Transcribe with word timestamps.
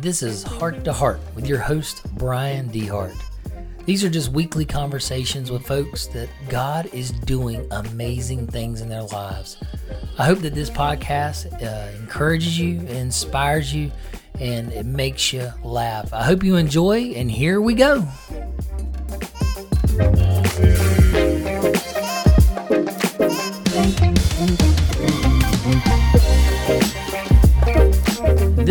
This 0.00 0.22
is 0.22 0.44
Heart 0.44 0.84
to 0.84 0.92
Heart 0.92 1.18
with 1.34 1.48
your 1.48 1.58
host, 1.58 2.02
Brian 2.14 2.68
DeHart. 2.68 3.20
These 3.84 4.04
are 4.04 4.08
just 4.08 4.30
weekly 4.30 4.64
conversations 4.64 5.50
with 5.50 5.66
folks 5.66 6.06
that 6.08 6.28
God 6.48 6.88
is 6.94 7.10
doing 7.10 7.66
amazing 7.72 8.46
things 8.46 8.80
in 8.80 8.88
their 8.88 9.02
lives. 9.02 9.56
I 10.16 10.24
hope 10.26 10.38
that 10.42 10.54
this 10.54 10.70
podcast 10.70 11.52
uh, 11.60 11.98
encourages 11.98 12.56
you, 12.56 12.78
inspires 12.82 13.74
you, 13.74 13.90
and 14.38 14.72
it 14.72 14.86
makes 14.86 15.32
you 15.32 15.52
laugh. 15.64 16.12
I 16.12 16.22
hope 16.22 16.44
you 16.44 16.54
enjoy, 16.54 17.14
and 17.16 17.28
here 17.28 17.60
we 17.60 17.74
go. 17.74 18.06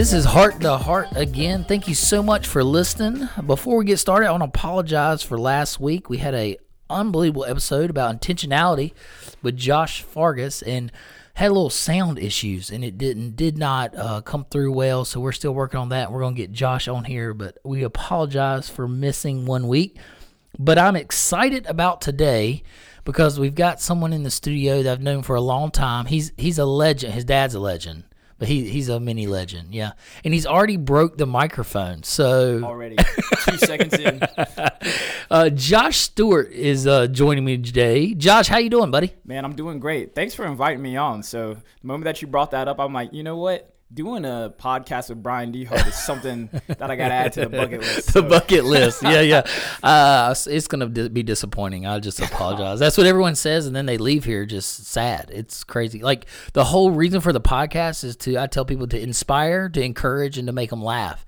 This 0.08 0.20
is 0.20 0.24
Heart 0.24 0.62
to 0.62 0.78
Heart 0.78 1.18
again. 1.18 1.66
Thank 1.66 1.90
you 1.90 1.94
so 1.94 2.24
much 2.24 2.48
for 2.48 2.64
listening. 2.64 3.28
Before 3.46 3.76
we 3.76 3.84
get 3.84 4.00
started, 4.00 4.28
I 4.28 4.32
want 4.32 4.42
to 4.42 4.48
apologize 4.48 5.22
for 5.22 5.38
last 5.38 5.82
week. 5.82 6.10
We 6.10 6.20
had 6.20 6.34
a 6.34 6.58
unbelievable 6.90 7.44
episode 7.44 7.90
about 7.90 8.22
intentionality 8.22 8.94
with 9.44 9.58
Josh 9.58 10.04
Fargus 10.04 10.62
and 10.62 10.94
had 11.34 11.48
a 11.48 11.54
little 11.54 11.70
sound 11.70 12.20
issues 12.20 12.72
and 12.72 12.86
it 12.86 12.98
didn't 12.98 13.36
did 13.36 13.58
not 13.58 13.98
uh, 13.98 14.22
come 14.22 14.46
through 14.50 14.72
well. 14.72 15.04
So 15.04 15.20
we're 15.20 15.34
still 15.34 15.54
working 15.54 15.82
on 15.82 15.90
that. 15.90 16.10
We're 16.10 16.22
gonna 16.22 16.38
get 16.38 16.54
Josh 16.54 16.88
on 16.88 17.04
here, 17.04 17.34
but 17.34 17.58
we 17.66 17.84
apologize 17.84 18.70
for 18.70 18.88
missing 18.88 19.46
one 19.46 19.68
week. 19.68 19.98
But 20.58 20.78
I'm 20.78 20.96
excited 20.96 21.66
about 21.66 22.00
today 22.00 22.64
because 23.04 23.42
we've 23.42 23.56
got 23.56 23.82
someone 23.82 24.14
in 24.14 24.24
the 24.24 24.32
studio 24.32 24.84
that 24.84 24.90
I've 24.94 25.02
known 25.02 25.22
for 25.22 25.36
a 25.36 25.42
long 25.42 25.70
time. 25.70 26.06
He's 26.06 26.32
he's 26.38 26.60
a 26.60 26.66
legend. 26.66 27.14
His 27.14 27.26
dad's 27.26 27.56
a 27.56 27.60
legend 27.60 28.06
but 28.40 28.48
he 28.48 28.70
he's 28.70 28.90
a 28.90 29.00
mini 29.00 29.28
legend, 29.28 29.74
yeah. 29.74 29.92
And 30.24 30.34
he's 30.34 30.46
already 30.46 30.78
broke 30.78 31.18
the 31.18 31.26
microphone, 31.26 32.04
so 32.04 32.62
already 32.64 32.98
two 33.46 33.58
seconds 33.58 33.94
in. 33.96 34.22
uh, 35.32 35.50
Josh 35.50 35.98
Stewart 35.98 36.52
is 36.52 36.86
uh, 36.86 37.08
joining 37.08 37.46
me 37.46 37.58
today. 37.58 38.14
Josh, 38.14 38.48
how 38.48 38.58
you 38.58 38.70
doing, 38.70 38.92
buddy? 38.92 39.14
Man, 39.26 39.46
I'm 39.46 39.56
doing 39.56 39.80
great. 39.80 40.14
Thanks 40.14 40.34
for 40.36 40.46
inviting 40.46 40.82
me 40.82 40.98
on. 40.98 41.24
So 41.24 41.54
the 41.54 41.88
moment 41.88 42.06
that 42.06 42.22
you 42.22 42.28
brought 42.28 42.52
that 42.52 42.68
up, 42.68 42.80
I'm 42.80 42.94
like, 42.94 43.14
you 43.14 43.24
know 43.24 43.38
what? 43.38 43.77
Doing 43.94 44.26
a 44.26 44.54
podcast 44.58 45.10
with 45.10 45.24
Brian 45.24 45.54
DeHart 45.54 45.88
is 45.88 45.96
something 45.96 46.50
that 46.68 46.92
I 46.92 46.96
got 46.96 47.08
to 47.08 47.14
add 47.14 47.34
to 47.34 47.42
the 47.42 47.50
bucket 47.50 47.82
list. 47.82 48.12
So. 48.12 48.22
the 48.22 48.28
bucket 48.28 48.66
list, 48.66 49.04
yeah, 49.04 49.22
yeah. 49.22 49.48
Uh, 49.82 50.36
it's 50.48 50.68
gonna 50.68 50.88
be 50.88 51.24
disappointing. 51.24 51.86
I 51.86 52.00
just 52.00 52.20
apologize. 52.20 52.80
That's 52.80 52.98
what 52.98 53.08
everyone 53.08 53.36
says, 53.36 53.66
and 53.68 53.76
then 53.76 53.86
they 53.86 53.98
leave 53.98 54.26
here 54.26 54.46
just 54.46 54.86
sad. 54.86 55.32
It's 55.34 55.64
crazy. 55.64 56.02
Like 56.02 56.26
the 56.54 56.66
whole 56.66 56.92
reason 56.92 57.22
for 57.22 57.34
the 57.34 57.42
podcast 57.42 58.04
is 58.04 58.16
to 58.18 58.38
I 58.38 58.48
tell 58.48 58.66
people 58.66 58.88
to 58.88 59.00
inspire, 59.00 59.70
to 59.70 59.82
encourage, 59.82 60.38
and 60.38 60.48
to 60.48 60.54
make 60.54 60.70
them 60.70 60.84
laugh 60.84 61.26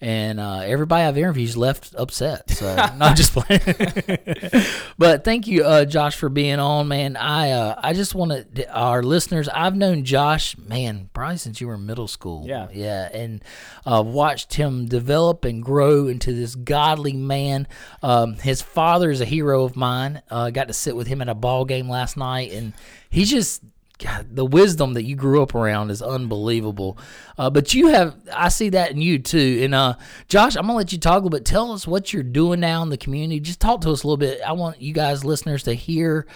and 0.00 0.38
uh, 0.38 0.58
everybody 0.58 1.04
I've 1.04 1.16
interviewed 1.16 1.56
left 1.56 1.94
upset. 1.96 2.50
So 2.50 2.74
not 2.96 3.16
just 3.16 3.32
playing. 3.32 3.62
but 4.98 5.24
thank 5.24 5.46
you, 5.46 5.64
uh, 5.64 5.84
Josh, 5.84 6.16
for 6.16 6.28
being 6.28 6.58
on, 6.58 6.88
man. 6.88 7.16
I 7.16 7.50
uh, 7.52 7.80
I 7.82 7.92
just 7.94 8.14
want 8.14 8.54
to 8.54 8.72
our 8.72 9.02
listeners. 9.02 9.48
I've 9.48 9.74
known 9.74 10.04
Josh, 10.04 10.56
man, 10.58 11.08
probably 11.14 11.38
since 11.38 11.60
you 11.60 11.68
were 11.68 11.74
in 11.74 11.86
middle 11.86 12.08
school. 12.08 12.46
Yeah, 12.46 12.68
yeah, 12.72 13.08
and 13.12 13.42
uh, 13.86 14.02
watched 14.04 14.54
him 14.54 14.86
develop 14.86 15.44
and 15.44 15.62
grow 15.62 16.08
into 16.08 16.32
this 16.32 16.54
godly 16.54 17.14
man. 17.14 17.66
Um, 18.02 18.34
his 18.34 18.60
father 18.60 19.10
is 19.10 19.20
a 19.20 19.26
hero 19.26 19.64
of 19.64 19.76
mine. 19.76 20.22
Uh, 20.30 20.50
got 20.50 20.68
to 20.68 20.74
sit 20.74 20.94
with 20.94 21.06
him 21.06 21.22
at 21.22 21.28
a 21.28 21.34
ball 21.34 21.64
game 21.64 21.88
last 21.88 22.16
night, 22.16 22.52
and 22.52 22.74
he's 23.08 23.30
just 23.30 23.62
God, 23.98 24.36
the 24.36 24.44
wisdom 24.44 24.92
that 24.92 25.04
you 25.04 25.16
grew 25.16 25.42
up 25.42 25.54
around 25.54 25.90
is 25.90 26.02
unbelievable. 26.02 26.98
Uh, 27.38 27.48
but 27.48 27.72
you 27.72 27.88
have, 27.88 28.14
I 28.34 28.48
see 28.48 28.68
that 28.70 28.90
in 28.90 29.00
you 29.00 29.18
too. 29.18 29.60
And 29.62 29.74
uh, 29.74 29.94
Josh, 30.28 30.54
I'm 30.54 30.62
gonna 30.62 30.74
let 30.74 30.92
you 30.92 30.98
talk 30.98 31.14
a 31.14 31.16
little 31.16 31.30
bit. 31.30 31.46
Tell 31.46 31.72
us 31.72 31.86
what 31.86 32.12
you're 32.12 32.22
doing 32.22 32.60
now 32.60 32.82
in 32.82 32.90
the 32.90 32.98
community. 32.98 33.40
Just 33.40 33.60
talk 33.60 33.80
to 33.82 33.90
us 33.90 34.02
a 34.02 34.06
little 34.06 34.18
bit. 34.18 34.40
I 34.46 34.52
want 34.52 34.82
you 34.82 34.92
guys, 34.92 35.24
listeners, 35.24 35.62
to 35.62 35.72
hear 35.72 36.26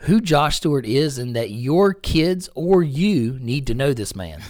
who 0.00 0.20
Josh 0.20 0.56
Stewart 0.56 0.86
is, 0.86 1.18
and 1.18 1.36
that 1.36 1.50
your 1.50 1.92
kids 1.92 2.48
or 2.54 2.82
you 2.82 3.38
need 3.40 3.66
to 3.66 3.74
know 3.74 3.92
this 3.92 4.14
man. 4.14 4.42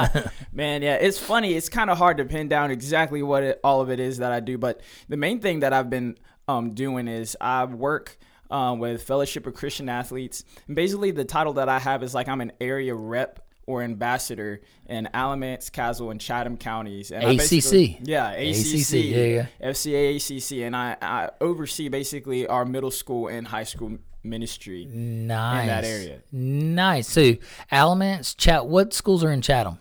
man, 0.52 0.82
yeah, 0.82 0.96
it's 0.96 1.18
funny. 1.18 1.54
It's 1.54 1.68
kind 1.68 1.90
of 1.90 1.98
hard 1.98 2.16
to 2.18 2.24
pin 2.24 2.48
down 2.48 2.70
exactly 2.70 3.22
what 3.22 3.42
it, 3.42 3.60
all 3.62 3.80
of 3.80 3.90
it 3.90 4.00
is 4.00 4.18
that 4.18 4.32
I 4.32 4.40
do. 4.40 4.56
But 4.56 4.80
the 5.08 5.16
main 5.16 5.40
thing 5.40 5.60
that 5.60 5.72
I've 5.72 5.90
been 5.90 6.18
um, 6.48 6.74
doing 6.74 7.08
is 7.08 7.36
I 7.40 7.64
work 7.64 8.18
um, 8.50 8.78
with 8.78 9.02
Fellowship 9.02 9.46
of 9.46 9.54
Christian 9.54 9.88
Athletes. 9.88 10.44
And 10.66 10.76
basically, 10.76 11.10
the 11.10 11.24
title 11.24 11.54
that 11.54 11.68
I 11.68 11.78
have 11.78 12.02
is 12.02 12.14
like 12.14 12.28
I'm 12.28 12.40
an 12.40 12.52
area 12.60 12.94
rep 12.94 13.46
or 13.66 13.82
ambassador 13.82 14.60
in 14.86 15.08
Alamance, 15.14 15.70
Caswell, 15.70 16.10
and 16.10 16.20
Chatham 16.20 16.56
counties. 16.56 17.12
And 17.12 17.40
ACC. 17.40 18.00
Yeah, 18.02 18.32
ACC. 18.32 18.74
ACC. 18.74 18.92
Yeah, 18.92 19.24
yeah. 19.24 19.46
FCA 19.62 20.16
ACC. 20.16 20.58
And 20.62 20.74
I, 20.74 20.96
I 21.00 21.30
oversee 21.40 21.88
basically 21.88 22.46
our 22.46 22.64
middle 22.64 22.90
school 22.90 23.28
and 23.28 23.46
high 23.46 23.64
school 23.64 23.98
ministry 24.22 24.86
nice. 24.86 25.60
in 25.62 25.66
that 25.68 25.84
area. 25.84 26.20
Nice. 26.32 27.08
So, 27.08 27.36
Alamance, 27.70 28.34
Chat, 28.34 28.66
what 28.66 28.92
schools 28.92 29.22
are 29.24 29.30
in 29.30 29.40
Chatham? 29.40 29.78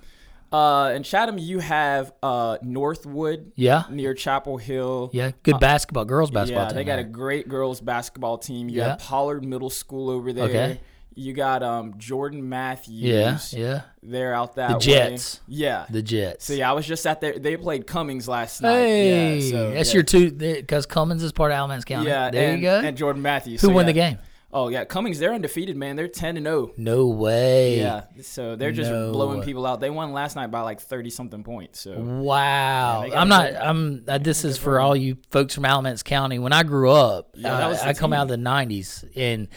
Uh, 0.52 0.94
in 0.96 1.04
Chatham, 1.04 1.38
you 1.38 1.60
have 1.60 2.12
uh, 2.24 2.58
Northwood. 2.62 3.52
Yeah. 3.56 3.84
Near 3.90 4.14
Chapel 4.14 4.58
Hill. 4.58 5.10
Yeah. 5.14 5.32
Good 5.44 5.56
uh, 5.56 5.60
basketball, 5.60 6.06
girls 6.06 6.32
basketball. 6.32 6.64
Yeah, 6.64 6.70
team 6.70 6.78
they 6.78 6.84
got 6.84 7.00
a 7.00 7.04
great 7.04 7.48
girls 7.48 7.82
basketball 7.82 8.38
team. 8.38 8.70
You 8.70 8.80
yeah. 8.80 8.90
have 8.90 9.00
Pollard 9.00 9.46
Middle 9.46 9.70
School 9.70 10.10
over 10.10 10.34
there. 10.34 10.46
Okay. 10.46 10.82
You 11.16 11.34
got 11.34 11.64
um, 11.64 11.96
Jordan 11.98 12.48
Matthews. 12.48 13.54
Yeah, 13.54 13.60
yeah. 13.60 13.82
They're 14.02 14.34
out 14.34 14.56
that 14.56 14.72
the 14.72 14.78
Jets. 14.80 15.40
Way. 15.40 15.56
Yeah, 15.58 15.86
the 15.90 16.02
Jets. 16.02 16.50
Yeah, 16.50 16.70
I 16.70 16.74
was 16.74 16.88
just 16.88 17.06
at 17.06 17.20
there. 17.20 17.38
They 17.38 17.58
played 17.58 17.86
Cummings 17.88 18.26
last 18.26 18.62
night. 18.62 18.78
Hey, 18.78 19.40
yeah, 19.40 19.52
so, 19.52 19.72
that's 19.72 19.90
yeah. 19.90 19.96
your 19.96 20.04
two 20.04 20.32
because 20.32 20.86
Cummings 20.86 21.22
is 21.22 21.34
part 21.34 21.52
of 21.52 21.58
Alamance 21.58 21.84
County. 21.84 22.08
Yeah, 22.08 22.30
there 22.30 22.52
and, 22.52 22.62
you 22.62 22.68
go. 22.68 22.80
And 22.80 22.96
Jordan 22.96 23.22
Matthews. 23.22 23.60
Who 23.60 23.68
so, 23.68 23.74
won 23.74 23.84
yeah. 23.84 23.88
the 23.88 23.94
game? 23.94 24.18
Oh 24.52 24.70
yeah, 24.70 24.84
Cummings. 24.84 25.20
They're 25.20 25.34
undefeated, 25.34 25.78
man. 25.78 25.96
They're 25.96 26.08
ten 26.08 26.36
and 26.36 26.46
zero. 26.46 26.72
No 26.76 27.08
way. 27.08 27.80
Yeah, 27.80 28.06
so 28.22 28.56
they're 28.56 28.72
just 28.72 28.90
no. 28.90 29.12
blowing 29.12 29.44
people 29.44 29.66
out. 29.66 29.80
They 29.80 29.92
won 29.92 30.12
last 30.12 30.36
night 30.36 30.48
by 30.48 30.62
like 30.62 30.82
thirty 30.82 31.12
something 31.12 31.44
points. 31.44 31.80
So 31.82 32.00
wow, 32.00 33.04
yeah, 33.04 33.22
I'm 33.22 33.30
not. 33.30 33.54
I'm. 33.56 34.04
Uh, 34.08 34.18
this 34.18 34.44
is 34.44 34.58
for 34.58 34.80
all 34.80 34.96
you 34.96 35.18
folks 35.30 35.54
from 35.54 35.66
Alamance 35.66 36.02
County. 36.02 36.40
When 36.40 36.52
I 36.52 36.64
grew 36.64 36.90
up, 36.90 37.36
yeah, 37.36 37.68
uh, 37.68 37.78
I 37.84 37.94
come 37.94 38.12
out 38.12 38.24
of 38.24 38.30
the 38.30 38.38
'90s. 38.38 39.06
In 39.16 39.50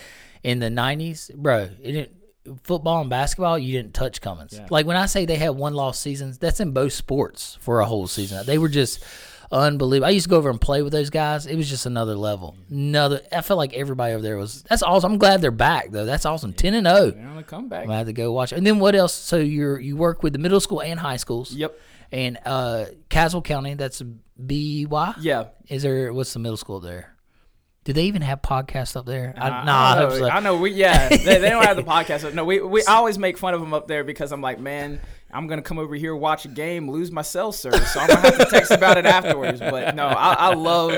in 0.42 0.58
the 0.58 0.68
'90s, 0.68 1.34
bro, 1.34 1.70
it 1.82 1.92
didn't. 1.92 2.12
Football 2.64 3.02
and 3.02 3.08
basketball, 3.08 3.56
you 3.56 3.80
didn't 3.80 3.94
touch 3.94 4.20
Cummings. 4.20 4.54
Yeah. 4.54 4.66
Like 4.68 4.84
when 4.84 4.96
I 4.96 5.06
say 5.06 5.26
they 5.26 5.36
had 5.36 5.50
one 5.50 5.74
loss 5.74 6.00
seasons, 6.00 6.38
that's 6.38 6.58
in 6.58 6.72
both 6.72 6.92
sports 6.92 7.56
for 7.60 7.78
a 7.78 7.86
whole 7.86 8.08
season. 8.08 8.44
They 8.44 8.58
were 8.58 8.68
just 8.68 9.04
unbelievable. 9.52 10.06
I 10.06 10.10
used 10.10 10.24
to 10.24 10.30
go 10.30 10.36
over 10.36 10.50
and 10.50 10.60
play 10.60 10.82
with 10.82 10.92
those 10.92 11.10
guys. 11.10 11.46
It 11.46 11.56
was 11.56 11.68
just 11.68 11.86
another 11.86 12.16
level. 12.16 12.56
Another. 12.70 13.20
I 13.30 13.42
felt 13.42 13.58
like 13.58 13.74
everybody 13.74 14.14
over 14.14 14.22
there 14.22 14.36
was. 14.36 14.62
That's 14.64 14.82
awesome. 14.82 15.12
I'm 15.12 15.18
glad 15.18 15.40
they're 15.40 15.50
back 15.50 15.90
though. 15.90 16.04
That's 16.04 16.26
awesome. 16.26 16.52
Ten 16.52 16.74
and 16.74 16.86
zero. 16.86 17.10
They're 17.10 17.26
on 17.26 17.38
a 17.38 17.42
comeback. 17.42 17.82
I'm 17.82 17.88
gonna 17.88 18.12
go 18.12 18.32
watch. 18.32 18.52
And 18.52 18.66
then 18.66 18.78
what 18.78 18.94
else? 18.94 19.12
So 19.12 19.36
you're 19.36 19.78
you 19.78 19.96
work 19.96 20.22
with 20.22 20.32
the 20.32 20.38
middle 20.38 20.60
school 20.60 20.82
and 20.82 20.98
high 20.98 21.16
schools. 21.16 21.52
Yep. 21.52 21.78
And 22.10 22.38
uh, 22.44 22.86
Caswell 23.08 23.42
County. 23.42 23.74
That's 23.74 24.02
B 24.44 24.86
Y. 24.86 25.14
Yeah. 25.20 25.48
Is 25.68 25.82
there? 25.82 26.12
What's 26.12 26.32
the 26.32 26.38
middle 26.38 26.56
school 26.56 26.80
there? 26.80 27.12
Do 27.84 27.92
they 27.92 28.04
even 28.04 28.22
have 28.22 28.42
podcasts 28.42 28.94
up 28.94 29.06
there? 29.06 29.34
Uh, 29.36 29.40
I, 29.40 29.64
nah, 29.64 29.92
I 29.92 30.00
know, 30.00 30.18
so. 30.18 30.28
I 30.28 30.40
know. 30.40 30.56
We 30.56 30.70
yeah, 30.70 31.08
they, 31.08 31.16
they 31.38 31.50
don't 31.50 31.64
have 31.64 31.76
the 31.76 31.82
podcast. 31.82 32.32
No, 32.32 32.44
we 32.44 32.60
we 32.60 32.84
I 32.86 32.94
always 32.94 33.18
make 33.18 33.36
fun 33.36 33.54
of 33.54 33.60
them 33.60 33.74
up 33.74 33.88
there 33.88 34.04
because 34.04 34.30
I'm 34.30 34.40
like, 34.40 34.60
man, 34.60 35.00
I'm 35.32 35.46
gonna 35.46 35.62
come 35.62 35.78
over 35.78 35.94
here 35.94 36.14
watch 36.14 36.44
a 36.44 36.48
game, 36.48 36.90
lose 36.90 37.10
my 37.10 37.22
cell 37.22 37.52
service, 37.52 37.92
so 37.92 38.00
I'm 38.00 38.08
gonna 38.08 38.20
have 38.20 38.38
to 38.38 38.44
text 38.44 38.70
about 38.70 38.98
it 38.98 39.06
afterwards. 39.06 39.60
But 39.60 39.94
no, 39.94 40.06
I, 40.06 40.34
I 40.34 40.54
love 40.54 40.92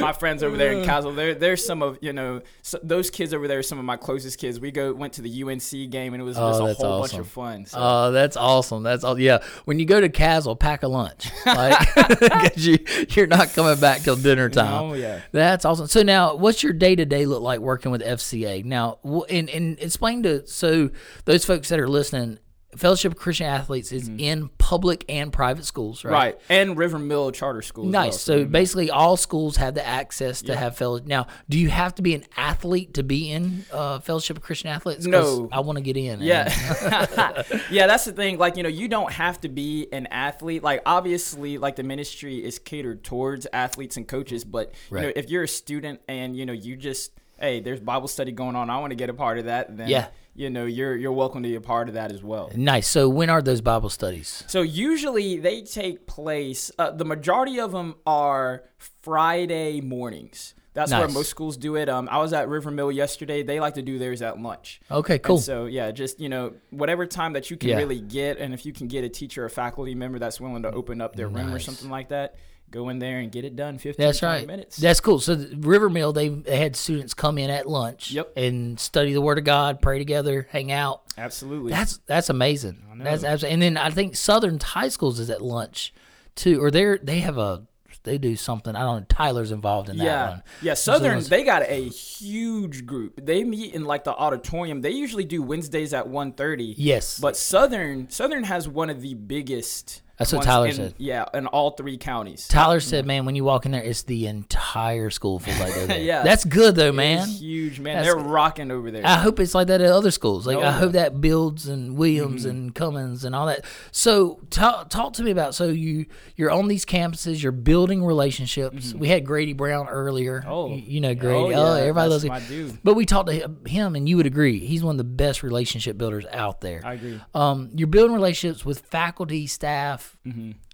my 0.00 0.12
friends 0.12 0.42
over 0.42 0.56
there 0.56 0.72
in 0.72 0.84
Caswell. 0.84 1.12
They're 1.12 1.34
they're 1.34 1.56
some 1.56 1.82
of 1.82 1.98
you 2.00 2.12
know 2.12 2.42
so 2.62 2.78
those 2.82 3.10
kids 3.10 3.34
over 3.34 3.48
there 3.48 3.58
are 3.58 3.64
some 3.64 3.78
of 3.78 3.84
my 3.84 3.96
closest 3.96 4.38
kids. 4.38 4.60
We 4.60 4.70
go 4.70 4.92
went 4.92 5.14
to 5.14 5.22
the 5.22 5.42
UNC 5.42 5.90
game 5.90 6.14
and 6.14 6.20
it 6.20 6.24
was 6.24 6.38
oh, 6.38 6.50
just 6.50 6.60
a 6.60 6.62
whole 6.62 7.02
awesome. 7.02 7.16
bunch 7.18 7.26
of 7.26 7.32
fun. 7.32 7.66
So. 7.66 7.78
Oh, 7.80 8.12
that's 8.12 8.36
awesome. 8.36 8.84
That's 8.84 9.02
all. 9.02 9.18
Yeah, 9.18 9.42
when 9.64 9.80
you 9.80 9.86
go 9.86 10.00
to 10.00 10.08
Caswell, 10.08 10.54
pack 10.54 10.84
a 10.84 10.88
lunch, 10.88 11.28
like 11.44 11.88
you 12.56 12.78
you're 13.10 13.26
not 13.26 13.52
coming 13.54 13.78
back 13.80 14.02
till 14.02 14.16
dinner 14.16 14.48
time. 14.48 14.72
Oh 14.72 14.94
yeah, 14.94 15.20
that's 15.32 15.64
awesome. 15.64 15.88
So 15.88 16.02
now, 16.02 16.36
what's 16.36 16.62
your 16.62 16.72
day 16.72 16.94
to 16.94 17.04
day 17.04 17.26
look 17.26 17.42
like 17.42 17.58
working 17.58 17.90
with 17.90 18.02
FCA? 18.02 18.64
Now, 18.64 18.98
and 19.28 19.50
and 19.50 19.80
explain 19.80 20.22
to 20.22 20.46
so 20.46 20.90
those 21.24 21.44
folks 21.44 21.68
that 21.70 21.80
are 21.80 21.88
listening 21.88 22.38
Fellowship 22.76 23.12
of 23.12 23.18
Christian 23.18 23.46
Athletes 23.46 23.90
is 23.90 24.08
mm-hmm. 24.08 24.20
in 24.20 24.48
public 24.58 25.04
and 25.08 25.32
private 25.32 25.64
schools, 25.64 26.04
right? 26.04 26.12
Right, 26.12 26.38
and 26.48 26.76
River 26.76 26.98
Mill 26.98 27.32
charter 27.32 27.62
School. 27.62 27.84
Nice. 27.84 28.12
Well, 28.12 28.18
so 28.18 28.40
mm-hmm. 28.40 28.52
basically, 28.52 28.90
all 28.90 29.16
schools 29.16 29.56
have 29.56 29.74
the 29.74 29.86
access 29.86 30.42
to 30.42 30.52
yeah. 30.52 30.58
have 30.58 30.76
fellowship. 30.76 31.06
Now, 31.06 31.26
do 31.48 31.58
you 31.58 31.68
have 31.68 31.94
to 31.96 32.02
be 32.02 32.14
an 32.14 32.24
athlete 32.36 32.94
to 32.94 33.02
be 33.02 33.30
in 33.30 33.64
uh, 33.72 33.98
Fellowship 33.98 34.36
of 34.36 34.42
Christian 34.42 34.70
Athletes? 34.70 35.06
No, 35.06 35.48
I 35.50 35.60
want 35.60 35.78
to 35.78 35.82
get 35.82 35.96
in. 35.96 36.20
Yeah, 36.20 36.44
yeah, 37.70 37.86
that's 37.86 38.04
the 38.04 38.12
thing. 38.12 38.38
Like 38.38 38.56
you 38.56 38.62
know, 38.62 38.68
you 38.68 38.86
don't 38.88 39.12
have 39.12 39.40
to 39.40 39.48
be 39.48 39.88
an 39.92 40.06
athlete. 40.06 40.62
Like 40.62 40.82
obviously, 40.86 41.58
like 41.58 41.76
the 41.76 41.82
ministry 41.82 42.44
is 42.44 42.58
catered 42.58 43.02
towards 43.02 43.46
athletes 43.52 43.96
and 43.96 44.06
coaches, 44.06 44.44
but 44.44 44.72
right. 44.90 45.00
you 45.00 45.06
know, 45.08 45.12
if 45.16 45.28
you're 45.28 45.42
a 45.42 45.48
student 45.48 46.00
and 46.06 46.36
you 46.36 46.46
know 46.46 46.52
you 46.52 46.76
just 46.76 47.12
hey, 47.40 47.60
there's 47.60 47.80
Bible 47.80 48.08
study 48.08 48.32
going 48.32 48.54
on. 48.54 48.70
I 48.70 48.78
want 48.78 48.90
to 48.92 48.96
get 48.96 49.10
a 49.10 49.14
part 49.14 49.38
of 49.38 49.46
that. 49.46 49.76
Then 49.76 49.88
Yeah. 49.88 50.08
You 50.40 50.48
know, 50.48 50.64
you're 50.64 50.96
you're 50.96 51.12
welcome 51.12 51.42
to 51.42 51.48
be 51.48 51.54
a 51.54 51.60
part 51.60 51.88
of 51.88 51.94
that 51.94 52.10
as 52.10 52.22
well. 52.22 52.50
Nice. 52.56 52.88
So 52.88 53.08
when 53.08 53.28
are 53.28 53.42
those 53.42 53.60
Bible 53.60 53.90
studies? 53.90 54.42
So 54.46 54.62
usually 54.62 55.36
they 55.36 55.60
take 55.62 56.06
place. 56.06 56.70
Uh, 56.78 56.90
the 56.90 57.04
majority 57.04 57.60
of 57.60 57.72
them 57.72 57.96
are 58.06 58.64
Friday 59.02 59.80
mornings. 59.80 60.54
That's 60.72 60.92
where 60.92 61.08
most 61.08 61.28
schools 61.28 61.56
do 61.56 61.74
it. 61.74 61.88
Um, 61.88 62.08
I 62.10 62.18
was 62.18 62.32
at 62.32 62.48
River 62.48 62.70
Mill 62.70 62.92
yesterday. 62.92 63.42
They 63.42 63.58
like 63.58 63.74
to 63.74 63.82
do 63.82 63.98
theirs 63.98 64.22
at 64.22 64.40
lunch. 64.40 64.80
Okay, 64.88 65.14
And 65.14 65.22
cool. 65.22 65.38
so 65.38 65.66
yeah, 65.66 65.90
just 65.90 66.20
you 66.20 66.28
know, 66.28 66.54
whatever 66.70 67.06
time 67.06 67.32
that 67.34 67.50
you 67.50 67.56
can 67.56 67.70
Yeah. 67.70 67.76
really 67.78 68.00
get, 68.00 68.38
and 68.38 68.54
if 68.54 68.64
you 68.64 68.72
can 68.72 68.86
get 68.86 69.02
a 69.04 69.08
teacher 69.08 69.44
or 69.44 69.48
faculty 69.48 69.94
member 69.96 70.18
that's 70.20 70.40
willing 70.40 70.62
to 70.62 70.70
open 70.70 71.00
up 71.00 71.16
their 71.16 71.28
room 71.28 71.52
or 71.52 71.58
something 71.58 71.90
like 71.90 72.08
that, 72.10 72.36
go 72.70 72.88
in 72.88 72.98
there 72.98 73.18
and 73.18 73.30
get 73.32 73.44
it 73.44 73.56
done. 73.56 73.78
15, 73.78 74.04
That's 74.04 74.18
20 74.20 74.34
right. 74.38 74.46
minutes. 74.46 74.76
That's 74.76 75.00
cool. 75.00 75.18
So 75.20 75.34
the 75.34 75.56
River 75.56 75.88
Mill, 75.90 76.12
they, 76.12 76.28
they 76.28 76.56
had 76.58 76.76
students 76.76 77.14
come 77.14 77.36
in 77.38 77.50
at 77.50 77.68
lunch 77.68 78.10
Yep. 78.12 78.32
and 78.36 78.78
study 78.78 79.12
the 79.12 79.20
Word 79.20 79.38
of 79.38 79.44
God, 79.44 79.80
pray 79.82 79.98
together, 79.98 80.46
hang 80.50 80.70
out. 80.72 81.02
Absolutely. 81.18 81.72
That's 81.72 81.98
that's 82.06 82.30
amazing. 82.30 82.82
know. 82.94 83.04
That's 83.04 83.24
absolutely. 83.24 83.54
And 83.54 83.62
then 83.62 83.76
I 83.76 83.90
think 83.90 84.16
Southern 84.16 84.58
High 84.60 84.88
Schools 84.88 85.18
is 85.18 85.30
at 85.30 85.42
lunch 85.42 85.92
too, 86.34 86.62
or 86.62 86.70
they're 86.70 86.98
they 86.98 87.20
have 87.20 87.36
a 87.38 87.64
they 88.04 88.16
do 88.16 88.34
something. 88.34 88.74
I 88.74 88.80
don't 88.80 89.00
know. 89.00 89.06
Tyler's 89.10 89.52
involved 89.52 89.90
in 89.90 89.98
that 89.98 90.04
yeah, 90.04 90.28
one. 90.30 90.42
yeah. 90.62 90.72
Southern, 90.74 91.12
it's- 91.18 91.28
they 91.28 91.44
got 91.44 91.62
a 91.68 91.86
huge 91.88 92.86
group. 92.86 93.20
They 93.22 93.44
meet 93.44 93.74
in 93.74 93.84
like 93.84 94.04
the 94.04 94.14
auditorium. 94.14 94.80
They 94.80 94.90
usually 94.92 95.24
do 95.24 95.42
Wednesdays 95.42 95.92
at 95.92 96.06
1.30. 96.06 96.74
Yes, 96.78 97.18
But 97.20 97.36
Southern, 97.36 98.08
Southern 98.08 98.44
has 98.44 98.66
one 98.66 98.88
of 98.88 99.02
the 99.02 99.12
biggest. 99.14 100.00
That's 100.20 100.32
what 100.32 100.44
Tyler 100.44 100.68
in- 100.68 100.74
said. 100.74 100.94
Yeah, 100.98 101.24
in 101.34 101.46
all 101.48 101.72
three 101.72 101.96
counties. 101.98 102.46
Tyler 102.46 102.78
said, 102.78 103.06
"Man, 103.06 103.24
when 103.24 103.34
you 103.34 103.42
walk 103.42 103.66
in 103.66 103.72
there, 103.72 103.82
it's 103.82 104.02
the 104.02 104.26
entire 104.26 105.10
school 105.10 105.38
feels 105.40 105.58
like 105.58 105.74
they're 105.74 105.86
there. 105.88 106.00
Yeah. 106.00 106.22
that's 106.22 106.44
good 106.44 106.76
though, 106.76 106.92
man. 106.92 107.28
It's 107.28 107.40
huge, 107.40 107.80
man. 107.80 107.96
That's- 107.96 108.06
They're 108.14 108.22
rocking 108.22 108.70
over 108.70 108.90
there. 108.90 109.04
I 109.04 109.16
hope 109.16 109.40
it's 109.40 109.54
like 109.54 109.66
that 109.68 109.80
at 109.80 109.90
other 109.90 110.10
schools. 110.10 110.46
Like 110.46 110.58
Oh, 110.58 110.60
I 110.60 110.64
yeah. 110.64 110.72
hope 110.78 110.92
that 110.92 111.20
builds 111.20 111.66
and 111.66 111.96
Williams 111.96 112.42
Mm-hmm. 112.42 112.50
and 112.50 112.74
Cummings 112.74 113.24
and 113.24 113.34
all 113.34 113.46
that. 113.46 113.64
So 113.92 114.38
talk 114.50 114.90
talk 114.90 115.14
to 115.14 115.22
me 115.22 115.30
about 115.30 115.54
so 115.54 115.68
you 115.68 116.06
you're 116.36 116.50
on 116.50 116.68
these 116.68 116.84
campuses, 116.84 117.42
you're 117.42 117.50
building 117.52 118.04
relationships. 118.04 118.94
We 118.94 119.08
had 119.08 119.24
Grady 119.26 119.52
Brown 119.54 119.88
earlier. 119.88 120.40
Mm-hmm. 120.40 120.50
Oh. 120.50 120.68
you, 120.68 120.82
you 120.86 121.00
know 121.00 121.14
Grady. 121.14 121.54
Oh, 121.54 121.60
Oh, 121.60 121.74
yeah, 121.76 121.80
everybody 121.80 122.10
loves 122.10 122.24
my 122.24 122.38
him. 122.40 122.68
dude. 122.68 122.78
But 122.84 122.94
we 122.94 123.06
talked 123.06 123.28
to 123.28 123.34
him- 123.34 123.64
him, 123.66 123.96
and 123.96 124.08
you 124.08 124.16
would 124.16 124.26
agree 124.26 124.58
he's 124.58 124.82
one 124.84 124.94
of 124.94 124.98
the 124.98 125.04
best 125.04 125.42
relationship 125.42 125.96
builders 125.96 126.26
out 126.30 126.60
there. 126.60 126.80
I 126.84 126.94
agree. 126.94 127.20
Um, 127.34 127.70
you're 127.74 127.88
building 127.88 128.14
relationships 128.14 128.64
with 128.64 128.80
faculty, 128.80 129.46
staff, 129.46 130.09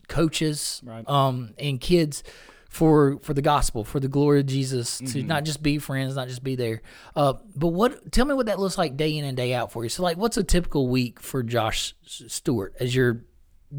coaches, 0.09 0.81
Mm-hmm. 0.85 0.91
Right. 0.91 1.09
um, 1.09 1.55
and 1.59 1.81
kids 1.81 2.23
for 2.69 3.19
for 3.23 3.33
the 3.33 3.43
gospel, 3.43 3.85
for 3.85 4.01
the 4.01 4.09
glory 4.09 4.41
of 4.41 4.47
Jesus, 4.47 4.99
to 4.99 5.05
Mm-hmm. 5.05 5.27
not 5.27 5.45
just 5.45 5.63
be 5.63 5.79
friends, 5.79 6.17
not 6.17 6.29
just 6.29 6.43
be 6.45 6.57
there. 6.57 6.83
Uh, 7.15 7.35
but 7.55 7.69
what? 7.69 8.13
Tell 8.13 8.27
me 8.27 8.35
what 8.35 8.47
that 8.47 8.59
looks 8.59 8.77
like 8.77 8.97
day 8.97 9.17
in 9.17 9.25
and 9.25 9.37
day 9.37 9.55
out 9.55 9.73
for 9.73 9.83
you. 9.83 9.89
So, 9.89 10.03
like, 10.03 10.17
what's 10.17 10.37
a 10.37 10.45
typical 10.45 10.89
week 10.89 11.21
for 11.21 11.43
Josh 11.43 11.95
Stewart 12.05 12.75
as 12.79 12.95
you're 12.95 13.25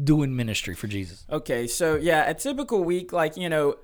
doing 0.04 0.34
ministry 0.36 0.74
for 0.74 0.86
Jesus? 0.86 1.24
Okay, 1.30 1.66
so 1.66 1.94
yeah, 1.96 2.28
a 2.28 2.34
typical 2.34 2.82
week, 2.82 3.12
like 3.12 3.36
you 3.36 3.48
know, 3.48 3.76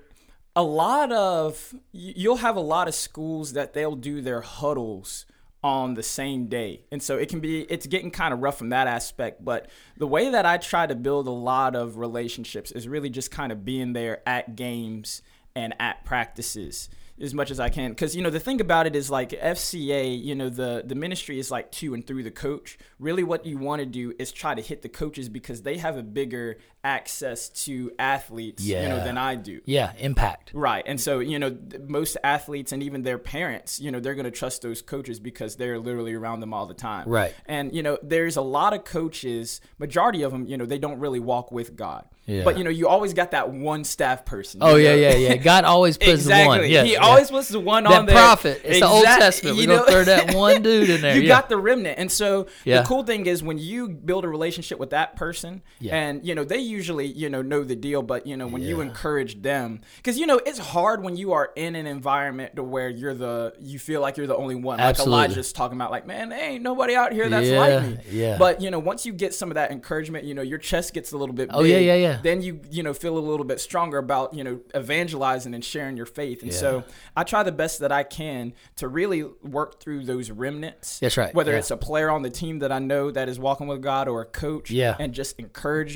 a 0.55 0.63
lot 0.63 1.11
of 1.11 1.73
you'll 1.93 2.37
have 2.37 2.55
a 2.57 2.61
lot 2.61 2.87
of 2.87 2.95
schools 2.95 3.53
that 3.53 3.73
they'll 3.73 3.95
do 3.95 4.21
their 4.21 4.41
huddles 4.41 5.25
on 5.65 5.95
the 5.95 6.03
same 6.03 6.45
day, 6.45 6.79
and 6.91 7.01
so 7.01 7.17
it 7.17 7.27
can 7.27 7.39
be 7.39 7.61
it's 7.61 7.87
getting 7.87 8.11
kind 8.11 8.35
of 8.35 8.43
rough 8.43 8.59
from 8.59 8.69
that 8.69 8.85
aspect. 8.85 9.43
But 9.43 9.67
the 9.97 10.05
way 10.05 10.29
that 10.29 10.45
I 10.45 10.57
try 10.57 10.85
to 10.85 10.93
build 10.93 11.25
a 11.25 11.31
lot 11.31 11.75
of 11.75 11.97
relationships 11.97 12.71
is 12.71 12.87
really 12.87 13.09
just 13.09 13.31
kind 13.31 13.51
of 13.51 13.65
being 13.65 13.93
there 13.93 14.21
at 14.29 14.55
games 14.55 15.23
and 15.55 15.73
at 15.79 16.05
practices 16.05 16.87
as 17.19 17.33
much 17.33 17.49
as 17.49 17.59
I 17.59 17.69
can. 17.69 17.89
Because 17.89 18.15
you 18.15 18.21
know 18.21 18.29
the 18.29 18.39
thing 18.39 18.61
about 18.61 18.85
it 18.85 18.95
is 18.95 19.09
like 19.09 19.29
FCA, 19.31 20.23
you 20.23 20.35
know 20.35 20.49
the 20.49 20.83
the 20.85 20.93
ministry 20.93 21.39
is 21.39 21.49
like 21.49 21.71
to 21.71 21.95
and 21.95 22.05
through 22.05 22.21
the 22.21 22.31
coach. 22.31 22.77
Really, 22.99 23.23
what 23.23 23.47
you 23.47 23.57
want 23.57 23.79
to 23.79 23.87
do 23.87 24.13
is 24.19 24.31
try 24.31 24.53
to 24.53 24.61
hit 24.61 24.83
the 24.83 24.89
coaches 24.89 25.29
because 25.29 25.63
they 25.63 25.77
have 25.77 25.97
a 25.97 26.03
bigger 26.03 26.59
access 26.85 27.49
to 27.49 27.91
athletes, 27.97 28.63
you 28.63 28.75
know, 28.75 29.03
than 29.03 29.17
I 29.17 29.33
do. 29.35 29.59
Yeah, 29.65 29.91
impact. 29.97 30.51
Right. 30.53 30.83
And 30.85 31.01
so, 31.01 31.17
you 31.19 31.39
know, 31.39 31.57
most 31.87 32.15
athletes 32.23 32.71
and 32.71 32.83
even 32.83 33.01
their 33.01 33.17
parents, 33.17 33.79
you 33.79 33.89
know, 33.91 33.99
they're 33.99 34.13
going 34.13 34.25
to 34.25 34.31
trust 34.31 34.61
those 34.61 34.83
coaches 34.83 35.19
because 35.19 35.55
they're 35.55 35.79
literally 35.79 36.13
around 36.13 36.41
them 36.41 36.53
all 36.53 36.67
the 36.67 36.75
time. 36.75 37.09
Right. 37.09 37.33
And, 37.47 37.73
you 37.73 37.81
know, 37.81 37.97
there's 38.03 38.37
a 38.37 38.41
lot 38.41 38.73
of 38.73 38.85
coaches, 38.85 39.61
majority 39.79 40.21
of 40.21 40.31
them, 40.31 40.45
you 40.45 40.57
know, 40.57 40.65
they 40.67 40.77
don't 40.77 40.99
really 40.99 41.19
walk 41.19 41.51
with 41.51 41.75
God. 41.75 42.05
Yeah. 42.27 42.43
But, 42.43 42.57
you 42.57 42.63
know, 42.63 42.71
you 42.71 42.87
always 42.87 43.13
got 43.13 43.31
that 43.31 43.51
one 43.51 43.83
staff 43.83 44.25
person. 44.25 44.59
Oh 44.63 44.77
you 44.77 44.85
yeah, 44.85 44.95
yeah, 44.95 45.15
yeah. 45.15 45.35
God 45.35 45.63
always 45.63 45.95
puts 45.95 46.09
exactly. 46.09 46.57
the 46.57 46.61
one. 46.63 46.71
Yes, 46.71 46.85
he 46.87 46.93
yeah. 46.93 46.99
always 46.99 47.29
puts 47.29 47.49
the 47.49 47.59
one 47.59 47.83
that 47.83 47.93
on 47.99 48.05
there. 48.07 48.15
prophet. 48.15 48.61
It's 48.63 48.79
the 48.79 48.87
Old 48.87 49.03
Testament. 49.05 49.57
you 49.57 49.67
We're 49.69 49.77
gonna 49.77 49.91
throw 49.91 50.03
that 50.05 50.33
one 50.35 50.63
dude 50.63 50.89
in 50.89 51.01
there. 51.01 51.15
you 51.15 51.21
yeah. 51.21 51.27
got 51.27 51.49
the 51.49 51.57
remnant 51.57 51.99
and 51.99 52.11
so 52.11 52.47
Yeah. 52.63 52.81
the 52.81 52.87
cool 52.87 53.03
thing 53.03 53.27
is 53.27 53.43
when 53.43 53.59
you 53.59 53.89
build 53.89 54.25
a 54.25 54.27
relationship 54.27 54.79
with 54.79 54.89
that 54.89 55.15
person 55.15 55.61
Yeah. 55.79 55.95
and 55.95 56.25
you 56.25 56.33
know 56.33 56.43
they 56.43 56.57
usually 56.75 57.05
you 57.07 57.29
know 57.29 57.41
know 57.41 57.63
the 57.63 57.75
deal 57.75 58.01
but 58.01 58.27
you 58.27 58.35
know 58.35 58.47
when 58.47 58.61
you 58.61 58.81
encourage 58.81 59.41
them 59.41 59.79
because 59.97 60.17
you 60.19 60.25
know 60.25 60.39
it's 60.45 60.59
hard 60.59 61.01
when 61.03 61.15
you 61.15 61.31
are 61.31 61.51
in 61.55 61.75
an 61.75 61.87
environment 61.87 62.55
to 62.55 62.63
where 62.63 62.89
you're 62.89 63.13
the 63.13 63.53
you 63.61 63.79
feel 63.79 64.01
like 64.01 64.17
you're 64.17 64.27
the 64.27 64.35
only 64.35 64.55
one 64.55 64.79
Absolutely. 64.79 65.11
like 65.17 65.25
elijah's 65.29 65.53
talking 65.53 65.77
about 65.77 65.91
like 65.91 66.05
man 66.05 66.29
there 66.29 66.43
ain't 66.51 66.63
nobody 66.63 66.95
out 66.95 67.13
here 67.13 67.29
that's 67.29 67.47
Yeah, 67.47 67.59
like 67.59 67.83
me 67.87 67.97
yeah. 68.11 68.37
but 68.37 68.61
you 68.61 68.69
know 68.71 68.79
once 68.79 69.05
you 69.05 69.13
get 69.13 69.33
some 69.33 69.49
of 69.51 69.55
that 69.55 69.71
encouragement 69.71 70.25
you 70.25 70.33
know 70.33 70.41
your 70.41 70.57
chest 70.59 70.93
gets 70.93 71.11
a 71.13 71.17
little 71.17 71.33
bit 71.35 71.49
Oh, 71.53 71.63
yeah, 71.63 71.77
yeah, 71.77 71.95
yeah. 71.95 72.19
then 72.21 72.41
you 72.41 72.59
you 72.69 72.83
know 72.83 72.93
feel 72.93 73.17
a 73.17 73.25
little 73.31 73.45
bit 73.45 73.59
stronger 73.61 73.97
about 73.97 74.33
you 74.33 74.43
know 74.43 74.59
evangelizing 74.75 75.53
and 75.53 75.63
sharing 75.63 75.95
your 75.97 76.05
faith 76.05 76.41
and 76.43 76.51
Yeah. 76.51 76.57
so 76.57 76.83
i 77.15 77.23
try 77.23 77.43
the 77.43 77.51
best 77.51 77.79
that 77.79 77.91
i 77.91 78.03
can 78.03 78.53
to 78.75 78.87
really 78.87 79.23
work 79.43 79.79
through 79.79 80.03
those 80.05 80.29
remnants 80.31 80.99
That's 80.99 81.17
right, 81.17 81.33
whether 81.33 81.51
yeah. 81.53 81.59
it's 81.59 81.71
a 81.71 81.77
player 81.77 82.09
on 82.09 82.21
the 82.21 82.29
team 82.29 82.59
that 82.59 82.71
I 82.71 82.79
know 82.79 83.11
that 83.11 83.29
is 83.29 83.39
walking 83.39 83.67
with 83.67 83.81
God 83.81 84.07
or 84.07 84.21
a 84.21 84.25
coach, 84.25 84.69
Yeah. 84.71 84.95
and 84.99 85.13
just 85.13 85.39
encourage 85.39 85.93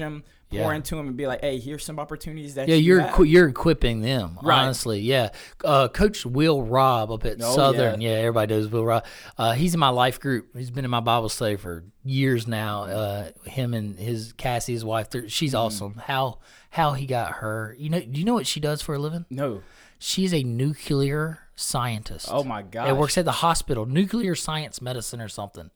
him, 0.51 0.63
pour 0.63 0.73
into 0.73 0.95
them 0.95 1.07
and 1.07 1.15
be 1.17 1.27
like, 1.27 1.41
"Hey, 1.41 1.59
here's 1.59 1.83
some 1.85 1.99
opportunities 1.99 2.55
that 2.55 2.67
Yeah, 2.67 2.75
you 2.75 2.81
you're 2.95 3.01
have." 3.01 3.09
equi- 3.11 3.29
you're 3.29 3.47
equipping 3.47 4.01
them. 4.01 4.37
Right. 4.41 4.59
Honestly, 4.63 4.99
yeah. 4.99 5.29
Uh, 5.63 5.87
Coach 5.89 6.25
Will 6.25 6.63
Robb 6.63 7.11
up 7.11 7.25
at 7.25 7.37
Oh, 7.41 7.55
Southern. 7.55 8.01
Yeah. 8.01 8.11
everybody 8.11 8.53
knows 8.55 8.67
Will 8.67 8.85
Robb. 8.85 9.05
Uh, 9.37 9.53
he's 9.53 9.73
in 9.73 9.79
my 9.79 9.89
life 9.89 10.19
group. 10.19 10.55
He's 10.55 10.71
been 10.71 10.85
in 10.85 10.91
my 10.91 10.99
Bible 11.01 11.29
study 11.29 11.55
for 11.55 11.83
years 12.03 12.47
now. 12.47 12.83
Uh, 12.83 13.29
him 13.45 13.73
and 13.73 13.97
his 13.99 14.33
Cassie, 14.33 14.73
his 14.73 14.83
wife. 14.85 15.07
She's 15.27 15.51
Mm-hmm. 15.53 15.57
awesome. 15.57 16.01
How 16.05 16.39
how 16.71 16.93
he 16.93 17.05
got 17.05 17.33
her. 17.33 17.75
You 17.79 17.89
know? 17.89 17.99
Do 17.99 18.19
you 18.19 18.25
know 18.25 18.33
what 18.35 18.47
she 18.47 18.59
does 18.59 18.81
for 18.81 18.95
a 18.95 18.99
living? 18.99 19.25
no, 19.29 19.61
She's 20.01 20.33
a 20.33 20.43
nuclear 20.43 21.39
scientist. 21.55 22.27
oh 22.31 22.43
my 22.43 22.61
god, 22.61 22.87
It 22.89 22.95
works 22.95 23.17
at 23.17 23.25
the 23.25 23.31
hospital, 23.33 23.85
nuclear 23.85 24.33
science 24.33 24.81
medicine 24.81 25.19
or 25.19 25.27
something. 25.27 25.71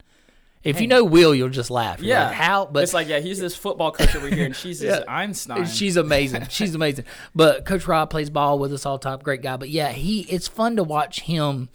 If 0.64 0.80
you 0.80 0.86
know 0.88 1.04
Will, 1.04 1.34
you'll 1.34 1.50
just 1.50 1.70
laugh. 1.70 2.00
You're 2.00 2.16
Yeah, 2.16 2.26
like, 2.28 2.34
how? 2.34 2.66
But 2.66 2.82
it's 2.82 2.94
like, 2.94 3.06
yeah, 3.08 3.20
he's 3.20 3.38
this 3.38 3.54
football 3.54 3.92
coach 3.92 4.16
over 4.16 4.28
here, 4.28 4.46
and 4.46 4.56
she's 4.56 4.80
this 4.80 5.04
Einstein. 5.06 5.66
She's 5.66 5.96
amazing. 5.96 6.46
She's 6.48 6.74
amazing. 6.80 7.04
But 7.34 7.64
Coach 7.66 7.86
Rob 7.86 8.08
plays 8.10 8.30
ball 8.30 8.58
with 8.58 8.72
us 8.72 8.86
all 8.86 8.98
the 8.98 9.02
time. 9.08 9.18
Great 9.20 9.42
guy. 9.42 9.56
But 9.58 9.68
yeah, 9.68 9.90
he 9.92 10.22
it's 10.22 10.48
fun 10.48 10.76
to 10.76 10.82
watch 10.84 11.20
him 11.20 11.68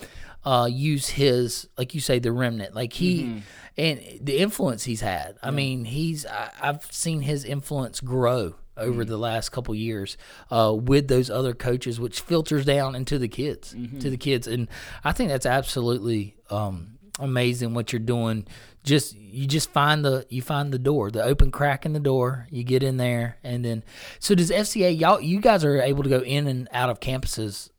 uh, 0.43 0.67
use 0.72 1.10
his 1.10 1.67
like 1.77 1.93
you 1.93 2.01
say 2.01 2.19
the 2.19 2.31
remnant. 2.31 2.74
Like 2.75 2.93
he 2.93 3.24
Mm-hmm. 3.24 3.39
and 3.77 4.01
the 4.22 4.39
influence 4.39 4.84
he's 4.86 5.01
had. 5.01 5.38
I 5.43 5.51
mean, 5.51 5.86
he's 5.86 6.25
I, 6.25 6.50
I've 6.62 6.84
seen 6.91 7.22
his 7.22 7.46
influence 7.46 8.00
grow 8.01 8.55
over 8.75 9.01
Mm-hmm. 9.01 9.10
the 9.12 9.17
last 9.17 9.50
couple 9.50 9.75
years 9.75 10.17
uh, 10.50 10.74
with 10.74 11.10
those 11.10 11.29
other 11.29 11.53
coaches, 11.53 12.00
which 12.00 12.22
filters 12.22 12.63
down 12.65 12.96
into 12.96 13.19
the 13.19 13.27
kids, 13.27 13.74
Mm-hmm. 13.75 14.00
to 14.00 14.10
the 14.10 14.17
kids, 14.17 14.48
and 14.48 14.67
I 15.03 15.12
think 15.12 15.29
that's 15.29 15.46
absolutely 15.46 16.38
um, 16.50 16.98
amazing 17.19 17.74
what 17.74 17.91
you're 17.91 18.00
doing. 18.00 18.48
Just 18.83 19.15
you 19.15 19.45
just 19.45 19.69
find 19.71 20.03
the 20.05 20.25
you 20.29 20.41
find 20.41 20.71
the 20.71 20.79
door, 20.79 21.12
the 21.12 21.24
open 21.24 21.51
crack 21.51 21.86
in 21.86 21.93
the 21.93 22.00
door. 22.00 22.48
You 22.50 22.63
get 22.63 22.81
in 22.81 22.98
there, 22.98 23.38
and 23.43 23.63
then 23.63 23.83
so 24.19 24.36
does 24.36 24.51
FCA. 24.51 24.98
Y'all, 24.98 25.21
you 25.21 25.39
guys 25.41 25.65
are 25.65 25.81
able 25.81 26.03
to 26.03 26.09
go 26.09 26.19
in 26.21 26.48
and 26.48 26.67
out 26.71 26.89
of 26.89 27.00
campuses 27.00 27.69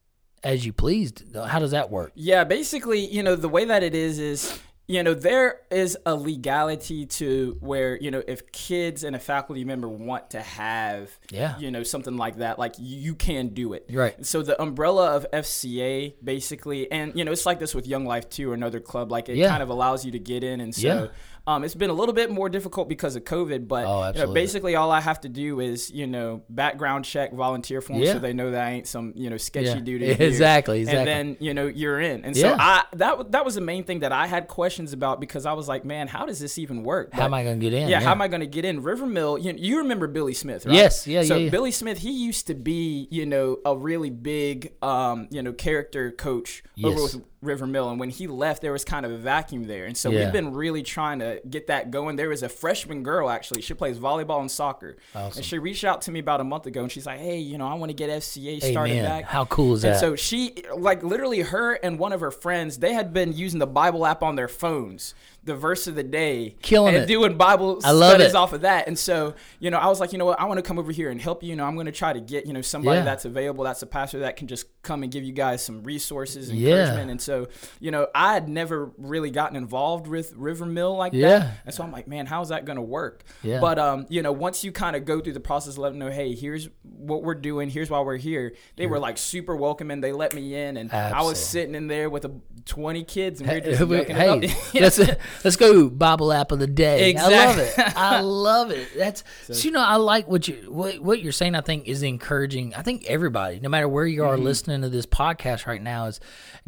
as 0.42 0.64
you 0.64 0.72
pleased. 0.72 1.24
How 1.34 1.58
does 1.58 1.70
that 1.72 1.90
work? 1.90 2.12
Yeah, 2.14 2.44
basically, 2.44 3.06
you 3.06 3.22
know, 3.22 3.36
the 3.36 3.48
way 3.48 3.64
that 3.64 3.82
it 3.82 3.94
is 3.94 4.18
is, 4.18 4.58
you 4.90 5.04
know, 5.04 5.14
there 5.14 5.60
is 5.70 5.96
a 6.04 6.16
legality 6.16 7.06
to 7.06 7.56
where, 7.60 7.96
you 8.00 8.10
know, 8.10 8.22
if 8.26 8.50
kids 8.50 9.04
and 9.04 9.14
a 9.14 9.20
faculty 9.20 9.64
member 9.64 9.88
want 9.88 10.30
to 10.30 10.40
have, 10.40 11.16
Yeah. 11.30 11.56
you 11.58 11.70
know, 11.70 11.84
something 11.84 12.16
like 12.16 12.38
that, 12.38 12.58
like 12.58 12.74
you 12.78 13.14
can 13.14 13.50
do 13.50 13.72
it. 13.74 13.86
Right. 13.92 14.26
So 14.26 14.42
the 14.42 14.60
umbrella 14.60 15.14
of 15.14 15.26
FCA 15.32 16.14
basically, 16.24 16.90
and, 16.90 17.12
you 17.14 17.24
know, 17.24 17.30
it's 17.30 17.46
like 17.46 17.60
this 17.60 17.72
with 17.72 17.86
Young 17.86 18.04
Life 18.04 18.28
too, 18.30 18.50
or 18.50 18.54
another 18.54 18.80
club, 18.80 19.12
like 19.12 19.28
it 19.28 19.36
Yeah. 19.36 19.48
kind 19.48 19.62
of 19.62 19.68
allows 19.68 20.04
you 20.04 20.10
to 20.10 20.18
get 20.18 20.42
in. 20.42 20.60
And 20.60 20.74
so, 20.74 20.86
Yeah. 20.88 21.06
Um, 21.46 21.64
it's 21.64 21.74
been 21.74 21.90
a 21.90 21.94
little 21.94 22.14
bit 22.14 22.30
more 22.30 22.48
difficult 22.48 22.88
because 22.88 23.16
of 23.16 23.24
COVID, 23.24 23.66
but 23.66 23.86
Oh, 23.86 24.12
you 24.14 24.26
know, 24.26 24.32
basically 24.32 24.74
all 24.76 24.90
I 24.90 25.00
have 25.00 25.20
to 25.22 25.28
do 25.28 25.60
is 25.60 25.90
you 25.90 26.06
know 26.06 26.42
background 26.48 27.04
check, 27.04 27.32
volunteer 27.32 27.80
form, 27.80 28.00
Yeah. 28.00 28.12
so 28.14 28.18
they 28.18 28.32
know 28.32 28.50
that 28.50 28.66
I 28.66 28.70
ain't 28.72 28.86
some 28.86 29.12
you 29.16 29.30
know 29.30 29.36
sketchy 29.36 29.66
Yeah. 29.68 29.74
dude. 29.80 30.00
Yeah, 30.02 30.08
in 30.12 30.16
here. 30.18 30.28
exactly, 30.28 30.80
exactly. 30.80 30.98
And 31.00 31.08
then 31.08 31.36
you 31.40 31.54
know 31.54 31.66
you're 31.66 32.00
in, 32.00 32.24
and 32.24 32.36
so 32.36 32.48
Yeah. 32.48 32.56
I 32.58 32.84
that 32.96 33.32
that 33.32 33.44
was 33.44 33.54
the 33.54 33.60
main 33.60 33.84
thing 33.84 34.00
that 34.00 34.12
I 34.12 34.26
had 34.26 34.48
questions 34.48 34.92
about 34.92 35.20
because 35.20 35.46
I 35.46 35.52
was 35.54 35.68
like, 35.68 35.84
man, 35.84 36.08
how 36.08 36.26
does 36.26 36.38
this 36.40 36.58
even 36.58 36.82
work? 36.82 37.12
How 37.14 37.24
am 37.24 37.34
I 37.34 37.42
going 37.42 37.58
to 37.58 37.64
get 37.70 37.72
in? 37.72 37.88
Yeah, 37.88 38.00
how 38.00 38.12
am 38.12 38.22
I 38.22 38.28
going 38.28 38.40
to 38.40 38.46
get 38.46 38.64
in? 38.64 38.82
River 38.82 39.06
Mill, 39.06 39.38
you, 39.38 39.54
you 39.56 39.78
remember 39.78 40.06
Billy 40.06 40.34
Smith, 40.34 40.66
right? 40.66 40.74
Yes, 40.74 41.06
yeah, 41.06 41.22
So 41.22 41.36
yeah. 41.36 41.50
Billy 41.50 41.70
Smith, 41.70 41.98
he 41.98 42.10
used 42.10 42.46
to 42.48 42.54
be, 42.54 43.08
you 43.10 43.26
know, 43.26 43.58
a 43.64 43.76
really 43.76 44.10
big, 44.10 44.72
um, 44.82 45.28
you 45.30 45.42
know, 45.42 45.52
character 45.52 46.10
coach 46.10 46.62
over 46.84 47.00
Yes. 47.00 47.14
with 47.14 47.24
River 47.42 47.66
Mill, 47.66 47.88
and 47.88 47.98
when 47.98 48.10
he 48.10 48.26
left, 48.26 48.60
there 48.60 48.72
was 48.72 48.84
kind 48.84 49.06
of 49.06 49.12
a 49.12 49.16
vacuum 49.16 49.64
there, 49.64 49.86
and 49.86 49.96
so 49.96 50.10
Yeah. 50.10 50.24
we've 50.24 50.32
been 50.32 50.52
really 50.52 50.82
trying 50.82 51.20
to 51.20 51.40
get 51.48 51.68
that 51.68 51.90
going. 51.90 52.16
There 52.16 52.28
was 52.28 52.42
a 52.42 52.48
freshman 52.50 53.02
girl 53.02 53.30
actually; 53.30 53.62
she 53.62 53.72
plays 53.72 53.98
volleyball 53.98 54.40
and 54.40 54.50
soccer, 54.50 54.96
Awesome. 55.14 55.38
and 55.38 55.44
she 55.46 55.58
reached 55.58 55.84
out 55.84 56.02
to 56.02 56.10
me 56.10 56.20
about 56.20 56.40
a 56.40 56.44
month 56.44 56.66
ago, 56.66 56.82
and 56.82 56.92
she's 56.92 57.06
like, 57.06 57.18
"Hey, 57.18 57.38
you 57.38 57.56
know, 57.56 57.66
I 57.66 57.74
want 57.74 57.88
to 57.90 57.94
get 57.94 58.10
FCA 58.10 58.60
Hey, 58.60 58.72
started 58.72 58.94
man, 58.96 59.04
back." 59.04 59.24
how 59.24 59.46
cool 59.46 59.74
is 59.74 59.84
And 59.84 59.94
that? 59.94 60.00
so 60.00 60.16
she, 60.16 60.62
like, 60.76 61.02
literally, 61.02 61.40
her 61.40 61.72
and 61.74 61.98
one 61.98 62.12
of 62.12 62.20
her 62.20 62.30
friends, 62.30 62.78
they 62.78 62.92
had 62.92 63.12
been 63.14 63.32
using 63.32 63.58
the 63.58 63.66
Bible 63.66 64.04
app 64.04 64.22
on 64.22 64.36
their 64.36 64.48
phones, 64.48 65.14
the 65.42 65.54
verse 65.56 65.86
of 65.86 65.94
the 65.94 66.02
day, 66.02 66.56
Killing 66.62 66.94
and 66.94 67.04
it. 67.04 67.06
doing 67.06 67.36
Bible 67.38 67.80
I 67.82 67.92
love 67.92 68.10
studies 68.10 68.30
it. 68.30 68.34
off 68.34 68.52
of 68.52 68.60
that. 68.60 68.86
And 68.88 68.98
so, 68.98 69.34
you 69.58 69.70
know, 69.70 69.78
I 69.78 69.86
was 69.86 69.98
like, 69.98 70.12
you 70.12 70.18
know 70.18 70.26
what, 70.26 70.38
I 70.40 70.44
want 70.44 70.58
to 70.58 70.62
come 70.62 70.78
over 70.78 70.92
here 70.92 71.10
and 71.10 71.20
help 71.20 71.42
you. 71.42 71.48
You 71.50 71.56
know, 71.56 71.64
I'm 71.64 71.74
going 71.74 71.86
to 71.86 71.92
try 71.92 72.12
to 72.12 72.20
get, 72.20 72.46
you 72.46 72.52
know, 72.52 72.60
somebody 72.60 72.98
Yeah. 72.98 73.04
that's 73.04 73.24
available, 73.24 73.64
that's 73.64 73.80
a 73.82 73.86
pastor 73.86 74.18
that 74.20 74.36
can 74.36 74.48
just 74.48 74.66
come 74.82 75.02
and 75.02 75.10
give 75.10 75.24
you 75.24 75.32
guys 75.32 75.64
some 75.64 75.82
resources 75.82 76.50
and 76.50 76.58
Yeah. 76.58 76.70
encouragement. 76.76 77.10
And 77.10 77.20
so, 77.22 77.48
you 77.80 77.90
know, 77.90 78.06
I 78.14 78.34
had 78.34 78.48
never 78.48 78.92
really 78.98 79.30
gotten 79.30 79.56
involved 79.56 80.06
with 80.06 80.34
River 80.36 80.66
Mill 80.66 80.96
like 80.96 81.12
Yeah. 81.14 81.38
that. 81.38 81.50
And 81.66 81.74
so 81.74 81.82
I'm 81.84 81.92
like, 81.92 82.06
man, 82.06 82.26
how's 82.26 82.50
that 82.50 82.64
going 82.66 82.76
to 82.76 82.82
work? 82.82 83.24
Yeah. 83.42 83.60
But 83.60 83.78
um, 83.78 84.06
you 84.10 84.20
know, 84.22 84.32
once 84.32 84.62
you 84.62 84.72
kind 84.72 84.94
of 84.94 85.04
go 85.06 85.20
through 85.20 85.32
the 85.32 85.40
process, 85.40 85.78
let 85.78 85.88
them 85.90 85.98
know, 85.98 86.10
hey, 86.10 86.34
here's 86.34 86.68
what 86.82 87.22
we're 87.22 87.34
doing, 87.34 87.70
here's 87.70 87.88
why 87.88 88.00
we're 88.00 88.16
here. 88.18 88.54
They 88.76 88.86
were 88.86 88.98
like 88.98 89.16
super 89.16 89.56
welcoming. 89.56 90.00
They 90.02 90.12
let 90.12 90.34
me 90.34 90.54
in, 90.54 90.76
and 90.76 90.92
I 90.92 91.22
was 91.22 91.42
sitting 91.42 91.74
in 91.74 91.86
there 91.86 92.10
with 92.10 92.24
a, 92.26 92.32
20 92.66 93.04
kids, 93.04 93.40
and 93.40 93.50
we 93.50 93.56
are 93.56 93.60
just 93.60 93.80
Hey, 94.72 94.78
hey, 94.78 95.16
let's 95.44 95.44
let's 95.44 95.56
go 95.56 95.88
Bible 95.90 96.32
app 96.32 96.52
of 96.52 96.58
the 96.60 96.66
day. 96.66 97.14
I 97.16 97.28
love 97.28 97.58
it. 97.58 97.74
I 97.78 98.20
love 98.20 98.70
it. 98.70 98.88
That's 98.96 99.24
so, 99.48 99.54
you 99.54 99.72
know 99.72 99.80
I 99.80 99.96
like 99.96 100.28
what 100.28 100.46
you 100.46 100.54
what, 100.70 101.00
what 101.00 101.20
you're 101.20 101.32
saying. 101.32 101.54
I 101.54 101.60
think 101.60 101.88
is 101.88 102.02
encouraging. 102.02 102.74
I 102.74 102.82
think 102.82 103.04
everybody, 103.06 103.58
no 103.60 103.68
matter 103.68 103.88
where 103.88 104.06
you 104.06 104.20
Mm-hmm. 104.20 104.30
are 104.30 104.36
listening 104.38 104.82
to 104.82 104.88
this 104.88 105.06
podcast 105.06 105.66
right 105.66 105.82
now, 105.82 106.06
is 106.06 106.20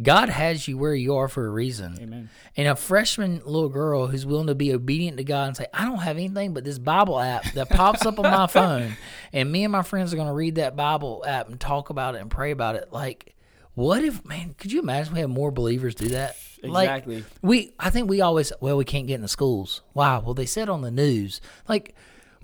God 0.03 0.29
has 0.31 0.67
you 0.67 0.79
where 0.79 0.95
you 0.95 1.15
are 1.17 1.29
for 1.29 1.47
a 1.47 1.51
reason. 1.51 1.99
Amen. 2.01 2.31
And 2.57 2.67
a 2.69 2.75
freshman 2.75 3.43
little 3.45 3.69
girl 3.69 4.07
who's 4.07 4.25
willing 4.27 4.47
to 4.47 4.55
be 4.55 4.73
obedient 4.73 5.19
to 5.19 5.25
God 5.25 5.49
and 5.49 5.57
say, 5.57 5.67
I 5.73 5.85
don't 5.85 5.99
have 5.99 6.17
anything 6.17 6.55
but 6.55 6.65
this 6.65 6.79
Bible 6.79 7.21
app 7.21 7.53
that 7.53 7.69
pops 7.69 8.05
up 8.07 8.19
on 8.19 8.25
my 8.31 8.47
phone, 8.49 8.97
and 9.33 9.53
me 9.53 9.65
and 9.65 9.73
my 9.73 9.83
friends 9.83 10.13
are 10.13 10.17
going 10.17 10.29
to 10.29 10.35
read 10.35 10.55
that 10.57 10.77
Bible 10.77 11.23
app 11.27 11.49
and 11.49 11.61
talk 11.61 11.91
about 11.91 12.15
it 12.15 12.23
and 12.23 12.31
pray 12.31 12.51
about 12.51 12.75
it. 12.77 12.93
Like, 12.93 13.35
what 13.75 14.03
if, 14.03 14.25
man? 14.25 14.55
Could 14.59 14.73
you 14.73 14.81
imagine 14.81 15.15
we 15.15 15.21
have 15.21 15.31
more 15.31 15.51
believers 15.51 15.95
do 15.95 16.09
that? 16.09 16.37
Like, 16.63 16.89
Exactly. 16.89 17.25
we, 17.43 17.73
I 17.79 17.91
think 17.91 18.09
we 18.09 18.21
always, 18.21 18.53
well, 18.61 18.77
we 18.77 18.85
can't 18.85 19.07
get 19.07 19.17
in 19.17 19.23
the 19.23 19.29
schools. 19.29 19.83
Wow. 19.95 20.21
Well, 20.21 20.35
they 20.35 20.47
said 20.47 20.69
on 20.69 20.83
the 20.83 20.91
news, 20.91 21.41
like. 21.69 21.95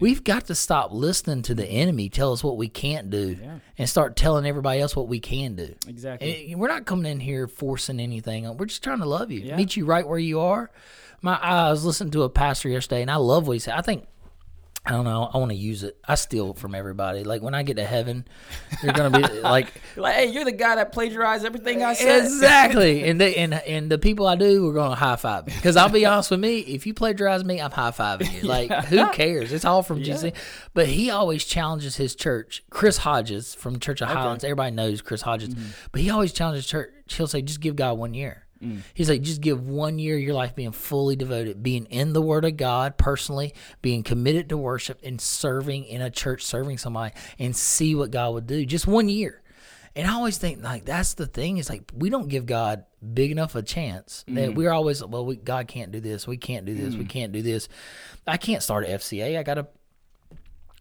We've 0.01 0.23
got 0.23 0.45
to 0.47 0.55
stop 0.55 0.93
listening 0.93 1.43
to 1.43 1.57
the 1.57 1.67
enemy 1.67 2.09
tell 2.09 2.33
us 2.33 2.45
what 2.45 2.57
we 2.57 2.69
can't 2.69 3.11
do 3.11 3.37
and 3.77 3.89
start 3.89 4.15
telling 4.15 4.47
everybody 4.47 4.79
else 4.81 4.95
what 4.95 5.09
we 5.09 5.19
can 5.19 5.57
do. 5.57 5.75
Exactly. 5.89 6.53
And 6.53 6.61
we're 6.61 6.69
not 6.69 6.87
coming 6.87 7.11
in 7.11 7.19
here 7.19 7.49
forcing 7.49 7.99
anything. 7.99 8.45
We're 8.59 8.67
just 8.67 8.85
trying 8.85 9.01
to 9.01 9.07
love 9.07 9.33
you, 9.33 9.41
Yeah. 9.41 9.57
meet 9.57 9.75
you 9.75 9.87
right 9.87 10.07
where 10.07 10.17
you 10.21 10.39
are. 10.39 10.71
My, 11.21 11.35
I 11.35 11.71
was 11.73 11.85
listening 11.85 12.13
to 12.13 12.23
a 12.23 12.29
pastor 12.29 12.69
yesterday, 12.69 13.03
and 13.03 13.11
I 13.11 13.17
love 13.17 13.49
what 13.49 13.55
he 13.55 13.59
said. 13.59 13.75
I 13.75 13.81
think, 13.83 14.07
I 14.89 14.93
don't 14.93 15.05
know, 15.05 15.29
I 15.31 15.37
want 15.37 15.51
to 15.51 15.57
use 15.57 15.83
it. 15.83 15.99
I 16.09 16.15
steal 16.15 16.53
it 16.53 16.57
from 16.57 16.75
everybody. 16.75 17.23
Like 17.23 17.43
when 17.43 17.55
I 17.55 17.63
get 17.63 17.77
to 17.77 17.85
heaven, 17.85 18.27
you're 18.83 18.95
gonna 18.95 19.21
be 19.21 19.41
like, 19.43 19.83
Like, 19.97 20.15
hey, 20.15 20.27
you're 20.29 20.47
the 20.47 20.53
guy 20.53 20.77
that 20.77 20.93
plagiarized 20.93 21.45
everything 21.45 21.83
I 21.83 21.93
said. 21.93 22.25
exactly. 22.25 23.05
And 23.09 23.21
they 23.21 23.35
and 23.37 23.53
and 23.53 23.91
the 23.91 23.99
people 23.99 24.27
I 24.27 24.37
do, 24.37 24.65
we're 24.65 24.73
gonna 24.73 24.95
high 24.95 25.17
five 25.17 25.47
me. 25.47 25.53
Because 25.55 25.77
I'll 25.77 25.91
be 25.91 26.07
honest 26.07 26.31
with 26.31 26.41
me, 26.41 26.61
if 26.61 26.87
you 26.87 26.95
plagiarize 26.95 27.45
me, 27.45 27.61
I'm 27.61 27.71
high 27.71 27.91
fiving 27.91 28.33
you. 28.33 28.49
Like 28.49 28.73
who 28.87 29.07
cares? 29.11 29.53
It's 29.53 29.67
all 29.67 29.83
from 29.83 30.03
Jesus. 30.03 30.33
But 30.73 30.87
he 30.87 31.11
always 31.11 31.45
challenges 31.45 31.97
his 31.97 32.15
church. 32.15 32.65
Chris 32.71 32.97
Hodges 32.97 33.55
from 33.55 33.81
Church 33.81 34.01
of 34.01 34.09
Highlands. 34.09 34.43
Everybody 34.43 34.75
knows 34.75 35.03
Chris 35.03 35.21
Hodges, 35.21 35.51
mm-hmm. 35.51 35.69
but 35.93 36.01
he 36.01 36.09
always 36.09 36.33
challenges 36.33 36.67
church. 36.67 36.91
He'll 37.09 37.27
say, 37.27 37.43
just 37.43 37.61
give 37.61 37.77
God 37.77 37.99
one 37.99 38.15
year. 38.15 38.47
Mm. 38.63 38.81
He's 38.95 39.09
like, 39.09 39.23
just 39.23 39.41
give 39.41 39.69
one 39.69 39.99
year 39.99 40.17
of 40.17 40.23
your 40.23 40.35
life 40.35 40.55
being 40.55 40.73
fully 40.73 41.17
devoted, 41.17 41.63
being 41.63 41.87
in 41.87 42.13
the 42.13 42.23
Word 42.23 42.45
of 42.45 42.57
God 42.57 42.97
personally, 42.99 43.55
being 43.83 44.03
committed 44.03 44.49
to 44.49 44.57
worship 44.57 45.01
and 45.03 45.21
serving 45.21 45.85
in 45.85 46.03
a 46.03 46.11
church, 46.11 46.45
serving 46.45 46.79
somebody, 46.79 47.15
and 47.39 47.55
see 47.55 47.95
what 47.95 48.11
God 48.11 48.35
would 48.35 48.47
do. 48.47 48.65
Just 48.65 48.87
one 48.87 49.09
year. 49.09 49.43
And 49.97 50.07
I 50.07 50.15
always 50.15 50.39
think 50.39 50.63
like 50.63 50.85
that's 50.85 51.15
the 51.15 51.27
thing 51.27 51.59
is 51.59 51.69
like 51.69 51.91
we 51.93 52.09
don't 52.09 52.29
give 52.29 52.47
God 52.47 52.85
big 53.15 53.33
enough 53.33 53.57
a 53.57 53.63
chance 53.63 54.25
that 54.29 54.51
mm. 54.51 54.55
we're 54.55 54.71
always 54.71 55.05
well 55.05 55.27
we 55.27 55.35
God 55.35 55.67
can't 55.67 55.91
do 55.91 55.99
this 55.99 56.25
we 56.25 56.37
can't 56.37 56.65
do 56.67 56.75
this 56.75 56.95
we 56.95 57.05
mm. 57.05 57.09
can't 57.09 57.33
do 57.33 57.43
this. 57.43 57.69
I 58.25 58.37
can't 58.37 58.63
start 58.63 58.87
at 58.87 59.01
FCA 59.01 59.37
I 59.37 59.43
gotta 59.43 59.67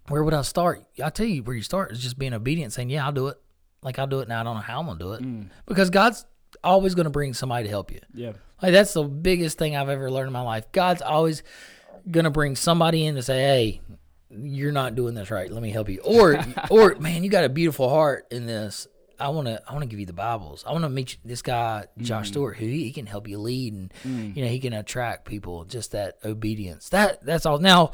where 0.07 0.23
would 0.23 0.35
I 0.35 0.43
start? 0.43 0.83
I 1.03 1.09
tell 1.09 1.25
you 1.25 1.41
where 1.41 1.55
you 1.55 1.63
start 1.63 1.91
is 1.91 1.99
just 1.99 2.19
being 2.19 2.33
obedient 2.33 2.73
saying 2.73 2.91
yeah 2.91 3.05
I'll 3.05 3.11
do 3.11 3.27
it. 3.27 3.37
Like 3.81 3.97
I'll 3.97 4.05
do 4.05 4.19
it 4.19 4.27
now. 4.27 4.41
I 4.41 4.43
don't 4.43 4.55
know 4.55 4.61
how 4.61 4.81
I'm 4.81 4.85
gonna 4.85 4.99
do 4.99 5.13
it. 5.13 5.23
Because 5.65 5.89
God's 5.89 6.23
always 6.63 6.95
gonna 6.95 7.09
bring 7.09 7.33
somebody 7.33 7.63
to 7.63 7.69
help 7.69 7.91
you 7.91 7.99
Yeah. 8.13 8.33
like 8.61 8.71
that's 8.71 8.93
the 8.93 9.03
biggest 9.03 9.57
thing 9.57 9.75
I've 9.75 9.89
ever 9.89 10.09
learned 10.11 10.27
in 10.27 10.33
my 10.33 10.41
life. 10.41 10.71
God's 10.71 11.01
always 11.01 11.43
gonna 12.09 12.31
bring 12.31 12.55
somebody 12.55 13.05
in 13.05 13.15
to 13.15 13.21
say, 13.21 13.39
"Hey, 13.39 13.81
you're 14.29 14.71
not 14.71 14.95
doing 14.95 15.15
this 15.15 15.31
right. 15.31 15.51
Let 15.51 15.61
me 15.61 15.71
help 15.71 15.89
you." 15.89 15.99
Or, 16.03 16.39
or 16.69 16.95
man, 16.95 17.23
you 17.23 17.29
got 17.29 17.43
a 17.43 17.49
beautiful 17.49 17.89
heart 17.89 18.27
in 18.31 18.45
this. 18.45 18.87
I 19.19 19.29
want 19.29 19.47
to. 19.47 19.61
I 19.67 19.73
want 19.73 19.81
to 19.83 19.87
give 19.87 19.99
you 19.99 20.05
the 20.05 20.13
Bibles. 20.13 20.63
I 20.67 20.71
want 20.71 20.83
to 20.83 20.89
meet 20.89 21.13
you, 21.13 21.19
this 21.25 21.41
guy, 21.41 21.85
Josh 21.97 22.25
mm-hmm. 22.25 22.33
Stewart, 22.33 22.57
who 22.57 22.65
he, 22.65 22.83
he 22.83 22.91
can 22.91 23.07
help 23.07 23.27
you 23.27 23.39
lead, 23.39 23.73
and 23.73 23.93
mm. 24.05 24.35
you 24.35 24.43
know 24.43 24.49
he 24.49 24.59
can 24.59 24.73
attract 24.73 25.25
people. 25.25 25.65
Just 25.65 25.93
that 25.93 26.19
obedience. 26.23 26.89
That 26.89 27.25
that's 27.25 27.45
all. 27.47 27.57
Now, 27.57 27.91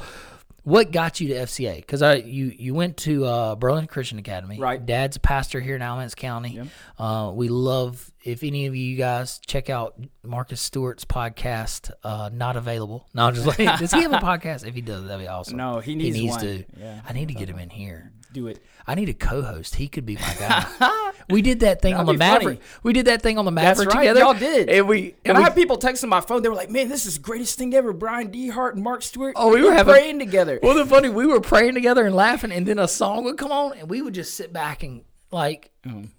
what 0.64 0.90
got 0.90 1.20
you 1.20 1.28
to 1.28 1.34
FCA? 1.34 1.76
Because 1.76 2.02
I 2.02 2.16
you 2.16 2.46
you 2.46 2.74
went 2.74 2.96
to 2.98 3.24
uh, 3.24 3.54
Burlington 3.54 3.86
Christian 3.86 4.18
Academy. 4.18 4.58
Right. 4.58 4.84
Dad's 4.84 5.16
a 5.16 5.20
pastor 5.20 5.60
here 5.60 5.76
in 5.76 5.82
Alamance 5.82 6.14
County. 6.14 6.60
Uh, 6.98 7.30
we 7.34 7.48
love 7.48 8.10
if 8.24 8.42
any 8.42 8.66
of 8.66 8.74
you 8.74 8.96
guys 8.96 9.38
check 9.46 9.70
out 9.70 9.94
Marcus 10.22 10.60
Stewart's 10.60 11.04
podcast. 11.04 11.90
Uh, 12.02 12.30
not 12.32 12.56
available. 12.56 13.06
No, 13.14 13.26
I'm 13.26 13.34
just 13.34 13.46
like, 13.58 13.58
does 13.78 13.92
he 13.92 14.02
have 14.02 14.12
a 14.12 14.16
podcast? 14.18 14.66
If 14.66 14.74
he 14.74 14.80
does, 14.80 15.04
that'd 15.04 15.20
be 15.20 15.28
awesome. 15.28 15.56
No, 15.58 15.80
he 15.80 15.94
needs 15.94 16.18
one. 16.18 16.40
to. 16.40 16.64
Yeah. 16.78 17.00
I 17.06 17.12
need 17.12 17.28
to 17.28 17.34
get 17.34 17.48
him 17.48 17.58
in 17.58 17.70
here. 17.70 18.12
Do 18.34 18.48
it. 18.48 18.58
I 18.84 18.96
need 18.96 19.08
a 19.08 19.14
co-host. 19.14 19.76
He 19.76 19.86
could 19.86 20.04
be 20.04 20.16
my 20.16 20.34
guy. 20.40 21.12
we 21.30 21.40
did 21.40 21.60
that 21.60 21.80
thing 21.80 21.94
on 21.94 22.04
the 22.04 22.14
That'd 22.14 22.18
be 22.18 22.26
funny. 22.26 22.56
Maverick. 22.56 22.60
We 22.82 22.92
did 22.92 23.06
that 23.06 23.22
thing 23.22 23.38
on 23.38 23.44
the 23.44 23.52
Maverick 23.52 23.90
right. 23.90 24.00
together. 24.00 24.18
Y'all 24.18 24.34
did. 24.34 24.68
And 24.68 24.88
we 24.88 25.14
and 25.24 25.36
And 25.36 25.38
I 25.38 25.42
had 25.42 25.54
people 25.54 25.78
texting 25.78 26.08
my 26.08 26.20
phone. 26.20 26.42
They 26.42 26.48
were 26.48 26.56
like, 26.56 26.68
"Man, 26.68 26.88
this 26.88 27.06
is 27.06 27.14
the 27.14 27.20
greatest 27.20 27.56
thing 27.56 27.72
ever." 27.74 27.92
Brian 27.92 28.32
DeHart 28.32 28.72
and 28.72 28.82
Mark 28.82 29.02
Stewart. 29.02 29.34
Oh, 29.36 29.54
we 29.54 29.62
were 29.62 29.72
having- 29.72 29.94
praying 29.94 30.18
together. 30.18 30.58
Well, 30.60 30.74
the 30.74 30.84
funny, 30.84 31.08
we 31.08 31.26
were 31.26 31.40
praying 31.40 31.74
together 31.74 32.04
and 32.04 32.16
laughing, 32.16 32.50
and 32.50 32.66
then 32.66 32.80
a 32.80 32.88
song 32.88 33.22
would 33.22 33.38
come 33.38 33.52
on, 33.52 33.78
and 33.78 33.88
we 33.88 34.02
would 34.02 34.14
just 34.14 34.34
sit 34.34 34.52
back 34.52 34.82
and 34.82 35.02
like, 35.30 35.70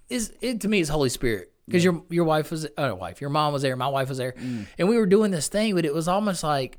is 0.10 0.32
it 0.40 0.62
to 0.62 0.70
me 0.70 0.80
is 0.80 0.88
Holy 0.88 1.10
Spirit 1.10 1.52
because 1.66 1.84
your 1.84 2.02
your 2.10 2.24
wife 2.24 2.50
was 2.50 2.66
uh, 2.78 2.96
wife, 2.98 3.20
your 3.20 3.30
mom 3.30 3.52
was 3.52 3.62
there, 3.62 3.76
my 3.76 3.90
wife 3.90 4.08
was 4.08 4.20
there, 4.20 4.36
and 4.78 4.88
we 4.88 4.98
were 4.98 5.06
doing 5.06 5.32
this 5.32 5.50
thing, 5.50 5.76
but 5.76 5.84
it 5.84 5.94
was 5.94 6.08
almost 6.08 6.44
like 6.44 6.78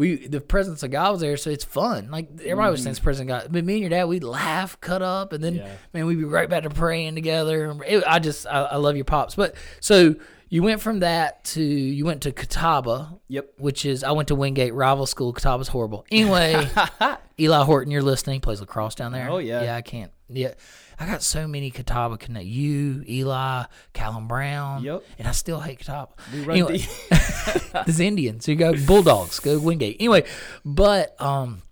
we 0.00 0.26
the 0.26 0.40
presence 0.40 0.82
of 0.82 0.90
God 0.90 1.12
was 1.12 1.20
there, 1.20 1.36
so 1.36 1.50
it's 1.50 1.62
fun. 1.62 2.10
Like 2.10 2.30
everybody 2.42 2.70
was 2.70 2.82
saying, 2.82 2.94
the 2.94 2.98
mm-hmm. 2.98 3.04
presence 3.04 3.22
of 3.24 3.28
God, 3.28 3.52
but 3.52 3.64
me 3.66 3.74
and 3.74 3.80
your 3.82 3.90
dad, 3.90 4.06
we'd 4.06 4.24
laugh, 4.24 4.80
cut 4.80 5.02
up, 5.02 5.34
and 5.34 5.44
then 5.44 5.56
Yeah. 5.56 5.72
man, 5.92 6.06
we'd 6.06 6.14
be 6.14 6.24
right 6.24 6.48
back 6.48 6.62
to 6.62 6.70
praying 6.70 7.16
together. 7.16 7.76
It, 7.86 8.02
I 8.06 8.18
just 8.18 8.46
I, 8.46 8.62
I 8.62 8.76
love 8.76 8.96
your 8.96 9.04
pops, 9.04 9.34
but 9.34 9.54
so. 9.80 10.16
You 10.52 10.64
went 10.64 10.80
from 10.80 10.98
that 10.98 11.44
to 11.44 11.62
you 11.62 12.04
went 12.04 12.22
to 12.22 12.32
Catawba, 12.32 13.20
Yep. 13.28 13.52
which 13.58 13.86
is 13.86 14.02
I 14.02 14.10
went 14.10 14.26
to 14.28 14.34
Wingate 14.34 14.74
rival 14.74 15.06
school. 15.06 15.32
Catawba's 15.32 15.68
horrible. 15.68 16.04
Anyway, 16.10 16.68
Eli 17.38 17.62
Horton, 17.62 17.92
you're 17.92 18.02
listening. 18.02 18.40
Plays 18.40 18.58
lacrosse 18.58 18.96
down 18.96 19.12
there. 19.12 19.30
Oh, 19.30 19.38
yeah. 19.38 19.62
yeah. 19.62 19.76
I 19.76 19.82
can't. 19.82 20.10
Yeah, 20.28 20.54
I 21.00 21.06
got 21.06 21.22
so 21.22 21.48
many 21.48 21.70
Catawba 21.70 22.18
connect. 22.18 22.44
You, 22.44 23.02
Eli, 23.08 23.64
Callum 23.94 24.28
Brown. 24.28 24.82
Yep. 24.82 25.02
And 25.18 25.26
I 25.26 25.32
still 25.32 25.58
hate 25.58 25.78
Catawba. 25.78 26.12
We 26.30 26.40
run 26.40 26.50
anyway, 26.58 26.78
deep. 26.78 26.88
this 27.86 28.00
Indian. 28.00 28.40
So 28.40 28.52
you 28.52 28.58
go 28.58 28.74
Bulldogs, 28.86 29.40
go 29.40 29.58
Wingate. 29.58 29.96
Anyway, 29.98 30.24
but 30.62 31.18
um, 31.18 31.62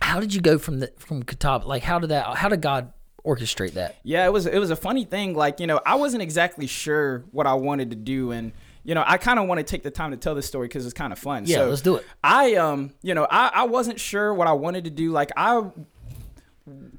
how 0.00 0.18
did 0.18 0.34
you 0.34 0.40
go 0.40 0.58
from 0.58 0.80
the 0.80 0.92
from 0.98 1.22
Catawba? 1.22 1.66
Like, 1.66 1.84
how 1.84 2.00
did 2.00 2.10
that? 2.10 2.36
How 2.36 2.48
did 2.48 2.60
God 2.60 2.92
orchestrate 3.24 3.74
that? 3.74 3.96
Yeah, 4.02 4.26
it 4.26 4.32
was 4.32 4.46
it 4.46 4.58
was 4.58 4.72
a 4.72 4.76
funny 4.76 5.04
thing. 5.04 5.34
Like 5.34 5.60
you 5.60 5.68
know, 5.68 5.80
I 5.86 5.94
wasn't 5.94 6.24
exactly 6.24 6.66
sure 6.66 7.24
what 7.30 7.46
I 7.46 7.54
wanted 7.54 7.90
to 7.90 7.96
do, 7.96 8.32
and 8.32 8.50
you 8.82 8.96
know, 8.96 9.04
I 9.06 9.18
kind 9.18 9.38
of 9.38 9.46
want 9.46 9.58
to 9.58 9.64
take 9.64 9.84
the 9.84 9.90
time 9.92 10.10
to 10.10 10.16
tell 10.16 10.34
this 10.34 10.46
story 10.46 10.66
because 10.66 10.84
it's 10.84 10.94
kind 10.94 11.12
of 11.12 11.18
fun. 11.20 11.44
Yeah, 11.46 11.58
so 11.58 11.68
let's 11.68 11.82
do 11.82 11.96
it. 11.96 12.06
I 12.24 12.56
um, 12.56 12.92
you 13.02 13.14
know, 13.14 13.24
I 13.30 13.50
I 13.54 13.62
wasn't 13.66 14.00
sure 14.00 14.34
what 14.34 14.48
I 14.48 14.52
wanted 14.52 14.84
to 14.84 14.90
do. 14.90 15.12
Like 15.12 15.30
I 15.36 15.62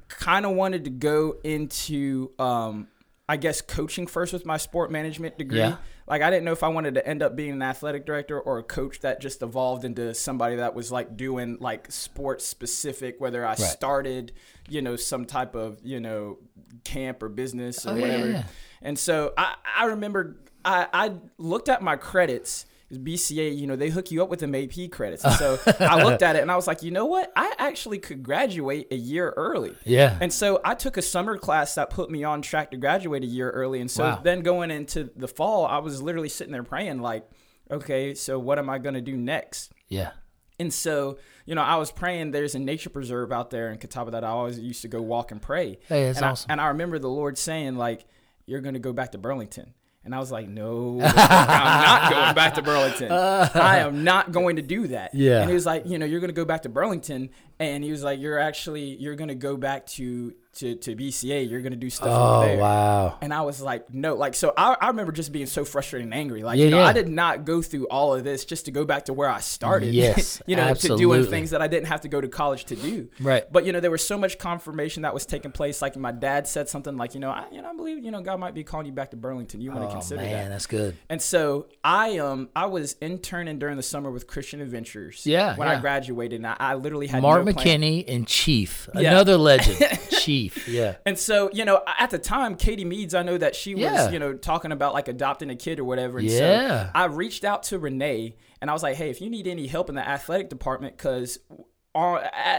kind 0.08 0.46
of 0.46 0.52
wanted 0.52 0.84
to 0.84 0.90
go 0.90 1.36
into 1.44 2.30
um. 2.38 2.88
I 3.28 3.36
guess 3.36 3.60
coaching 3.60 4.08
first 4.08 4.32
with 4.32 4.44
my 4.44 4.56
sport 4.56 4.90
management 4.90 5.38
degree. 5.38 5.58
Yeah. 5.58 5.76
Like 6.08 6.20
I 6.20 6.30
didn't 6.30 6.44
know 6.46 6.50
if 6.50 6.64
I 6.64 6.68
wanted 6.68 6.94
to 6.94 7.06
end 7.06 7.22
up 7.22 7.36
being 7.36 7.52
an 7.52 7.62
athletic 7.62 8.04
director 8.04 8.40
or 8.40 8.58
a 8.58 8.64
coach 8.64 8.98
that 9.02 9.20
just 9.20 9.40
evolved 9.40 9.84
into 9.84 10.12
somebody 10.14 10.56
that 10.56 10.74
was 10.74 10.90
like 10.90 11.16
doing 11.16 11.56
like 11.60 11.92
sports 11.92 12.44
specific, 12.44 13.20
whether 13.20 13.46
I 13.46 13.54
started, 13.54 14.32
you 14.68 14.82
know, 14.82 14.96
some 14.96 15.26
type 15.26 15.54
of, 15.54 15.78
you 15.84 16.00
know, 16.00 16.38
camp 16.82 17.22
or 17.22 17.28
business 17.28 17.86
or 17.86 17.90
Oh, 17.90 18.00
whatever. 18.00 18.26
yeah, 18.26 18.32
yeah. 18.32 18.44
And 18.82 18.98
so 18.98 19.32
I, 19.38 19.54
I 19.78 19.84
remember 19.84 20.38
I, 20.64 20.88
I 20.92 21.12
looked 21.38 21.68
at 21.68 21.82
my 21.82 21.94
credits 21.94 22.66
BCA, 22.92 23.56
you 23.56 23.66
know, 23.66 23.76
they 23.76 23.88
hook 23.88 24.10
you 24.10 24.22
up 24.22 24.28
with 24.30 24.40
them 24.40 24.54
AP 24.54 24.90
credits. 24.90 25.24
And 25.24 25.34
so 25.34 25.58
I 25.80 26.02
looked 26.02 26.22
at 26.22 26.36
it 26.36 26.42
and 26.42 26.50
I 26.50 26.56
was 26.56 26.66
like, 26.66 26.82
you 26.82 26.90
know 26.90 27.06
what? 27.06 27.32
I 27.36 27.54
actually 27.58 27.98
could 27.98 28.22
graduate 28.22 28.88
a 28.90 28.96
year 28.96 29.30
early. 29.36 29.74
Yeah. 29.84 30.16
And 30.20 30.32
so 30.32 30.60
I 30.64 30.74
took 30.74 30.96
a 30.96 31.02
summer 31.02 31.38
class 31.38 31.74
that 31.76 31.90
put 31.90 32.10
me 32.10 32.24
on 32.24 32.42
track 32.42 32.70
to 32.72 32.76
graduate 32.76 33.22
a 33.22 33.26
year 33.26 33.50
early. 33.50 33.80
And 33.80 33.90
so 33.90 34.04
Wow. 34.04 34.20
then 34.22 34.40
going 34.40 34.70
into 34.70 35.10
the 35.14 35.28
fall, 35.28 35.66
I 35.66 35.78
was 35.78 36.02
literally 36.02 36.28
sitting 36.28 36.52
there 36.52 36.62
praying, 36.64 37.00
like, 37.00 37.28
okay, 37.70 38.14
so 38.14 38.38
what 38.38 38.58
am 38.58 38.68
I 38.68 38.78
going 38.78 38.94
to 38.96 39.00
do 39.00 39.16
next? 39.16 39.72
yeah. 39.88 40.10
And 40.58 40.74
so, 40.74 41.16
you 41.46 41.54
know, 41.54 41.62
I 41.62 41.76
was 41.76 41.90
praying. 41.90 42.32
There's 42.32 42.54
a 42.54 42.58
nature 42.58 42.90
preserve 42.90 43.32
out 43.32 43.48
there 43.48 43.70
in 43.70 43.78
Catawba 43.78 44.10
that 44.10 44.24
I 44.24 44.28
always 44.28 44.58
used 44.58 44.82
to 44.82 44.88
go 44.88 45.00
walk 45.00 45.30
and 45.30 45.40
pray. 45.40 45.78
Hey, 45.88 46.04
that's 46.04 46.18
and 46.18 46.26
awesome. 46.26 46.50
I, 46.50 46.52
and 46.52 46.60
I 46.60 46.66
remember 46.66 46.98
the 46.98 47.08
Lord 47.08 47.38
saying, 47.38 47.76
like, 47.76 48.04
you're 48.44 48.60
going 48.60 48.74
to 48.74 48.78
go 48.78 48.92
back 48.92 49.12
to 49.12 49.18
Burlington. 49.18 49.72
And 50.04 50.14
I 50.14 50.18
was 50.18 50.32
like, 50.32 50.48
no, 50.48 50.98
I'm 51.04 51.82
not 51.82 52.10
going 52.10 52.34
back 52.34 52.54
to 52.54 52.62
Burlington. 52.62 53.12
I 53.12 53.78
am 53.78 54.02
not 54.02 54.32
going 54.32 54.56
to 54.56 54.62
do 54.62 54.86
that. 54.88 55.14
Yeah. 55.14 55.40
And 55.40 55.50
he 55.50 55.54
was 55.54 55.66
like, 55.66 55.86
you 55.86 55.98
know, 55.98 56.06
you're 56.06 56.20
going 56.20 56.30
to 56.30 56.34
go 56.34 56.44
back 56.46 56.62
to 56.62 56.68
Burlington. 56.68 57.30
And 57.60 57.84
he 57.84 57.90
was 57.92 58.02
like, 58.02 58.18
you're 58.20 58.38
actually, 58.38 58.96
you're 58.96 59.14
going 59.16 59.28
to 59.28 59.34
go 59.34 59.56
back 59.56 59.86
to, 59.88 60.32
to, 60.54 60.74
to 60.76 60.96
BCA. 60.96 61.48
You're 61.48 61.60
going 61.60 61.72
to 61.72 61.78
do 61.78 61.90
stuff 61.90 62.08
over 62.08 62.18
Oh 62.18 62.40
there. 62.48 62.58
wow. 62.58 63.18
And 63.20 63.32
I 63.34 63.42
was 63.42 63.60
like, 63.60 63.92
no, 63.92 64.14
like, 64.14 64.34
so 64.34 64.52
I, 64.56 64.76
I 64.80 64.86
remember 64.88 65.12
just 65.12 65.30
being 65.30 65.44
so 65.46 65.64
frustrated 65.66 66.06
and 66.06 66.14
angry. 66.14 66.42
Like, 66.42 66.58
Yeah, 66.58 66.64
you 66.64 66.70
know, 66.70 66.78
yeah. 66.78 66.86
I 66.86 66.92
did 66.94 67.08
not 67.08 67.44
go 67.44 67.60
through 67.62 67.86
all 67.88 68.14
of 68.14 68.24
this 68.24 68.46
just 68.46 68.64
to 68.64 68.70
go 68.70 68.84
back 68.86 69.04
to 69.04 69.12
where 69.12 69.28
I 69.28 69.40
started. 69.40 69.94
Yes, 70.00 70.40
you 70.46 70.56
know, 70.56 70.64
to 70.64 70.70
absolutely. 70.70 71.04
doing 71.04 71.24
things 71.26 71.50
that 71.50 71.60
I 71.60 71.68
didn't 71.68 71.88
have 71.88 72.00
to 72.00 72.08
go 72.08 72.18
to 72.20 72.28
college 72.28 72.64
to 72.66 72.76
do. 72.76 73.10
Right. 73.20 73.44
But, 73.52 73.66
you 73.66 73.72
know, 73.72 73.80
there 73.80 73.90
was 73.90 74.04
so 74.06 74.16
much 74.16 74.38
confirmation 74.38 75.02
that 75.02 75.12
was 75.12 75.26
taking 75.26 75.52
place. 75.52 75.82
Like, 75.82 75.94
my 75.96 76.12
dad 76.12 76.48
said 76.48 76.68
something 76.68 76.96
like, 76.96 77.12
you 77.14 77.20
know, 77.20 77.30
I, 77.30 77.44
you 77.52 77.60
know, 77.60 77.68
I 77.70 77.74
believe, 77.76 78.02
you 78.02 78.10
know, 78.10 78.22
God 78.22 78.40
might 78.40 78.54
be 78.54 78.64
calling 78.64 78.86
you 78.86 78.92
back 78.92 79.10
to 79.10 79.16
Burlington. 79.18 79.60
You 79.60 79.70
want 79.70 79.82
to 79.82 79.88
Oh 79.88 79.92
consider 79.92 80.22
man, 80.22 80.32
that. 80.32 80.48
that's 80.48 80.66
good. 80.66 80.96
And 81.10 81.20
so 81.20 81.66
I 81.84 82.16
um 82.18 82.48
I 82.56 82.66
was 82.66 82.96
interning 83.02 83.58
during 83.58 83.76
the 83.76 83.82
summer 83.82 84.10
with 84.10 84.26
Christian 84.26 84.60
Adventures. 84.62 85.26
Yeah, 85.26 85.54
When 85.56 85.68
yeah. 85.68 85.76
I 85.76 85.80
graduated, 85.80 86.36
and 86.40 86.46
I, 86.46 86.56
I 86.58 86.74
literally 86.74 87.06
had 87.06 87.20
plan. 87.22 87.49
McKinney 87.56 88.04
and 88.08 88.26
Chief, 88.26 88.88
Yeah. 88.94 89.10
another 89.12 89.36
legend. 89.50 89.78
Chief. 90.10 90.68
Yeah. 90.68 90.96
And 91.06 91.18
so, 91.18 91.50
you 91.52 91.64
know, 91.64 91.82
at 91.98 92.10
the 92.10 92.18
time, 92.18 92.56
Katie 92.56 92.84
Meads, 92.84 93.14
I 93.14 93.22
know 93.22 93.38
that 93.38 93.54
she 93.56 93.74
was, 93.74 93.82
Yeah. 93.82 94.10
you 94.10 94.18
know, 94.18 94.34
talking 94.34 94.72
about 94.72 94.94
like 94.94 95.08
adopting 95.08 95.50
a 95.50 95.56
kid 95.56 95.78
or 95.80 95.84
whatever. 95.84 96.18
And 96.18 96.28
Yeah. 96.28 96.86
so 96.86 96.90
I 96.94 97.04
reached 97.06 97.44
out 97.44 97.62
to 97.64 97.78
Renee 97.78 98.36
and 98.60 98.68
I 98.70 98.72
was 98.74 98.82
like, 98.82 98.96
hey, 98.96 99.10
if 99.10 99.20
you 99.20 99.30
need 99.30 99.46
any 99.46 99.66
help 99.66 99.88
in 99.88 99.94
the 99.94 100.06
athletic 100.06 100.48
department, 100.50 100.96
because 100.96 101.38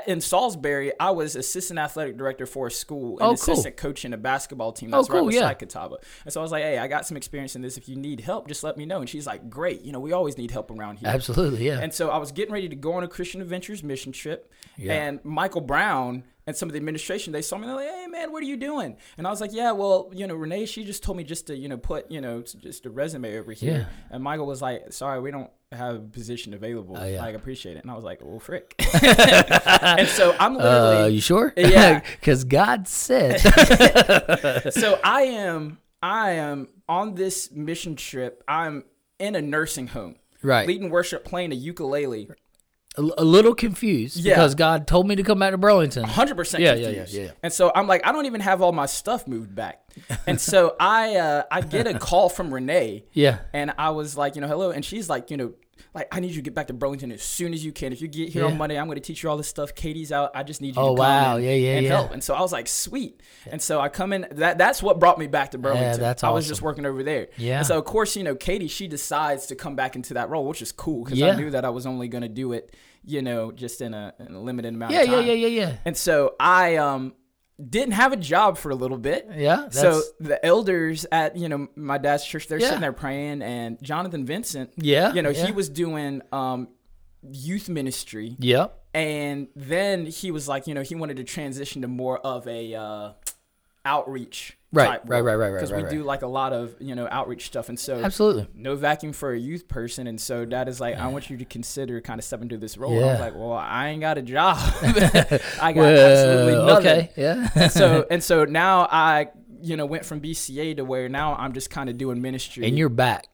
in 0.08 0.20
Salisbury, 0.22 0.92
I 1.00 1.12
was 1.12 1.36
assistant 1.36 1.80
athletic 1.80 2.18
director 2.18 2.46
for 2.46 2.68
a 2.68 2.72
school 2.72 3.12
and 3.20 3.22
Oh, 3.22 3.26
cool. 3.28 3.54
assistant 3.54 3.78
coach 3.78 4.04
in 4.04 4.14
a 4.14 4.18
basketball 4.18 4.74
team 4.74 4.94
Oh, 4.94 4.98
that's 4.98 5.10
right 5.10 5.20
cool, 5.20 5.28
beside 5.28 5.42
yeah. 5.48 5.54
Catawba. 5.54 5.98
And 6.26 6.34
so 6.34 6.42
I 6.42 6.44
was 6.44 6.52
like, 6.52 6.64
hey, 6.64 6.78
I 6.78 6.88
got 6.88 7.06
some 7.08 7.16
experience 7.18 7.56
in 7.56 7.62
this. 7.62 7.78
If 7.78 7.88
you 7.88 7.96
need 7.96 8.20
help, 8.22 8.48
just 8.48 8.64
let 8.64 8.76
me 8.78 8.86
know. 8.86 9.00
And 9.00 9.08
she's 9.10 9.26
like, 9.28 9.50
great. 9.50 9.84
You 9.84 9.94
know, 9.94 10.00
we 10.00 10.12
always 10.12 10.38
need 10.38 10.52
help 10.52 10.70
around 10.72 10.98
here. 10.98 11.08
Absolutely. 11.10 11.66
Yeah. 11.66 11.80
And 11.80 11.94
so 11.94 12.10
I 12.10 12.18
was 12.18 12.32
getting 12.32 12.54
ready 12.54 12.68
to 12.70 12.76
go 12.76 12.94
on 12.94 13.04
a 13.04 13.08
Christian 13.08 13.40
Adventures 13.42 13.84
mission 13.84 14.12
trip, 14.12 14.52
Yeah. 14.78 14.94
and 14.94 15.24
Michael 15.24 15.62
Brown 15.62 16.24
and 16.48 16.56
some 16.56 16.68
of 16.68 16.74
the 16.74 16.78
administration 16.78 17.32
they 17.32 17.42
saw 17.44 17.58
me 17.58 17.68
they're 17.68 17.76
like, 17.76 17.88
"Hey 17.88 18.08
man, 18.08 18.32
what 18.32 18.42
are 18.42 18.48
you 18.48 18.58
doing?" 18.58 18.98
And 19.18 19.28
I 19.28 19.30
was 19.30 19.40
like, 19.40 19.54
"Yeah, 19.54 19.72
well, 19.74 20.10
you 20.12 20.26
know, 20.26 20.34
Renee, 20.36 20.66
she 20.66 20.84
just 20.84 21.04
told 21.04 21.16
me 21.18 21.24
just 21.24 21.46
to 21.48 21.56
you 21.56 21.70
know 21.70 21.78
put 21.78 22.10
you 22.12 22.20
know 22.20 22.42
just 22.42 22.86
a 22.88 22.90
resume 22.90 23.38
over 23.38 23.52
here." 23.52 23.88
Yeah. 23.88 24.06
And 24.10 24.24
Michael 24.24 24.48
was 24.48 24.60
like, 24.62 24.92
"Sorry, 24.92 25.22
we 25.22 25.30
don't 25.30 25.52
have 25.72 25.96
a 25.96 26.00
position 26.00 26.54
available. 26.54 26.98
Oh, 27.00 27.06
yeah. 27.06 27.22
Like, 27.22 27.36
appreciate 27.36 27.78
it." 27.78 27.84
And 27.84 27.92
I 27.92 27.96
was 27.96 28.04
like, 28.04 28.20
"Well, 28.22 28.40
frick." 28.40 28.76
and 29.04 30.08
so 30.08 30.36
I'm 30.40 30.56
literally 30.56 30.98
uh, 30.98 31.06
you 31.08 31.22
sure? 31.22 31.54
Yeah. 31.58 32.02
Because 32.20 32.44
God 32.44 32.88
said. 32.88 33.38
so 34.74 35.00
I 35.04 35.24
am 35.24 35.78
I 36.02 36.32
am 36.32 36.68
on 36.90 37.16
this 37.16 37.52
mission 37.52 37.96
trip. 37.96 38.44
I'm 38.48 38.84
in 39.20 39.36
a 39.36 39.42
nursing 39.42 39.88
home. 39.88 40.16
Right. 40.44 40.68
Leading 40.68 40.90
worship, 40.90 41.24
playing 41.26 41.52
a 41.52 41.56
ukulele. 41.56 42.28
a, 42.98 43.02
a 43.20 43.24
little 43.24 43.54
confused 43.54 44.18
Yeah. 44.18 44.34
because 44.36 44.56
God 44.56 44.88
told 44.88 45.08
me 45.08 45.16
to 45.16 45.24
come 45.24 45.38
back 45.40 45.52
to 45.52 45.58
Burlington. 45.58 46.04
hundred 46.04 46.36
percent 46.36 46.64
Yeah, 46.64 46.74
yeah, 46.74 46.86
confused. 46.88 47.14
yeah, 47.14 47.24
yeah. 47.26 47.32
And 47.44 47.54
so 47.54 47.72
I'm 47.76 47.88
like, 47.88 48.06
I 48.06 48.12
don't 48.12 48.26
even 48.26 48.42
have 48.42 48.62
all 48.62 48.72
my 48.72 48.88
stuff 48.88 49.28
moved 49.28 49.54
back. 49.56 49.84
And 50.26 50.42
so 50.42 50.76
I 50.80 51.16
uh, 51.18 51.44
I 51.52 51.62
get 51.62 51.86
a 51.86 51.98
call 52.00 52.30
from 52.30 52.52
Renee, 52.54 53.06
Yeah. 53.14 53.40
and 53.54 53.74
I 53.78 53.92
was 53.92 54.18
like, 54.18 54.36
you 54.36 54.42
know, 54.42 54.48
hello, 54.48 54.72
and 54.72 54.84
she's 54.84 55.08
like, 55.10 55.30
you 55.32 55.38
know, 55.38 55.54
like 55.94 56.08
I 56.12 56.20
need 56.20 56.30
you 56.30 56.36
to 56.36 56.42
get 56.42 56.54
back 56.54 56.68
to 56.68 56.74
Burlington 56.74 57.12
as 57.12 57.22
soon 57.22 57.54
as 57.54 57.66
you 57.66 57.72
can. 57.72 57.92
If 57.92 58.02
you 58.02 58.08
get 58.08 58.30
here 58.30 58.44
Yeah. 58.44 58.52
on 58.52 58.58
Monday, 58.58 58.78
I'm 58.80 58.86
going 58.86 58.96
to 58.98 59.02
teach 59.02 59.24
you 59.24 59.30
all 59.30 59.38
this 59.38 59.48
stuff. 59.48 59.74
Katie's 59.76 60.12
out. 60.12 60.32
I 60.36 60.44
just 60.44 60.62
need 60.62 60.76
you 60.76 60.82
Oh, 60.82 60.96
to 60.96 61.00
wow. 61.02 61.38
Yeah, 61.38 61.52
yeah, 61.54 61.76
and 61.78 61.86
yeah. 61.86 61.92
help. 61.98 62.12
And 62.12 62.24
so 62.24 62.34
I 62.34 62.42
was 62.42 62.52
like, 62.52 62.68
sweet. 62.68 63.22
And 63.52 63.62
so 63.62 63.82
I 63.82 63.90
come 63.90 64.14
in. 64.14 64.28
That 64.32 64.58
that's 64.58 64.82
what 64.84 65.00
brought 65.00 65.18
me 65.20 65.28
back 65.28 65.52
to 65.52 65.58
Burlington. 65.58 66.00
that's 66.00 66.24
I 66.24 66.30
was 66.30 66.48
just 66.48 66.62
working 66.62 66.86
over 66.86 67.04
there. 67.04 67.28
Yeah. 67.38 67.58
And 67.60 67.68
so 67.68 67.78
of 67.78 67.86
course, 67.86 68.16
you 68.16 68.24
know, 68.24 68.36
Katie, 68.36 68.68
she 68.68 68.88
decides 68.88 69.48
to 69.48 69.56
come 69.56 69.76
back 69.76 69.96
into 69.96 70.14
that 70.14 70.30
role, 70.30 70.46
which 70.46 70.62
is 70.62 70.72
cool 70.72 71.04
because 71.04 71.20
Yeah. 71.20 71.32
I 71.32 71.36
knew 71.36 71.50
that 71.52 71.66
I 71.66 71.70
was 71.70 71.86
only 71.86 72.08
going 72.08 72.24
to 72.24 72.30
do 72.30 72.54
it, 72.54 72.76
you 73.04 73.22
know, 73.22 73.52
just 73.52 73.82
in 73.82 73.94
a, 73.94 74.14
in 74.20 74.36
a 74.36 74.40
limited 74.42 74.74
amount 74.74 74.94
Yeah, 74.94 75.02
yeah, 75.04 75.20
yeah, 75.20 75.34
yeah, 75.34 75.48
yeah. 75.48 75.76
And 75.84 75.98
so 75.98 76.36
I 76.40 76.76
um 76.76 77.14
didn't 77.70 77.94
have 77.94 78.12
a 78.14 78.18
job 78.18 78.58
for 78.58 78.72
a 78.72 78.76
little 78.76 78.98
bit. 78.98 79.28
Yeah. 79.36 79.70
So 79.70 80.02
the 80.20 80.44
elders 80.46 81.06
at 81.12 81.36
you 81.38 81.48
know 81.50 81.68
my 81.76 81.98
dad's 81.98 82.26
church, 82.26 82.48
they're 82.48 82.60
Yeah. 82.60 82.68
sitting 82.68 82.82
there 82.82 82.94
praying, 82.94 83.42
and 83.42 83.82
Jonathan 83.82 84.26
Vincent, 84.26 84.72
Yeah, 84.78 85.14
you 85.14 85.22
know, 85.22 85.30
yeah. 85.30 85.46
he 85.46 85.52
was 85.52 85.70
doing 85.70 86.22
um 86.32 86.70
youth 87.32 87.70
ministry, 87.70 88.36
Yep. 88.40 88.80
and 88.96 89.48
then 89.56 90.08
he 90.08 90.32
was 90.32 90.48
like, 90.48 90.66
you 90.66 90.74
know, 90.74 90.82
he 90.82 90.96
wanted 90.96 91.18
to 91.18 91.24
transition 91.24 91.84
to 91.84 91.88
more 91.88 92.18
of 92.20 92.48
a 92.48 92.74
uh, 92.74 93.12
outreach. 93.86 94.58
Right, 94.74 95.02
right, 95.06 95.20
right, 95.20 95.36
right, 95.36 95.36
right, 95.36 95.54
Because 95.56 95.72
right, 95.72 95.84
we 95.84 95.90
do 95.90 96.04
like 96.04 96.22
a 96.22 96.28
lot 96.28 96.54
of 96.54 96.76
you 96.80 96.96
know 96.96 97.06
outreach 97.12 97.46
stuff, 97.48 97.68
and 97.68 97.78
so 97.78 98.02
Absolutely. 98.02 98.48
no 98.56 98.78
vacuum 98.78 99.12
for 99.12 99.34
a 99.34 99.38
youth 99.38 99.68
person. 99.68 100.08
And 100.08 100.20
so 100.20 100.46
dad 100.46 100.70
is 100.70 100.80
like, 100.80 100.98
I 100.98 101.08
want 101.08 101.30
you 101.30 101.36
to 101.38 101.46
consider 101.46 102.00
kind 102.00 102.20
of 102.20 102.24
stepping 102.24 102.44
into 102.44 102.58
this 102.58 102.78
role. 102.78 102.96
And 102.96 103.04
I 103.06 103.12
was 103.12 103.20
like, 103.20 103.36
well, 103.36 103.52
I 103.52 103.90
ain't 103.90 104.00
got 104.00 104.18
a 104.18 104.22
job. 104.22 104.58
I 105.62 105.74
got 105.74 105.86
absolutely 105.86 106.66
nothing. 106.66 106.88
Okay. 106.88 107.10
Yeah. 107.18 107.68
So 107.68 108.08
and 108.12 108.24
so 108.24 108.46
now 108.46 108.88
I, 108.90 109.28
you 109.62 109.76
know, 109.76 109.86
went 109.86 110.06
from 110.06 110.22
BCA 110.22 110.78
to 110.78 110.86
where 110.86 111.10
now 111.10 111.36
I'm 111.36 111.52
just 111.52 111.70
kind 111.70 111.90
of 111.90 111.98
doing 111.98 112.22
ministry. 112.22 112.66
and 112.66 112.78
you're 112.78 112.88
back. 112.90 113.28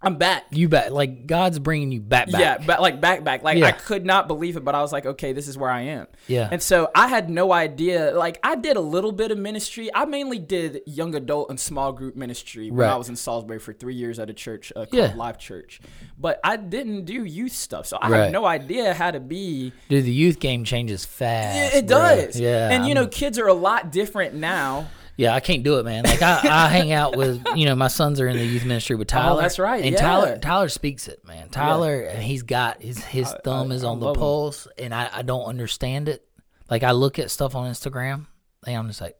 I'm 0.00 0.14
back. 0.16 0.44
You 0.50 0.68
back. 0.68 0.92
Like 0.92 1.26
God's 1.26 1.58
bringing 1.58 1.90
you 1.90 2.00
back. 2.00 2.30
back. 2.30 2.40
Yeah, 2.40 2.58
but 2.64 2.80
like 2.80 3.00
back 3.00 3.24
back. 3.24 3.42
Like 3.42 3.58
Yeah. 3.58 3.66
I 3.66 3.72
could 3.72 4.06
not 4.06 4.28
believe 4.28 4.56
it, 4.56 4.64
but 4.64 4.76
I 4.76 4.80
was 4.80 4.92
like, 4.92 5.06
okay, 5.06 5.32
this 5.32 5.48
is 5.48 5.58
where 5.58 5.70
I 5.70 5.80
am. 5.82 6.06
Yeah. 6.28 6.48
And 6.52 6.62
so 6.62 6.88
I 6.94 7.08
had 7.08 7.28
no 7.28 7.52
idea. 7.52 8.12
Like 8.16 8.38
I 8.44 8.54
did 8.54 8.76
a 8.76 8.80
little 8.80 9.10
bit 9.10 9.32
of 9.32 9.38
ministry. 9.38 9.90
I 9.92 10.04
mainly 10.04 10.38
did 10.38 10.82
young 10.86 11.16
adult 11.16 11.50
and 11.50 11.58
small 11.58 11.92
group 11.92 12.14
ministry 12.14 12.70
when 12.70 12.86
Right. 12.86 12.92
I 12.92 12.96
was 12.96 13.08
in 13.08 13.16
Salisbury 13.16 13.58
for 13.58 13.72
three 13.72 13.94
years 13.96 14.20
at 14.20 14.30
a 14.30 14.34
church 14.34 14.72
uh, 14.76 14.86
called 14.86 14.92
Yeah. 14.92 15.14
Live 15.16 15.36
Church. 15.36 15.80
But 16.16 16.38
I 16.44 16.56
didn't 16.58 17.04
do 17.04 17.24
youth 17.24 17.52
stuff, 17.52 17.86
so 17.86 17.96
I 18.00 18.08
Right. 18.08 18.18
had 18.24 18.32
no 18.32 18.44
idea 18.44 18.94
how 18.94 19.10
to 19.10 19.18
be. 19.18 19.72
Dude, 19.88 20.04
the 20.04 20.12
youth 20.12 20.38
game 20.38 20.62
changes 20.62 21.04
fast. 21.04 21.74
It 21.74 21.88
bro. 21.88 21.98
does. 21.98 22.38
Yeah. 22.38 22.70
And 22.70 22.86
you 22.86 22.94
know, 22.94 23.00
I'm- 23.02 23.10
kids 23.10 23.36
are 23.36 23.48
a 23.48 23.52
lot 23.52 23.90
different 23.90 24.34
now. 24.36 24.86
Yeah, 25.18 25.34
I 25.34 25.40
can't 25.40 25.64
do 25.64 25.78
it, 25.80 25.84
man. 25.84 26.04
Like 26.04 26.22
I, 26.22 26.40
I 26.44 26.68
hang 26.70 26.92
out 26.92 27.16
with, 27.16 27.44
you 27.56 27.66
know, 27.66 27.74
my 27.74 27.88
sons 27.88 28.20
are 28.20 28.28
in 28.28 28.36
the 28.36 28.44
youth 28.46 28.64
ministry 28.64 28.94
with 28.96 29.08
Tyler. 29.08 29.36
Oh, 29.36 29.40
that's 29.42 29.58
right, 29.58 29.82
And 29.84 29.92
yeah. 29.92 30.00
Tyler, 30.00 30.38
Tyler 30.38 30.68
speaks 30.68 31.08
it, 31.08 31.24
man. 31.26 31.48
Tyler, 31.48 32.02
and 32.02 32.22
he's 32.22 32.44
got 32.44 32.80
his 32.80 32.98
his 33.04 33.30
thumb 33.44 33.72
I- 33.72 33.74
is 33.74 33.82
I 33.84 33.88
on 33.88 33.98
the 33.98 34.06
love 34.06 34.16
him. 34.16 34.20
pulse, 34.20 34.68
and 34.78 34.94
I, 34.94 35.10
I 35.12 35.22
don't 35.22 35.44
understand 35.44 36.08
it. 36.08 36.24
Like 36.70 36.84
I 36.84 36.92
look 36.92 37.18
at 37.18 37.30
stuff 37.32 37.54
on 37.56 37.68
Instagram, 37.70 38.26
and 38.64 38.76
I'm 38.76 38.86
just 38.86 39.00
like, 39.00 39.16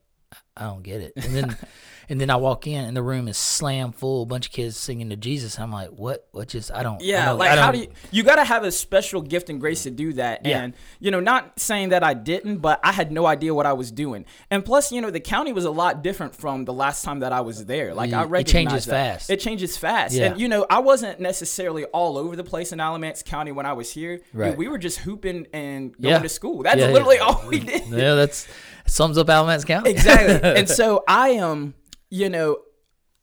I 0.56 0.64
don't 0.64 0.82
get 0.84 1.00
it. 1.00 1.12
And 1.16 1.34
then, 1.34 1.56
and 2.08 2.20
then 2.20 2.30
I 2.30 2.36
walk 2.36 2.66
in, 2.66 2.84
and 2.84 2.96
the 2.96 3.02
room 3.02 3.28
is 3.28 3.36
slam 3.36 3.92
full, 3.92 4.22
a 4.22 4.26
bunch 4.26 4.46
of 4.46 4.52
kids 4.52 4.76
singing 4.76 5.10
to 5.10 5.16
Jesus. 5.16 5.58
I'm 5.58 5.72
like, 5.72 5.90
what? 5.90 6.26
What 6.32 6.48
just? 6.48 6.72
I 6.72 6.82
don't. 6.82 7.00
I 7.02 7.04
Yeah, 7.04 7.26
don't- 7.26 7.38
like 7.38 7.50
I 7.50 7.56
how 7.56 7.70
don't- 7.70 7.80
do 7.82 7.86
you 7.86 7.92
you 8.10 8.22
got 8.22 8.36
to 8.36 8.44
have 8.44 8.64
a 8.64 8.72
special 8.72 9.20
gift 9.22 9.50
and 9.50 9.60
grace 9.60 9.82
to 9.84 9.90
do 9.90 10.12
that. 10.14 10.44
Yeah. 10.46 10.62
And 10.62 10.74
you 11.00 11.10
know, 11.10 11.20
not 11.20 11.58
saying 11.60 11.90
that 11.90 12.02
I 12.02 12.14
didn't, 12.14 12.58
but 12.58 12.80
I 12.82 12.92
had 12.92 13.12
no 13.12 13.26
idea 13.26 13.52
what 13.54 13.66
I 13.66 13.72
was 13.74 13.90
doing. 13.90 14.24
And 14.50 14.64
plus, 14.64 14.90
you 14.92 15.00
know, 15.00 15.10
the 15.10 15.20
county 15.20 15.52
was 15.52 15.64
a 15.64 15.70
lot 15.70 16.02
different 16.02 16.34
from 16.34 16.64
the 16.64 16.72
last 16.72 17.04
time 17.04 17.20
that 17.20 17.32
I 17.32 17.40
was 17.42 17.66
there. 17.66 17.94
Like 17.94 18.12
I 18.12 18.24
recognize 18.24 18.40
It 18.40 18.52
changes 18.52 18.84
that. 18.86 18.90
fast. 19.18 19.30
It 19.30 19.40
changes 19.40 19.76
fast. 19.76 20.14
Yeah. 20.14 20.32
And 20.32 20.40
you 20.40 20.48
know, 20.48 20.66
I 20.70 20.78
wasn't 20.78 21.20
necessarily 21.20 21.84
all 21.86 22.16
over 22.18 22.36
the 22.36 22.44
place 22.44 22.72
in 22.72 22.80
Alamance 22.80 23.22
County 23.22 23.52
when 23.52 23.66
I 23.66 23.72
was 23.74 23.92
here. 23.92 24.16
Dude, 24.16 24.24
Right. 24.32 24.56
we 24.56 24.68
were 24.68 24.78
just 24.78 24.98
hooping 24.98 25.46
and 25.52 25.92
going 26.00 26.14
Yeah. 26.14 26.18
to 26.20 26.28
school. 26.28 26.62
That's 26.62 26.78
Yeah, 26.78 26.86
yeah. 26.86 26.92
literally 26.92 27.18
all 27.18 27.42
we 27.46 27.58
did. 27.60 27.86
Yeah, 27.88 28.14
that's 28.14 28.46
sums 28.86 29.18
up 29.18 29.28
Alamance 29.28 29.64
County. 29.64 29.90
exactly. 29.90 30.40
and 30.58 30.68
so 30.68 31.04
I 31.06 31.30
am, 31.30 31.44
um, 31.50 31.74
you 32.10 32.28
know, 32.28 32.58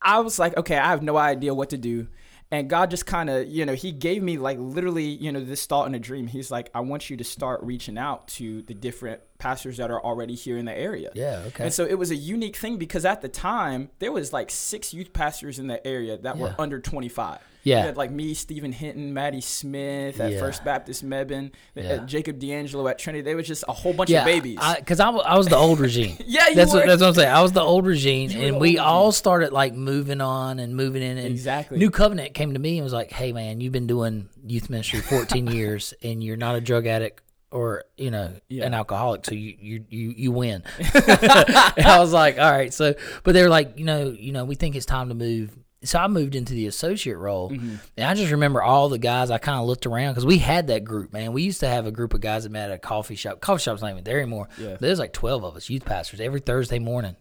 I 0.02 0.20
was 0.20 0.38
like, 0.38 0.56
okay, 0.58 0.78
I 0.78 0.90
have 0.90 1.02
no 1.02 1.18
idea 1.18 1.54
what 1.54 1.72
to 1.72 1.78
do. 1.78 2.08
And 2.52 2.70
God 2.70 2.92
just 2.92 3.06
kind 3.06 3.30
of, 3.30 3.48
you 3.48 3.66
know, 3.66 3.74
He 3.74 3.92
gave 3.92 4.22
me 4.22 4.38
like 4.38 4.58
literally, 4.60 5.06
you 5.06 5.32
know, 5.32 5.44
this 5.44 5.66
thought 5.66 5.88
in 5.88 5.96
a 5.96 6.00
dream. 6.00 6.28
He's 6.28 6.52
like, 6.52 6.70
I 6.76 6.82
want 6.82 7.10
you 7.10 7.18
to 7.18 7.24
start 7.24 7.64
reaching 7.64 7.98
out 7.98 8.28
to 8.30 8.62
the 8.62 8.74
different 8.74 9.22
pastors 9.46 9.78
that 9.78 9.92
are 9.92 10.04
already 10.04 10.34
here 10.34 10.58
in 10.58 10.66
the 10.66 10.76
area. 10.76 11.12
Yeah, 11.14 11.44
okay. 11.48 11.66
And 11.66 11.74
so 11.74 11.86
it 11.86 12.00
was 12.00 12.10
a 12.10 12.16
unique 12.16 12.56
thing 12.56 12.78
because 12.78 13.06
at 13.06 13.22
the 13.22 13.30
time 13.30 13.90
there 14.00 14.12
was 14.12 14.34
like 14.34 14.50
six 14.50 14.92
youth 14.92 15.14
pastors 15.14 15.60
in 15.60 15.68
the 15.68 15.86
area 15.86 16.18
that 16.18 16.38
were 16.38 16.56
under 16.58 16.80
25. 16.80 17.40
Yeah. 17.62 17.80
You 17.80 17.86
had 17.88 17.98
like 17.98 18.12
me, 18.12 18.34
Stephen 18.36 18.72
Hinton, 18.72 19.14
Maddie 19.14 19.42
Smith 19.42 20.20
at 20.20 20.32
Yeah. 20.32 20.40
First 20.40 20.64
Baptist 20.64 21.04
Mebane, 21.04 21.48
uh, 21.76 21.82
Yeah. 21.82 21.98
Jacob 22.06 22.40
D'Angelo 22.40 22.88
at 22.88 23.00
Trinity. 23.00 23.24
They 23.24 23.34
was 23.34 23.48
just 23.48 23.64
a 23.68 23.72
whole 23.74 23.92
bunch 23.94 24.12
yeah, 24.12 24.20
of 24.20 24.26
babies. 24.26 24.60
Because 24.78 25.00
I, 25.00 25.10
I 25.10 25.36
was 25.38 25.48
the 25.48 25.58
old 25.58 25.80
regime. 25.80 26.18
Yeah, 26.26 26.50
you 26.50 26.56
that's 26.56 26.74
were. 26.74 26.80
What, 26.80 26.88
that's 26.88 27.02
what 27.02 27.08
I'm 27.10 27.14
saying. 27.16 27.32
I 27.34 27.42
was 27.42 27.52
the 27.54 27.62
old 27.62 27.86
regime, 27.86 28.30
You 28.30 28.48
and 28.48 28.60
we 28.60 28.78
old 28.78 28.88
all 28.88 29.12
started 29.12 29.52
like 29.52 29.74
moving 29.74 30.22
on 30.22 30.60
and 30.60 30.76
moving 30.76 31.02
in. 31.02 31.18
And 31.18 31.28
Exactly. 31.28 31.78
New 31.78 31.90
Covenant 31.92 32.34
came 32.34 32.54
to 32.54 32.60
me 32.60 32.78
and 32.78 32.84
was 32.84 32.94
like, 32.94 33.12
"Hey, 33.12 33.32
man, 33.32 33.62
you've 33.62 33.74
been 33.74 33.88
doing 33.88 34.30
youth 34.46 34.70
ministry 34.70 35.02
14 35.02 35.48
years, 35.60 35.94
and 36.04 36.24
you're 36.24 36.38
not 36.38 36.56
a 36.56 36.62
drug 36.62 36.86
addict." 36.88 37.22
Or 37.52 37.84
you 37.96 38.12
know 38.12 38.34
Yeah. 38.50 38.66
an 38.66 38.74
alcoholic, 38.74 39.24
so 39.26 39.34
you 39.34 39.56
you 39.60 39.86
you, 39.90 40.14
you 40.18 40.32
win. 40.32 40.64
I 40.80 41.98
was 42.00 42.12
like, 42.12 42.38
all 42.40 42.52
right. 42.52 42.74
So, 42.74 42.96
but 43.24 43.34
they're 43.34 43.50
like, 43.50 43.78
you 43.78 43.86
know, 43.86 44.10
you 44.18 44.32
know, 44.32 44.46
we 44.46 44.56
think 44.56 44.76
it's 44.76 44.86
time 44.86 45.10
to 45.10 45.16
move. 45.16 45.56
So 45.84 46.00
I 46.00 46.08
moved 46.08 46.34
into 46.36 46.54
the 46.54 46.66
associate 46.68 47.18
role, 47.18 47.52
Mm-hmm. 47.52 47.76
and 47.96 48.06
I 48.08 48.14
just 48.16 48.32
remember 48.32 48.62
all 48.64 48.90
the 48.90 48.98
guys. 48.98 49.30
I 49.30 49.38
kind 49.38 49.60
of 49.60 49.68
looked 49.68 49.86
around 49.86 50.14
because 50.14 50.26
we 50.26 50.40
had 50.40 50.68
that 50.68 50.84
group, 50.84 51.14
man. 51.14 51.32
We 51.32 51.44
used 51.44 51.60
to 51.60 51.68
have 51.68 51.86
a 51.86 51.92
group 51.92 52.14
of 52.16 52.22
guys 52.22 52.44
that 52.44 52.50
met 52.52 52.72
at 52.72 52.76
a 52.76 52.80
coffee 52.80 53.16
shop. 53.16 53.40
Coffee 53.40 53.62
shop's 53.62 53.82
not 53.84 53.92
even 53.92 54.04
there 54.04 54.20
anymore. 54.20 54.50
Yeah. 54.58 54.78
There's 54.80 54.98
like 55.00 55.14
twelve 55.14 55.44
of 55.44 55.56
us, 55.56 55.70
youth 55.70 55.86
pastors, 55.86 56.20
every 56.20 56.40
Thursday 56.40 56.80
morning. 56.80 57.16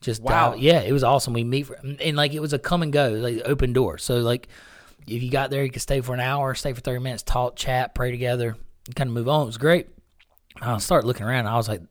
Just 0.00 0.22
Wow. 0.22 0.52
dive- 0.52 0.60
yeah, 0.60 0.80
it 0.80 0.92
was 0.92 1.04
awesome. 1.04 1.34
We 1.34 1.44
meet 1.44 1.64
for, 1.64 1.74
and 2.00 2.16
like 2.16 2.32
it 2.32 2.40
was 2.40 2.52
a 2.54 2.58
come 2.58 2.82
and 2.82 2.92
go, 2.92 3.10
like 3.10 3.42
open 3.44 3.72
door. 3.74 3.98
So 3.98 4.16
like 4.16 4.48
if 5.06 5.22
you 5.22 5.30
got 5.30 5.50
there, 5.50 5.62
you 5.62 5.70
could 5.70 5.82
stay 5.82 6.00
for 6.00 6.14
an 6.14 6.20
hour, 6.20 6.54
stay 6.54 6.72
for 6.72 6.80
thirty 6.80 7.00
minutes, 7.02 7.22
talk, 7.22 7.54
chat, 7.56 7.94
pray 7.94 8.10
together, 8.10 8.56
kind 8.94 9.08
of 9.08 9.14
move 9.14 9.28
on. 9.28 9.42
It 9.42 9.46
was 9.46 9.58
great. 9.58 9.88
I 10.60 10.78
started 10.78 11.06
looking 11.06 11.26
around. 11.26 11.46
I 11.46 11.56
was 11.56 11.68
like 11.68 11.82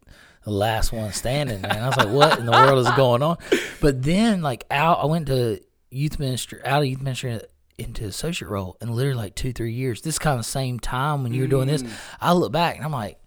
the 0.44 0.52
last 0.52 0.92
one 0.92 1.12
standing, 1.12 1.62
man. 1.62 1.84
I 1.84 1.88
was 1.88 1.98
like, 1.98 2.10
what 2.10 2.40
in 2.40 2.46
the 2.46 2.52
world 2.52 2.86
is 2.86 2.92
going 2.96 3.22
on? 3.22 3.38
But 3.82 4.04
then, 4.04 4.42
like, 4.42 4.66
out, 4.72 5.00
I 5.00 5.06
went 5.06 5.28
to 5.28 5.60
youth 5.90 6.20
ministry, 6.20 6.60
out 6.64 6.82
of 6.82 6.88
youth 6.88 7.02
ministry 7.02 7.42
into 7.78 8.06
associate 8.06 8.50
role, 8.50 8.78
and 8.82 8.92
literally 8.92 9.18
like 9.18 9.36
two, 9.36 9.54
three 9.54 9.74
years. 9.74 10.02
This 10.02 10.20
kind 10.20 10.40
of 10.40 10.46
same 10.46 10.80
time 10.80 11.24
when 11.24 11.34
you 11.34 11.42
were 11.42 11.48
doing 11.48 11.68
this, 11.68 11.84
mm. 11.84 11.92
I 12.22 12.34
look 12.34 12.52
back 12.52 12.76
and 12.76 12.86
I'm 12.86 12.92
like, 12.92 13.20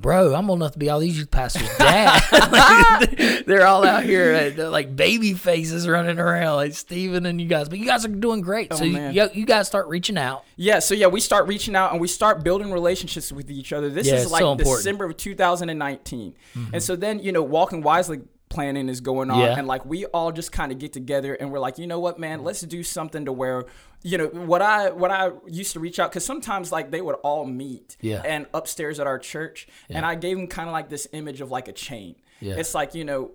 bro, 0.00 0.34
I'm 0.34 0.48
old 0.48 0.60
enough 0.60 0.72
to 0.72 0.78
be 0.78 0.88
all 0.88 1.00
these 1.00 1.18
youth 1.18 1.30
pastors' 1.30 1.68
dad. 1.78 2.22
Like, 2.48 3.46
they're 3.46 3.66
all 3.66 3.84
out 3.84 4.04
here 4.04 4.54
uh, 4.58 4.70
like 4.70 4.94
baby 4.94 5.34
faces 5.34 5.88
running 5.88 6.18
around, 6.18 6.56
like 6.56 6.74
Steven 6.74 7.26
and 7.26 7.40
you 7.40 7.46
guys. 7.46 7.68
But 7.68 7.78
you 7.78 7.84
guys 7.84 8.04
are 8.04 8.08
doing 8.08 8.40
great. 8.40 8.72
so 8.72 8.84
you, 8.84 9.28
you, 9.32 9.46
guys 9.46 9.66
start 9.66 9.86
reaching 9.88 10.16
out. 10.16 10.44
Yeah, 10.56 10.78
so 10.78 10.94
yeah, 10.94 11.06
we 11.06 11.20
start 11.20 11.46
reaching 11.46 11.76
out 11.76 11.92
and 11.92 12.00
we 12.00 12.08
start 12.08 12.42
building 12.42 12.72
relationships 12.72 13.32
with 13.32 13.50
each 13.50 13.72
other. 13.72 13.90
This 13.90 14.06
Yeah, 14.06 14.14
is 14.14 14.30
like 14.30 14.40
so. 14.40 14.54
Mm-hmm. 14.54 14.64
December 14.64 15.04
of 15.06 15.16
2019. 15.16 16.34
And 16.72 16.82
so 16.82 16.96
then, 16.96 17.18
you 17.20 17.32
know, 17.32 17.42
Walking 17.42 17.82
Wisely 17.82 18.20
planning 18.48 18.88
is 18.88 19.00
going 19.00 19.30
on 19.30 19.38
Yeah. 19.40 19.58
and 19.58 19.66
like 19.66 19.84
we 19.84 20.06
all 20.06 20.32
just 20.32 20.52
kind 20.52 20.72
of 20.72 20.78
get 20.78 20.92
together 20.92 21.34
and 21.34 21.52
we're 21.52 21.58
like, 21.58 21.78
"You 21.78 21.86
know 21.86 22.00
what, 22.00 22.18
man? 22.18 22.44
Let's 22.44 22.60
do 22.62 22.82
something 22.82 23.24
to 23.26 23.32
where 23.32 23.64
you 24.02 24.16
know 24.18 24.26
what 24.28 24.62
I 24.62 24.90
what 24.90 25.10
I 25.10 25.30
used 25.46 25.72
to 25.74 25.80
reach 25.80 25.98
out 25.98 26.10
because 26.10 26.24
sometimes 26.24 26.70
like 26.72 26.90
they 26.90 27.00
would 27.00 27.16
all 27.16 27.44
meet 27.44 27.96
Yeah. 28.00 28.22
and 28.24 28.46
upstairs 28.54 29.00
at 29.00 29.06
our 29.06 29.18
church 29.18 29.66
and 29.90 30.06
I 30.06 30.14
gave 30.14 30.36
them 30.36 30.46
kind 30.46 30.68
of 30.68 30.72
like 30.72 30.88
this 30.88 31.06
image 31.12 31.40
of 31.40 31.50
like 31.50 31.68
a 31.68 31.72
chain. 31.72 32.14
Yeah. 32.40 32.54
It's 32.56 32.74
like 32.74 32.94
you 32.94 33.04
know 33.04 33.30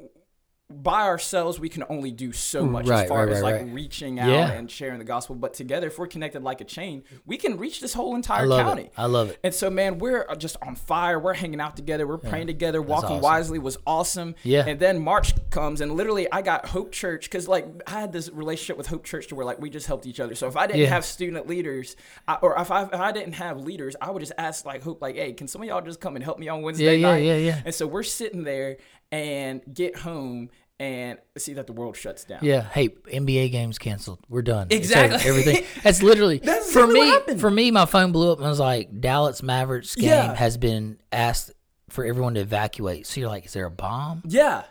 by 0.71 1.01
ourselves 1.03 1.59
we 1.59 1.69
can 1.69 1.83
only 1.89 2.09
do 2.09 2.31
so 2.31 2.63
mm, 2.65 2.71
much 2.71 2.87
Right, 2.87 3.03
as 3.03 3.09
far 3.09 3.25
right, 3.25 3.35
as 3.35 3.41
right, 3.43 3.65
like 3.65 3.73
reaching 3.75 4.19
out 4.19 4.29
Yeah. 4.29 4.51
and 4.53 4.71
sharing 4.71 4.97
the 4.97 5.05
gospel 5.05 5.35
but 5.35 5.53
together 5.53 5.87
if 5.87 5.99
we're 5.99 6.07
connected 6.07 6.41
like 6.41 6.61
a 6.61 6.63
chain 6.63 7.03
we 7.25 7.37
can 7.37 7.57
reach 7.57 7.79
this 7.79 7.93
whole 7.93 8.15
entire 8.15 8.43
I 8.43 8.45
love 8.45 8.65
county 8.65 8.83
it. 8.83 8.93
I 8.97 9.05
love 9.05 9.29
it. 9.29 9.39
and 9.43 9.53
so 9.53 9.69
man 9.69 9.99
we're 9.99 10.25
uh, 10.27 10.35
just 10.35 10.57
on 10.65 10.75
fire 10.75 11.19
we're 11.19 11.33
hanging 11.35 11.59
out 11.59 11.75
together 11.75 12.07
we're 12.07 12.17
praying 12.17 12.47
together 12.47 12.81
walking 12.81 13.11
awesome. 13.11 13.21
wisely 13.21 13.59
was 13.59 13.77
awesome 13.85 14.35
Yeah. 14.43 14.65
and 14.65 14.79
then 14.79 14.99
march 15.03 15.33
comes 15.51 15.79
and 15.81 15.91
literally 15.95 16.31
i 16.31 16.41
got 16.41 16.65
hope 16.65 16.91
church 16.91 17.25
because 17.25 17.47
like 17.47 17.67
i 17.85 17.99
had 17.99 18.11
this 18.11 18.29
relationship 18.31 18.77
with 18.77 18.87
hope 18.87 19.03
church 19.03 19.27
to 19.27 19.35
where 19.35 19.45
like 19.45 19.59
we 19.61 19.69
just 19.69 19.85
helped 19.85 20.07
each 20.07 20.19
other 20.21 20.33
so 20.33 20.47
if 20.47 20.55
i 20.57 20.65
didn't 20.65 20.81
Yeah. 20.81 20.87
have 20.89 21.05
student 21.05 21.45
leaders 21.47 21.95
I, 22.27 22.35
or 22.41 22.57
if 22.59 22.71
I, 22.71 22.83
if 22.83 22.93
I 22.93 23.11
didn't 23.11 23.33
have 23.33 23.59
leaders 23.61 23.95
i 24.01 24.09
would 24.09 24.21
just 24.21 24.33
ask 24.37 24.65
like 24.65 24.81
hope 24.81 25.01
like 25.01 25.15
hey 25.17 25.33
can 25.33 25.47
some 25.47 25.61
of 25.61 25.67
y'all 25.67 25.81
just 25.81 25.99
come 25.99 26.15
and 26.15 26.23
help 26.23 26.39
me 26.39 26.47
on 26.47 26.61
wednesday 26.63 26.95
yeah, 26.97 27.11
night 27.11 27.23
yeah, 27.23 27.35
yeah. 27.37 27.61
and 27.65 27.75
so 27.75 27.85
we're 27.85 28.01
sitting 28.01 28.43
there 28.43 28.77
and 29.13 29.61
get 29.73 29.95
home 29.97 30.49
and 30.79 31.19
see 31.37 31.53
that 31.53 31.67
the 31.67 31.73
world 31.73 31.95
shuts 31.95 32.25
down 32.25 32.39
Yeah. 32.41 32.63
Hey, 32.63 32.89
NBA 32.89 33.51
games 33.51 33.77
canceled. 33.77 34.19
We're 34.27 34.41
done. 34.41 34.67
Exactly. 34.71 35.29
Everything. 35.29 35.63
That's 35.83 36.01
literally 36.01 36.39
That's 36.43 36.73
for 36.73 36.87
me. 36.87 36.99
happened. 37.07 37.39
For 37.39 37.51
me, 37.51 37.69
my 37.71 37.85
phone 37.85 38.11
blew 38.11 38.31
up 38.31 38.39
and 38.39 38.47
I 38.47 38.49
was 38.49 38.59
like, 38.59 38.99
Dallas 38.99 39.43
Mavericks 39.43 39.95
game 39.95 40.09
Yeah. 40.09 40.33
has 40.33 40.57
been 40.57 40.97
asked 41.11 41.51
for 41.89 42.03
everyone 42.03 42.33
to 42.33 42.39
evacuate. 42.41 43.05
So 43.05 43.19
you're 43.19 43.29
like, 43.29 43.45
is 43.45 43.53
there 43.53 43.65
a 43.65 43.71
bomb? 43.71 44.23
yeah 44.25 44.63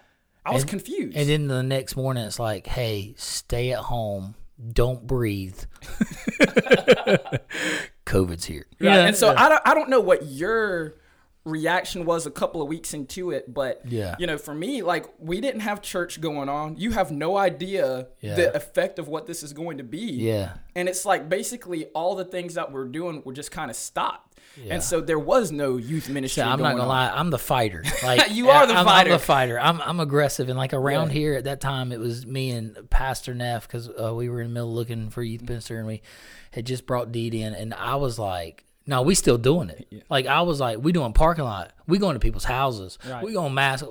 i 0.45 0.51
was 0.53 0.63
And- 0.63 0.71
confused 0.71 1.17
And 1.17 1.29
then 1.29 1.47
the 1.47 1.63
next 1.63 1.95
morning, 1.95 2.25
it's 2.25 2.41
like, 2.41 2.67
hey, 2.67 3.15
stay 3.17 3.71
at 3.73 3.79
home. 3.79 4.35
Don't 4.73 5.07
breathe. 5.07 5.59
COVID's 8.07 8.45
here. 8.45 8.67
Right. 8.81 8.99
And 8.99 9.17
so 9.17 9.35
I 9.37 9.49
don't 9.49 9.63
I 9.65 9.75
don't 9.75 9.89
know 9.89 10.01
what 10.01 10.27
your 10.27 10.97
reaction 11.45 12.05
was 12.05 12.25
a 12.25 12.31
couple 12.31 12.63
of 12.63 12.69
weeks 12.69 12.95
into 12.95 13.31
it, 13.33 13.53
but 13.53 13.83
Yeah. 13.85 14.15
you 14.19 14.27
know, 14.29 14.39
for 14.39 14.55
me, 14.55 14.83
like 14.83 15.07
we 15.19 15.41
didn't 15.41 15.63
have 15.63 15.83
church 15.83 16.21
going 16.21 16.49
on. 16.49 16.77
You 16.77 16.93
have 16.93 17.11
no 17.11 17.37
idea 17.37 18.07
Yeah. 18.21 18.35
the 18.37 18.55
effect 18.57 18.99
of 19.01 19.09
what 19.09 19.27
this 19.27 19.43
is 19.43 19.53
going 19.53 19.79
to 19.79 19.85
be. 19.85 19.99
Yeah. 20.13 20.53
And 20.77 20.89
it's 20.89 21.05
like 21.05 21.29
basically 21.29 21.87
all 21.87 22.15
the 22.15 22.25
things 22.25 22.55
that 22.55 22.71
we're 22.71 22.87
doing 22.87 23.23
were 23.25 23.33
just 23.33 23.51
kind 23.51 23.71
of 23.71 23.77
stopped. 23.77 24.29
Yeah. 24.63 24.75
And 24.75 24.83
so 24.83 25.01
there 25.01 25.19
was 25.19 25.51
no 25.51 25.79
youth 25.79 26.09
ministry. 26.09 26.43
So 26.43 26.49
I'm 26.49 26.61
not 26.61 26.73
gonna 26.73 26.83
on. 26.83 26.89
lie, 26.89 27.09
I'm 27.11 27.31
the 27.31 27.39
fighter. 27.39 27.83
Like 28.05 28.31
You 28.33 28.51
are 28.51 28.67
the 28.67 28.75
I'm, 28.75 28.85
fighter. 28.85 29.11
I'm 29.11 29.19
the 29.19 29.25
fighter. 29.25 29.59
I'm 29.59 29.81
I'm 29.81 29.99
aggressive, 30.01 30.49
and 30.49 30.59
like 30.59 30.75
around 30.75 31.09
Yeah. 31.09 31.15
here 31.15 31.35
at 31.35 31.45
that 31.45 31.61
time, 31.61 31.91
it 31.91 31.99
was 31.99 32.27
me 32.27 32.51
and 32.51 32.89
Pastor 32.91 33.35
Neff 33.35 33.67
because 33.67 33.89
uh, 33.89 34.13
we 34.15 34.29
were 34.29 34.41
in 34.43 34.49
the 34.49 34.55
middle 34.55 34.73
looking 34.75 35.11
for 35.11 35.23
youth 35.23 35.43
minister, 35.43 35.79
and 35.79 35.87
we 35.87 36.03
had 36.51 36.67
just 36.67 36.87
brought 36.87 37.11
Deed 37.13 37.35
in, 37.35 37.53
and 37.55 37.75
I 37.75 37.97
was 37.97 38.19
like. 38.19 38.65
No, 38.87 39.03
we 39.03 39.15
still 39.15 39.39
doing 39.39 39.71
it. 39.71 40.05
Like 40.11 40.27
I 40.27 40.43
was 40.43 40.59
like, 40.61 40.79
we 40.79 40.93
doing 40.93 41.13
parking 41.13 41.45
lot. 41.45 41.73
We 41.87 41.99
going 41.99 42.15
to 42.15 42.21
people's 42.21 42.45
houses. 42.45 42.99
Right. 43.09 43.23
We 43.25 43.33
going 43.33 43.51
to 43.51 43.55
mass. 43.55 43.85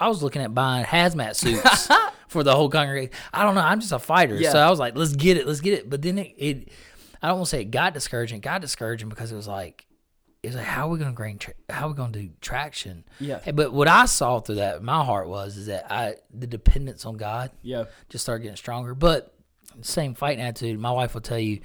I 0.00 0.08
was 0.08 0.22
looking 0.22 0.42
at 0.42 0.52
buying 0.54 0.84
hazmat 0.84 1.36
suits 1.36 1.88
for 2.28 2.42
the 2.42 2.54
whole 2.54 2.68
congregation. 2.68 3.12
I 3.32 3.44
don't 3.44 3.54
know. 3.54 3.60
I'm 3.60 3.78
just 3.80 3.92
a 3.92 3.98
fighter, 4.00 4.34
Yeah. 4.36 4.50
so 4.52 4.58
I 4.58 4.68
was 4.70 4.78
like, 4.80 4.96
let's 4.96 5.14
get 5.14 5.36
it, 5.36 5.46
let's 5.46 5.60
get 5.60 5.74
it. 5.74 5.88
But 5.88 6.02
then 6.02 6.18
it, 6.18 6.34
it 6.36 6.68
I 7.22 7.28
don't 7.28 7.36
want 7.36 7.46
to 7.46 7.50
say 7.50 7.60
it 7.60 7.70
got 7.70 7.94
discouraging. 7.94 8.38
It 8.38 8.42
got 8.42 8.60
discouraging 8.60 9.08
because 9.08 9.30
it 9.30 9.36
was 9.36 9.46
like, 9.46 9.86
it 10.42 10.48
was 10.48 10.56
like, 10.56 10.64
how 10.66 10.88
are 10.88 10.90
we 10.90 10.98
going 10.98 11.14
to 11.14 11.22
gain? 11.22 11.38
Tra- 11.38 11.54
how 11.70 11.86
are 11.86 11.90
we 11.90 11.94
going 11.94 12.12
to 12.12 12.18
do 12.22 12.30
traction? 12.40 13.04
Yeah. 13.20 13.38
But 13.52 13.72
what 13.72 13.86
I 13.86 14.06
saw 14.06 14.40
through 14.40 14.56
that, 14.56 14.82
my 14.82 15.04
heart 15.04 15.28
was, 15.28 15.56
is 15.56 15.66
that 15.66 15.86
I 15.92 16.16
the 16.34 16.48
dependence 16.48 17.06
on 17.06 17.16
God 17.16 17.52
Yeah. 17.62 17.84
just 18.08 18.24
started 18.24 18.42
getting 18.42 18.56
stronger. 18.56 18.96
But 18.96 19.32
same 19.82 20.14
fighting 20.14 20.42
attitude. 20.44 20.80
My 20.80 20.90
wife 20.90 21.14
will 21.14 21.20
tell 21.20 21.38
you, 21.38 21.60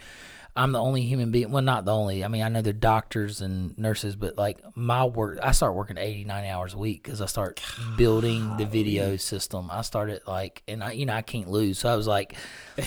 I'm 0.58 0.72
the 0.72 0.82
only 0.82 1.04
human 1.04 1.30
being. 1.30 1.52
Well, 1.52 1.62
not 1.62 1.86
the 1.86 1.94
only. 1.94 2.26
I 2.26 2.28
mean, 2.28 2.42
I 2.42 2.50
know 2.50 2.62
they're 2.62 2.74
doctors 2.74 3.42
and 3.42 3.78
nurses, 3.78 4.16
but 4.16 4.38
like 4.38 4.58
my 4.76 5.06
work, 5.06 5.38
I 5.44 5.52
start 5.52 5.76
working 5.76 5.98
80, 5.98 6.24
90 6.24 6.50
hours 6.50 6.74
a 6.74 6.78
week 6.80 7.04
because 7.04 7.22
I 7.22 7.28
start 7.28 7.62
building 7.96 8.58
the 8.58 8.66
video 8.66 9.16
system. 9.18 9.70
I 9.72 9.84
started 9.84 10.22
like, 10.26 10.64
and 10.68 10.84
I, 10.84 10.94
you 10.94 11.06
know, 11.06 11.14
I 11.14 11.22
can't 11.22 11.50
lose. 11.50 11.78
So 11.78 11.90
I 11.90 11.96
was 11.96 12.08
like, 12.08 12.36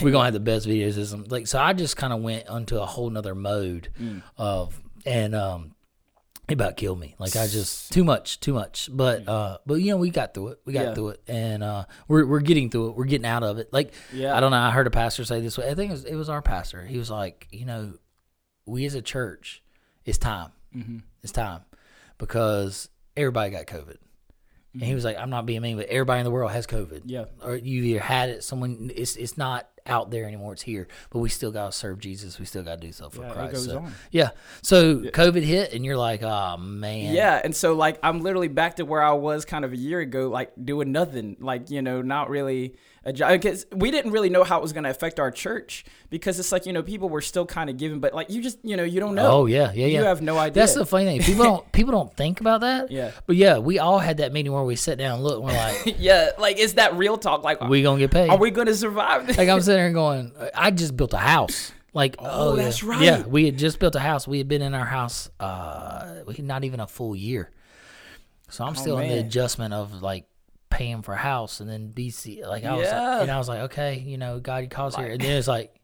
we're 0.03 0.11
gonna 0.11 0.25
have 0.25 0.35
the 0.35 0.41
best 0.41 0.67
video 0.67 0.91
system. 0.91 1.25
Like, 1.29 1.47
so 1.47 1.61
I 1.61 1.73
just 1.73 1.97
kind 1.97 2.13
of 2.13 2.21
went 2.21 2.49
onto 2.49 2.77
a 2.79 2.87
whole 2.87 3.09
nother 3.09 3.37
mode 3.37 3.89
of, 4.37 4.79
and 5.07 5.35
um, 5.37 5.75
it 6.51 6.55
about 6.55 6.77
killed 6.77 6.99
me. 7.01 7.15
Like 7.19 7.37
I 7.37 7.47
just 7.47 7.93
too 7.93 8.05
much, 8.05 8.41
too 8.41 8.53
much. 8.53 8.89
But 8.93 9.29
uh, 9.29 9.59
but 9.67 9.75
you 9.77 9.91
know, 9.91 9.97
we 9.97 10.11
got 10.11 10.35
through 10.35 10.49
it. 10.49 10.61
We 10.65 10.73
got 10.73 10.85
Yeah. 10.87 10.95
through 10.95 11.09
it, 11.11 11.23
and 11.29 11.63
uh, 11.63 11.85
we're 12.09 12.27
we're 12.27 12.41
getting 12.41 12.71
through 12.71 12.91
it. 12.91 12.97
We're 12.97 13.05
getting 13.05 13.27
out 13.27 13.43
of 13.43 13.59
it. 13.59 13.73
Like 13.73 13.93
Yeah. 14.13 14.37
I 14.37 14.41
don't 14.41 14.51
know. 14.51 14.59
I 14.59 14.71
heard 14.71 14.87
a 14.87 14.91
pastor 14.91 15.25
say 15.25 15.41
this 15.41 15.57
way. 15.59 15.71
I 15.71 15.75
think 15.75 15.91
it 15.91 15.93
was, 15.93 16.05
it 16.05 16.15
was 16.17 16.29
our 16.29 16.43
pastor. 16.43 16.85
He 16.85 16.99
was 16.99 17.11
like, 17.11 17.49
you 17.51 17.67
know, 17.67 17.95
we 18.67 18.85
as 18.87 18.95
a 18.95 19.03
church, 19.03 19.63
it's 20.05 20.19
time. 20.19 20.53
Mm-hmm. 20.77 20.99
It's 21.23 21.33
time 21.33 21.63
because 22.19 22.89
everybody 23.17 23.51
got 23.51 23.67
COVID. 23.67 23.97
And 24.73 24.83
he 24.83 24.95
was 24.95 25.05
like, 25.05 25.17
I'm 25.19 25.31
not 25.31 25.47
being 25.47 25.63
mean, 25.63 25.77
but 25.77 25.87
everybody 25.89 26.21
in 26.21 26.25
the 26.25 26.31
world 26.31 26.53
has 26.53 26.65
COVID. 26.67 27.01
Mm-hmm. 27.01 27.09
Yeah. 27.09 27.25
Or 27.43 27.57
you 27.57 27.83
either 27.83 27.99
had 28.01 28.29
it, 28.29 28.45
someone, 28.45 28.93
it's 28.95 29.17
it's 29.17 29.37
not 29.37 29.69
out 29.87 30.11
there 30.11 30.25
anymore. 30.27 30.53
It's 30.53 30.63
here. 30.63 30.89
But 31.11 31.21
we 31.21 31.29
still 31.29 31.51
got 31.51 31.67
to 31.67 31.73
serve 31.73 31.99
Jesus. 31.99 32.39
We 32.39 32.45
still 32.47 32.63
got 32.63 32.81
to 32.81 32.87
do 32.87 32.93
stuff 32.93 33.15
for 33.15 33.23
Yeah, 33.23 33.31
it 33.31 33.35
Christ. 33.35 33.53
goes 33.53 33.65
so, 33.67 33.79
on. 33.79 33.93
Yeah. 34.11 34.31
So 34.63 35.01
COVID 35.01 35.43
hit, 35.43 35.73
and 35.73 35.85
you're 35.85 35.97
like, 35.97 36.23
oh, 36.23 36.57
man. 36.57 37.15
Yeah, 37.15 37.41
and 37.43 37.55
so 37.55 37.75
like 37.75 37.99
I'm 38.03 38.21
literally 38.21 38.49
back 38.49 38.77
to 38.77 38.85
where 38.85 39.03
I 39.03 39.13
was 39.13 39.45
kind 39.45 39.65
of 39.65 39.73
a 39.73 39.77
year 39.77 40.01
ago, 40.01 40.29
like 40.29 40.53
doing 40.63 40.93
nothing, 40.93 41.37
like 41.41 41.71
you 41.71 41.83
know, 41.83 42.03
not 42.03 42.31
really 42.31 42.77
a 43.00 43.00
job. 43.00 43.00
Because 43.05 43.65
we 43.73 43.91
didn't 43.91 44.13
really 44.13 44.29
know 44.29 44.45
how 44.45 44.59
it 44.59 44.63
was 44.63 44.73
going 44.75 44.85
to 44.85 44.91
affect 44.91 45.19
our 45.19 45.31
church 45.31 45.87
because 46.11 46.39
it's 46.39 46.53
like 46.53 46.67
you 46.67 46.73
know 46.73 46.83
people 46.83 47.09
were 47.09 47.23
still 47.23 47.47
kind 47.47 47.71
of 47.71 47.79
giving, 47.79 47.99
but 47.99 48.13
like 48.13 48.29
you 48.29 48.43
just 48.43 48.59
you 48.63 48.77
know 48.77 48.85
you 48.85 49.01
don't 49.01 49.15
know. 49.15 49.27
Oh 49.27 49.47
yeah, 49.47 49.73
yeah, 49.73 49.87
yeah. 49.87 50.01
You 50.01 50.05
have 50.05 50.21
no 50.21 50.37
idea. 50.37 50.61
That's 50.61 50.75
the 50.75 50.85
funny 50.85 51.07
thing. 51.07 51.23
People 51.23 51.45
don't 51.45 51.73
people 51.73 51.93
don't 51.93 52.15
think 52.15 52.41
about 52.41 52.61
that. 52.61 52.91
Yeah. 52.91 53.13
But 53.27 53.37
yeah, 53.37 53.59
we 53.59 53.79
all 53.79 53.99
had 53.99 54.19
that 54.19 54.33
meeting 54.33 54.53
where 54.53 54.65
we 54.65 54.77
sat 54.77 54.99
down 54.99 55.15
and 55.15 55.25
looked. 55.25 55.37
And 55.37 55.47
we're 55.47 55.53
like, 55.53 55.97
yeah, 55.99 56.31
like 56.39 56.59
is 56.59 56.75
that 56.75 56.95
real 56.95 57.17
talk? 57.17 57.43
Like, 57.43 57.61
we 57.63 57.83
gonna 57.83 57.99
get 57.99 58.11
paid. 58.11 58.29
are 58.29 58.39
we 58.39 58.51
going 58.51 58.67
to 58.67 58.75
survive? 58.77 59.27
This? 59.27 59.39
like 59.39 59.49
I'm 59.49 59.61
sitting 59.63 59.81
there 59.81 59.93
going, 59.93 60.33
I 60.55 60.71
just 60.71 60.97
built 60.97 61.15
a 61.15 61.19
house. 61.19 61.73
Like, 61.93 62.17
oh, 62.21 62.57
yeah. 62.57 62.65
that's 62.65 62.83
right. 62.85 63.03
Yeah, 63.03 63.27
we 63.27 63.47
had 63.47 63.59
just 63.59 63.79
built 63.81 63.97
a 63.97 64.01
house. 64.01 64.29
We 64.29 64.39
had 64.39 64.47
been 64.47 64.63
in 64.63 64.75
our 64.75 64.85
house, 64.85 65.29
uh, 65.41 66.23
not 66.39 66.63
even 66.63 66.79
a 66.79 66.87
full 66.87 67.17
year. 67.17 67.51
So 68.49 68.65
I'm 68.65 68.77
still 68.77 68.99
in 68.99 69.09
the 69.09 69.17
Oh, 69.17 69.21
adjustment 69.21 69.75
of 69.75 70.03
like 70.03 70.27
paying 70.81 71.03
for 71.03 71.13
a 71.13 71.17
house 71.19 71.61
and 71.61 71.69
then 71.69 71.93
BC. 71.95 72.47
Like 72.47 72.65
I 72.65 72.75
was, 72.75 72.87
Yeah. 72.87 73.11
like, 73.11 73.23
and 73.23 73.31
I 73.31 73.37
was 73.37 73.49
like, 73.49 73.61
okay, 73.71 73.99
you 73.99 74.17
know, 74.17 74.41
God 74.41 74.71
calls 74.71 74.97
here, 74.97 75.09
and 75.09 75.21
then 75.21 75.37
it's 75.37 75.47
like, 75.47 75.75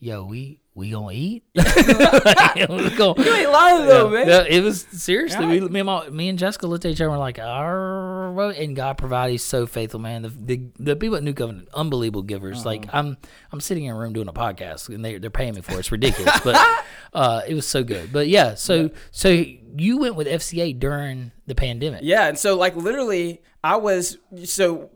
yo, 0.00 0.24
we 0.24 0.60
we 0.74 0.90
gonna 0.90 1.12
eat. 1.12 1.44
we 1.54 1.62
gonna, 1.62 3.22
You 3.22 3.34
ain't 3.34 3.50
lying 3.50 3.86
though, 3.86 4.06
yeah, 4.08 4.12
man. 4.24 4.28
yeah, 4.28 4.44
it 4.48 4.62
was 4.64 4.82
seriously. 4.92 5.44
We, 5.46 5.60
me, 5.60 5.80
and 5.80 5.86
my, 5.86 6.08
me 6.08 6.28
and 6.28 6.38
Jessica 6.38 6.66
looked 6.66 6.84
at 6.84 6.92
each 6.92 7.00
other 7.00 7.04
and 7.10 7.12
were 7.12 7.18
like, 7.18 7.38
"Arr, 7.38 8.50
and 8.52 8.74
God 8.74 8.96
provided. 8.96 9.32
He's 9.32 9.44
so 9.44 9.66
faithful, 9.66 10.00
man. 10.00 10.22
The, 10.22 10.28
the 10.30 10.60
the 10.78 10.96
people 10.96 11.16
at 11.16 11.22
New 11.22 11.34
Covenant, 11.34 11.68
unbelievable 11.74 12.22
givers. 12.22 12.64
Like 12.64 12.86
Uh-huh. 12.88 12.98
I'm 12.98 13.16
I'm 13.52 13.60
sitting 13.60 13.84
in 13.84 13.94
a 13.94 13.98
room 13.98 14.12
doing 14.12 14.28
a 14.28 14.32
podcast 14.32 14.88
and 14.88 15.04
they 15.04 15.18
they're 15.18 15.30
paying 15.30 15.54
me 15.54 15.60
for 15.60 15.72
it. 15.72 15.80
It's 15.80 15.92
ridiculous, 15.92 16.40
but 16.40 16.56
uh, 17.12 17.42
it 17.46 17.54
was 17.54 17.66
so 17.66 17.82
good. 17.84 18.12
But 18.12 18.28
yeah, 18.28 18.54
so 18.54 18.90
so 19.10 19.28
you 19.28 19.98
went 19.98 20.14
with 20.16 20.26
FCA 20.26 20.78
during 20.78 21.32
the 21.46 21.54
pandemic. 21.54 22.00
Yeah, 22.02 22.28
and 22.28 22.38
so 22.38 22.56
like 22.56 22.76
literally, 22.76 23.42
I 23.62 23.76
was 23.76 24.16
so 24.44 24.90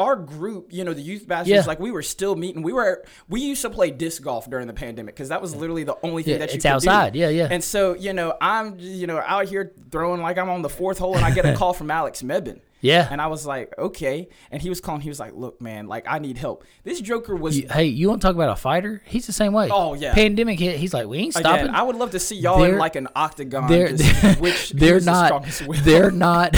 our 0.00 0.16
group, 0.16 0.72
you 0.72 0.82
know, 0.84 0.92
the 0.94 1.02
youth 1.02 1.28
pastors, 1.28 1.48
Yeah. 1.50 1.62
like 1.66 1.78
we 1.78 1.90
were 1.90 2.02
still 2.02 2.34
meeting. 2.34 2.62
We 2.62 2.72
were 2.72 3.04
we 3.28 3.40
used 3.42 3.62
to 3.62 3.70
play 3.70 3.90
disc 3.90 4.22
golf 4.22 4.48
during 4.50 4.66
the 4.66 4.72
pandemic 4.72 5.14
because 5.14 5.28
that 5.28 5.40
was 5.42 5.54
literally 5.54 5.84
the 5.84 5.96
only 6.02 6.22
thing 6.22 6.32
Yeah, 6.32 6.38
that 6.38 6.48
you 6.52 6.58
could 6.58 6.62
do. 6.62 6.68
it's 6.68 6.86
outside. 6.86 7.12
Do. 7.12 7.18
Yeah, 7.18 7.28
yeah. 7.28 7.48
And 7.50 7.62
so 7.62 7.94
you 7.94 8.12
know, 8.12 8.34
I'm 8.40 8.76
you 8.78 9.06
know 9.06 9.18
out 9.18 9.46
here 9.48 9.72
throwing 9.90 10.22
like 10.22 10.38
I'm 10.38 10.48
on 10.48 10.62
the 10.62 10.68
fourth 10.70 10.98
hole, 10.98 11.14
and 11.16 11.24
I 11.24 11.30
get 11.32 11.44
a 11.46 11.54
call 11.54 11.72
from 11.80 11.90
Alex 11.90 12.22
Mebin. 12.22 12.60
Yeah. 12.82 13.06
And 13.10 13.20
I 13.20 13.26
was 13.26 13.44
like, 13.44 13.74
okay. 13.76 14.30
And 14.50 14.62
he 14.62 14.70
was 14.70 14.80
calling. 14.80 15.02
He 15.02 15.10
was 15.10 15.20
like, 15.20 15.34
look, 15.34 15.60
man, 15.60 15.86
like 15.86 16.06
I 16.08 16.18
need 16.18 16.38
help. 16.38 16.64
This 16.82 16.98
Joker 17.02 17.36
was. 17.36 17.58
You- 17.58 17.68
hey, 17.68 17.84
you 17.84 18.08
want 18.08 18.22
to 18.22 18.26
talk 18.26 18.34
about 18.34 18.48
a 18.48 18.56
fighter? 18.56 19.02
He's 19.04 19.26
the 19.26 19.34
same 19.34 19.52
way. 19.52 19.68
Oh, 19.70 19.92
yeah. 19.92 20.14
Pandemic 20.14 20.58
hit. 20.58 20.78
He's 20.78 20.94
like, 20.94 21.06
we 21.06 21.18
ain't 21.18 21.34
stopping. 21.34 21.64
Again, 21.64 21.74
I 21.74 21.82
would 21.82 21.96
love 21.96 22.12
to 22.12 22.18
see 22.18 22.36
y'all 22.36 22.62
in 22.64 22.70
They're- 22.70 22.78
like 22.78 22.96
an 22.96 23.08
octagon. 23.14 23.68
they're 23.68 23.88
just 23.94 24.22
they're 24.74 24.94
who's 24.94 25.04
the 25.04 25.10
not 25.10 25.26
strongest 25.26 25.84
they're 25.84 26.10
not 26.26 26.56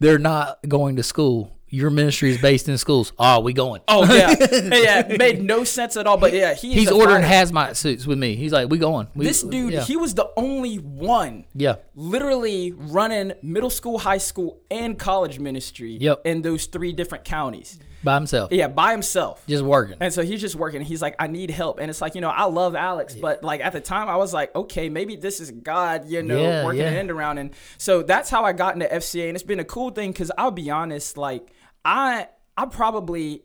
they're 0.00 0.18
not 0.18 0.60
going 0.66 0.96
to 0.96 1.02
school. 1.02 1.52
Your 1.74 1.90
ministry 1.90 2.30
is 2.30 2.40
based 2.40 2.68
in 2.68 2.78
schools. 2.78 3.12
Oh, 3.18 3.40
we 3.40 3.52
going. 3.52 3.80
Oh 3.88 4.04
yeah, 4.14 4.34
yeah, 5.08 5.16
made 5.18 5.42
no 5.42 5.64
sense 5.64 5.96
at 5.96 6.06
all. 6.06 6.16
But 6.16 6.32
yeah, 6.32 6.54
he 6.54 6.72
He's 6.72 6.90
ordering 6.90 7.22
fighter. 7.22 7.46
hazmat 7.52 7.76
suits 7.76 8.06
with 8.06 8.18
me. 8.18 8.36
He's 8.36 8.52
like, 8.52 8.70
we 8.70 8.78
going. 8.78 9.08
We, 9.14 9.26
This 9.26 9.42
dude, 9.42 9.72
yeah. 9.72 9.82
he 9.84 9.96
was 9.96 10.14
the 10.14 10.30
only 10.36 10.76
one 10.76 11.44
yeah. 11.54 11.76
literally 11.94 12.72
running 12.72 13.32
middle 13.42 13.70
school, 13.70 13.98
high 13.98 14.18
school, 14.18 14.60
and 14.70 14.98
college 14.98 15.38
ministry 15.38 15.96
Yep. 16.00 16.22
in 16.24 16.42
those 16.42 16.66
three 16.66 16.92
different 16.92 17.24
counties. 17.24 17.78
by 18.04 18.14
himself, 18.14 18.52
Yeah, 18.52 18.68
by 18.68 18.92
himself. 18.92 19.42
just 19.48 19.64
working. 19.64 19.96
And 19.98 20.12
so 20.12 20.22
he's 20.22 20.40
just 20.40 20.54
working. 20.56 20.82
He's 20.82 21.00
like, 21.00 21.16
I 21.18 21.26
need 21.26 21.50
help. 21.50 21.78
And 21.80 21.88
it's 21.90 22.00
like, 22.02 22.14
you 22.14 22.20
know, 22.20 22.28
I 22.28 22.44
love 22.44 22.74
Alex, 22.76 23.14
but 23.14 23.42
like 23.42 23.60
at 23.62 23.72
the 23.72 23.80
time 23.80 24.08
I 24.10 24.16
was 24.16 24.32
like, 24.34 24.54
okay, 24.54 24.88
maybe 24.90 25.16
this 25.16 25.40
is 25.40 25.50
God, 25.50 26.06
you 26.06 26.22
know, 26.22 26.40
Yeah, 26.40 26.64
working 26.64 26.82
yeah. 26.82 26.88
an 26.88 26.94
end 26.98 27.10
around. 27.10 27.38
And 27.38 27.50
so 27.78 28.02
that's 28.02 28.28
how 28.30 28.44
I 28.44 28.52
got 28.52 28.74
into 28.74 28.86
FCA. 28.86 29.28
And 29.28 29.34
it's 29.36 29.42
been 29.42 29.58
a 29.60 29.64
cool 29.64 29.90
thing 29.90 30.12
because 30.12 30.30
I'll 30.36 30.50
be 30.50 30.70
honest, 30.70 31.16
like 31.16 31.48
I 31.84 32.28
I 32.56 32.66
probably 32.66 33.42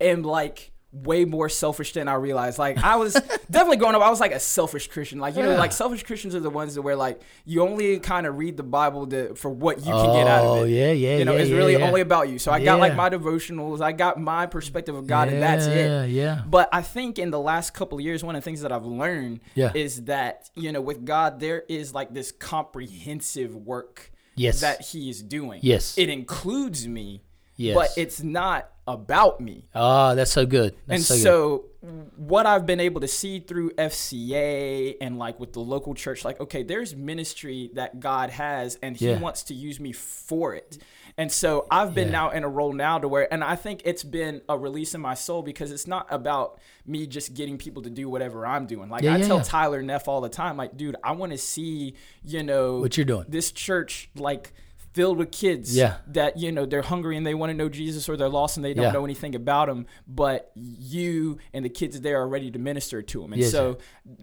am 0.00 0.22
like 0.22 0.72
way 0.92 1.24
more 1.24 1.48
selfish 1.48 1.92
than 1.92 2.08
I 2.08 2.14
realized. 2.14 2.58
Like 2.58 2.76
I 2.78 2.96
was 2.96 3.12
definitely 3.50 3.76
growing 3.76 3.94
up, 3.94 4.02
I 4.02 4.10
was 4.10 4.18
like 4.18 4.32
a 4.32 4.40
selfish 4.40 4.88
Christian. 4.88 5.20
Like, 5.20 5.36
you 5.36 5.42
know, 5.44 5.52
Yeah. 5.52 5.58
like 5.58 5.70
selfish 5.70 6.02
Christians 6.02 6.34
are 6.34 6.40
the 6.40 6.50
ones 6.50 6.74
that 6.74 6.82
where 6.82 6.96
like 6.96 7.20
you 7.44 7.62
only 7.62 8.00
kind 8.00 8.26
of 8.26 8.36
read 8.38 8.56
the 8.56 8.64
Bible 8.64 9.06
to, 9.06 9.36
for 9.36 9.50
what 9.50 9.78
you 9.78 9.84
can 9.84 10.14
get 10.16 10.26
out 10.26 10.42
of 10.44 10.50
Oh, 10.50 10.64
it. 10.64 10.70
yeah, 10.70 10.90
yeah, 10.90 11.18
You 11.18 11.24
know, 11.26 11.34
yeah, 11.34 11.38
it's 11.42 11.50
yeah, 11.50 11.56
really 11.56 11.76
only 11.76 12.00
about 12.00 12.28
you. 12.28 12.40
So 12.40 12.50
I 12.50 12.64
got 12.64 12.80
like 12.80 12.96
my 12.96 13.08
devotionals, 13.08 13.80
I 13.80 13.92
got 13.92 14.20
my 14.20 14.46
perspective 14.46 14.96
of 14.96 15.06
God, 15.06 15.28
and 15.28 15.40
that's 15.40 15.66
it. 15.66 15.86
Yeah, 15.86 16.04
yeah. 16.06 16.42
But 16.44 16.68
I 16.72 16.82
think 16.82 17.20
in 17.20 17.30
the 17.30 17.38
last 17.38 17.72
couple 17.72 17.98
of 17.98 18.02
years, 18.04 18.24
one 18.24 18.34
of 18.34 18.42
the 18.42 18.44
things 18.44 18.62
that 18.62 18.72
I've 18.72 18.84
learned 18.86 19.40
is 19.54 20.06
that, 20.06 20.50
you 20.56 20.72
know, 20.72 20.80
with 20.80 21.04
God, 21.04 21.38
there 21.38 21.62
is 21.68 21.94
like 21.94 22.12
this 22.14 22.32
comprehensive 22.32 23.54
work 23.54 24.10
Yes. 24.34 24.60
that 24.60 24.80
He 24.80 25.08
is 25.10 25.22
doing. 25.22 25.60
Yes. 25.62 25.96
It 25.98 26.08
includes 26.08 26.88
me, 26.88 27.22
Yes. 27.60 27.74
but 27.76 27.88
it's 27.96 28.22
not 28.22 28.70
about 28.86 29.40
me. 29.40 29.68
Oh, 29.74 30.14
that's 30.14 30.32
so 30.32 30.46
good. 30.46 30.74
That's 30.86 31.08
and 31.10 31.18
so, 31.20 31.24
so, 31.24 31.64
good. 31.82 32.10
what 32.16 32.46
I've 32.46 32.66
been 32.66 32.80
able 32.80 33.00
to 33.02 33.08
see 33.08 33.38
through 33.40 33.70
FCA 33.72 34.96
and 35.00 35.18
like 35.18 35.38
with 35.38 35.52
the 35.52 35.60
local 35.60 35.94
church, 35.94 36.24
like, 36.24 36.40
okay, 36.40 36.62
there's 36.62 36.94
ministry 36.96 37.70
that 37.74 38.00
God 38.00 38.30
has 38.30 38.78
and 38.82 38.96
He 38.96 39.08
Yeah. 39.08 39.18
wants 39.20 39.44
to 39.44 39.54
use 39.54 39.78
me 39.80 39.92
for 39.92 40.54
it. 40.54 40.78
And 41.16 41.30
so 41.30 41.66
I've 41.70 41.94
been 41.94 42.08
Yeah. 42.08 42.12
now 42.12 42.30
in 42.30 42.44
a 42.44 42.48
role 42.48 42.72
now 42.72 42.98
to 42.98 43.06
where, 43.08 43.32
and 43.32 43.44
I 43.44 43.56
think 43.56 43.82
it's 43.84 44.04
been 44.04 44.40
a 44.48 44.56
release 44.56 44.94
in 44.94 45.00
my 45.00 45.14
soul 45.14 45.42
because 45.42 45.70
it's 45.70 45.86
not 45.86 46.06
about 46.10 46.58
me 46.86 47.06
just 47.06 47.34
getting 47.34 47.58
people 47.58 47.82
to 47.82 47.90
do 47.90 48.08
whatever 48.08 48.46
I'm 48.46 48.66
doing. 48.66 48.88
Like 48.88 49.02
Yeah, 49.02 49.14
I 49.14 49.20
tell. 49.20 49.40
Tyler 49.40 49.82
Neff 49.82 50.08
all 50.08 50.20
the 50.20 50.28
time, 50.28 50.56
like, 50.56 50.76
dude, 50.76 50.96
I 51.04 51.12
want 51.12 51.32
to 51.32 51.38
see, 51.38 51.94
you 52.24 52.42
know, 52.42 52.78
What 52.80 52.96
you're 52.96 53.04
doing. 53.06 53.26
this 53.28 53.52
church 53.52 54.10
like 54.16 54.52
filled 54.92 55.18
with 55.18 55.30
kids 55.30 55.76
Yeah. 55.76 55.96
that 56.08 56.36
you 56.38 56.50
know 56.52 56.66
they're 56.66 56.82
hungry 56.82 57.16
and 57.16 57.24
they 57.26 57.34
want 57.34 57.50
to 57.50 57.54
know 57.56 57.68
Jesus 57.68 58.08
or 58.08 58.16
they're 58.16 58.28
lost 58.28 58.56
and 58.56 58.64
they 58.64 58.74
don't 58.74 58.86
Yeah. 58.86 58.92
know 58.92 59.04
anything 59.04 59.34
about 59.34 59.68
him 59.68 59.86
but 60.08 60.50
you 60.54 61.38
and 61.54 61.64
the 61.64 61.68
kids 61.68 62.00
there 62.00 62.20
are 62.20 62.28
ready 62.28 62.50
to 62.50 62.58
minister 62.58 63.00
to 63.02 63.22
them 63.22 63.32
and 63.32 63.42
Yes, 63.42 63.52
so 63.52 63.78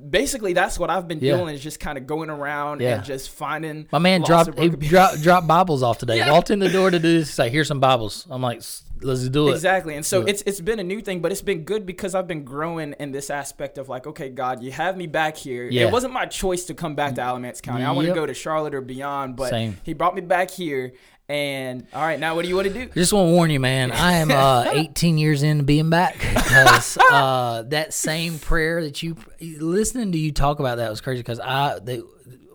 basically 0.09 0.53
that's 0.53 0.77
what 0.77 0.89
I've 0.89 1.07
been 1.07 1.19
Yeah. 1.19 1.37
doing 1.37 1.55
is 1.55 1.61
just 1.61 1.79
kind 1.79 1.97
of 1.97 2.05
going 2.05 2.29
around 2.29 2.81
and 2.81 3.03
just 3.03 3.29
finding 3.29 3.87
My 3.91 3.99
man 3.99 4.21
dropped 4.21 4.57
he 4.59 4.69
dropped 4.69 5.21
dropped 5.21 5.47
Bibles 5.47 5.83
off 5.83 5.97
today. 5.99 6.29
Walked 6.29 6.49
in 6.51 6.59
the 6.59 6.69
door 6.69 6.91
to 6.91 6.99
do 6.99 7.19
this. 7.19 7.29
He's 7.29 7.39
like, 7.39 7.51
here's 7.51 7.67
some 7.67 7.79
Bibles. 7.79 8.27
I'm 8.29 8.41
like, 8.41 8.57
"S- 8.57 8.83
let's 9.01 9.27
do 9.29 9.49
it. 9.49 9.53
Exactly. 9.53 9.95
And 9.95 10.05
so 10.05 10.21
it's 10.21 10.41
it's 10.45 10.59
been 10.59 10.79
a 10.79 10.83
new 10.83 11.01
thing, 11.01 11.21
but 11.21 11.31
it's 11.31 11.41
been 11.41 11.63
good 11.63 11.85
because 11.85 12.15
I've 12.15 12.27
been 12.27 12.43
growing 12.43 12.93
in 12.99 13.11
this 13.11 13.29
aspect 13.29 13.77
of 13.77 13.89
like, 13.89 14.07
okay, 14.07 14.29
God, 14.29 14.61
you 14.61 14.71
have 14.71 14.97
me 14.97 15.07
back 15.07 15.37
here. 15.37 15.67
Yeah. 15.69 15.87
It 15.87 15.91
wasn't 15.91 16.13
my 16.13 16.25
choice 16.25 16.65
to 16.65 16.73
come 16.73 16.95
back 16.95 17.15
to 17.15 17.21
Alamance 17.21 17.61
County. 17.61 17.83
I 17.83 17.91
want 17.91 18.07
to 18.07 18.13
go 18.13 18.25
to 18.25 18.33
Charlotte 18.33 18.73
or 18.73 18.81
beyond, 18.81 19.35
but 19.35 19.49
Same. 19.49 19.77
he 19.83 19.93
brought 19.93 20.15
me 20.15 20.21
back 20.21 20.51
here. 20.51 20.93
And 21.29 21.87
all 21.93 22.01
right, 22.01 22.17
now 22.17 22.35
what 22.35 22.43
do 22.43 22.47
you 22.47 22.55
want 22.55 22.69
to 22.69 22.73
do? 22.73 22.83
I 22.83 22.93
just 22.93 23.11
want 23.11 23.27
to 23.27 23.33
warn 23.33 23.49
you, 23.49 23.59
man. 23.59 23.91
I 23.91 24.13
am 24.13 24.31
uh, 24.31 24.63
18 24.71 25.17
years 25.17 25.43
into 25.43 25.65
being 25.65 25.89
back 25.89 26.13
because 26.17 26.97
uh, 27.11 27.63
that 27.67 27.93
same 27.93 28.39
prayer 28.39 28.81
that 28.83 29.03
you 29.03 29.17
listening 29.41 30.13
to 30.13 30.17
you 30.17 30.31
talk 30.31 30.59
about 30.59 30.77
that 30.77 30.89
was 30.89 31.01
crazy 31.01 31.19
because 31.19 31.41
I 31.41 31.79
they 31.79 32.01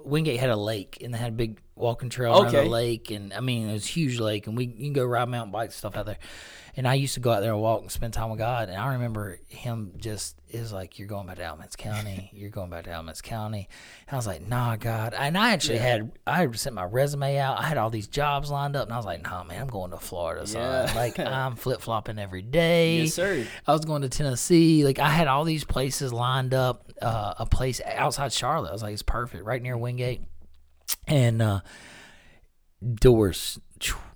Wingate 0.04 0.40
had 0.40 0.50
a 0.50 0.56
lake 0.56 0.98
and 1.02 1.12
they 1.14 1.18
had 1.18 1.28
a 1.30 1.36
big 1.36 1.60
walking 1.74 2.08
trail 2.10 2.32
around 2.32 2.46
Okay. 2.48 2.64
the 2.64 2.70
lake 2.70 3.10
and 3.10 3.32
I 3.32 3.40
mean 3.40 3.68
it 3.68 3.72
was 3.72 3.84
a 3.84 3.88
huge 3.88 4.18
lake 4.18 4.46
and 4.46 4.56
we 4.56 4.66
you 4.66 4.84
can 4.84 4.92
go 4.92 5.04
ride 5.04 5.28
mountain 5.28 5.52
bikes 5.52 5.74
and 5.74 5.78
stuff 5.78 5.96
out 5.96 6.06
there. 6.06 6.18
And 6.74 6.88
I 6.88 6.94
used 6.94 7.14
to 7.14 7.20
go 7.20 7.30
out 7.30 7.40
there 7.40 7.52
and 7.52 7.60
walk 7.60 7.82
and 7.82 7.90
spend 7.90 8.14
time 8.14 8.30
with 8.30 8.38
God. 8.38 8.68
And 8.68 8.78
I 8.78 8.94
remember 8.94 9.38
him 9.48 9.92
just 9.98 10.40
is 10.48 10.72
like, 10.72 10.98
"You're 10.98 11.08
going 11.08 11.26
back 11.26 11.36
to 11.36 11.42
Alamance 11.42 11.76
County. 11.76 12.30
You're 12.32 12.50
going 12.50 12.70
back 12.70 12.84
to 12.84 12.90
Alamance 12.90 13.20
County." 13.20 13.68
And 14.08 14.14
I 14.14 14.16
was 14.16 14.26
like, 14.26 14.46
"Nah, 14.46 14.76
God." 14.76 15.14
And 15.14 15.36
I 15.36 15.52
actually 15.52 15.78
had 15.78 16.12
I 16.26 16.40
had 16.40 16.58
sent 16.58 16.74
my 16.74 16.84
resume 16.84 17.36
out. 17.38 17.58
I 17.58 17.64
had 17.64 17.76
all 17.76 17.90
these 17.90 18.06
jobs 18.08 18.50
lined 18.50 18.74
up, 18.74 18.84
and 18.84 18.94
I 18.94 18.96
was 18.96 19.04
like, 19.04 19.22
"Nah, 19.22 19.44
man, 19.44 19.60
I'm 19.60 19.68
going 19.68 19.90
to 19.90 19.98
Florida, 19.98 20.46
son. 20.46 20.62
Yeah. 20.62 20.92
Like 20.94 21.18
I'm 21.18 21.56
flip 21.56 21.82
flopping 21.82 22.18
every 22.18 22.42
day." 22.42 23.00
Yes, 23.00 23.14
sir. 23.14 23.46
I 23.66 23.72
was 23.72 23.84
going 23.84 24.02
to 24.02 24.08
Tennessee. 24.08 24.84
Like 24.84 24.98
I 24.98 25.10
had 25.10 25.28
all 25.28 25.44
these 25.44 25.64
places 25.64 26.12
lined 26.12 26.54
up. 26.54 26.90
Uh, 27.00 27.34
a 27.38 27.46
place 27.46 27.80
outside 27.84 28.32
Charlotte. 28.32 28.70
I 28.70 28.72
was 28.72 28.82
like, 28.82 28.92
it's 28.92 29.02
perfect, 29.02 29.44
right 29.44 29.60
near 29.60 29.76
Wingate, 29.76 30.22
and 31.08 31.42
uh, 31.42 31.60
doors 32.94 33.58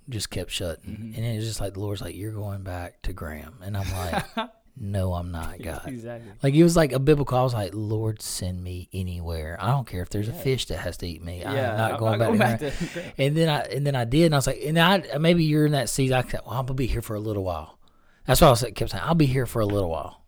just 0.09 0.29
kept 0.29 0.51
shutting. 0.51 0.91
Mm-hmm. 0.91 1.15
And 1.15 1.25
it 1.25 1.35
was 1.37 1.45
just 1.45 1.61
like 1.61 1.73
the 1.73 1.79
Lord's 1.79 2.01
like, 2.01 2.15
you're 2.15 2.31
going 2.31 2.63
back 2.63 3.01
to 3.03 3.13
Graham, 3.13 3.55
and 3.63 3.75
I'm 3.77 3.91
like, 3.91 4.49
no, 4.79 5.13
I'm 5.13 5.31
not, 5.31 5.59
God. 5.61 5.83
Exactly. 5.87 6.31
Like 6.43 6.53
it 6.53 6.63
was 6.63 6.75
like 6.75 6.91
a 6.91 6.99
biblical. 6.99 7.37
I 7.37 7.43
was 7.43 7.53
like, 7.53 7.71
Lord, 7.73 8.21
send 8.21 8.63
me 8.63 8.89
anywhere. 8.93 9.57
I 9.59 9.71
don't 9.71 9.87
care 9.87 10.01
if 10.01 10.09
there's 10.09 10.29
a 10.29 10.33
fish 10.33 10.65
that 10.65 10.77
has 10.77 10.97
to 10.97 11.07
eat 11.07 11.23
me. 11.23 11.39
Yeah, 11.41 11.71
I'm 11.71 11.77
not 11.77 11.93
I'm 11.93 11.99
going 11.99 12.19
not 12.19 12.19
back, 12.19 12.27
going 12.27 12.39
to 12.39 12.65
back 12.65 12.79
to 12.79 12.93
Graham. 12.93 13.11
And 13.17 13.37
then 13.37 13.49
I 13.49 13.59
and 13.61 13.87
then 13.87 13.95
I 13.95 14.05
did, 14.05 14.25
and 14.25 14.35
I 14.35 14.37
was 14.37 14.47
like, 14.47 14.59
and 14.63 14.79
I 14.79 15.17
maybe 15.17 15.43
you're 15.43 15.65
in 15.65 15.71
that 15.73 15.89
season. 15.89 16.17
I 16.17 16.27
said, 16.27 16.41
well, 16.45 16.59
I'm 16.59 16.65
gonna 16.65 16.75
be 16.75 16.87
here 16.87 17.01
for 17.01 17.15
a 17.15 17.19
little 17.19 17.43
while. 17.43 17.77
That's 18.25 18.41
what 18.41 18.47
I 18.47 18.51
was 18.51 18.61
kept 18.75 18.91
saying. 18.91 19.03
I'll 19.05 19.15
be 19.15 19.25
here 19.25 19.45
for 19.45 19.61
a 19.61 19.65
little 19.65 19.89
while. 19.89 20.21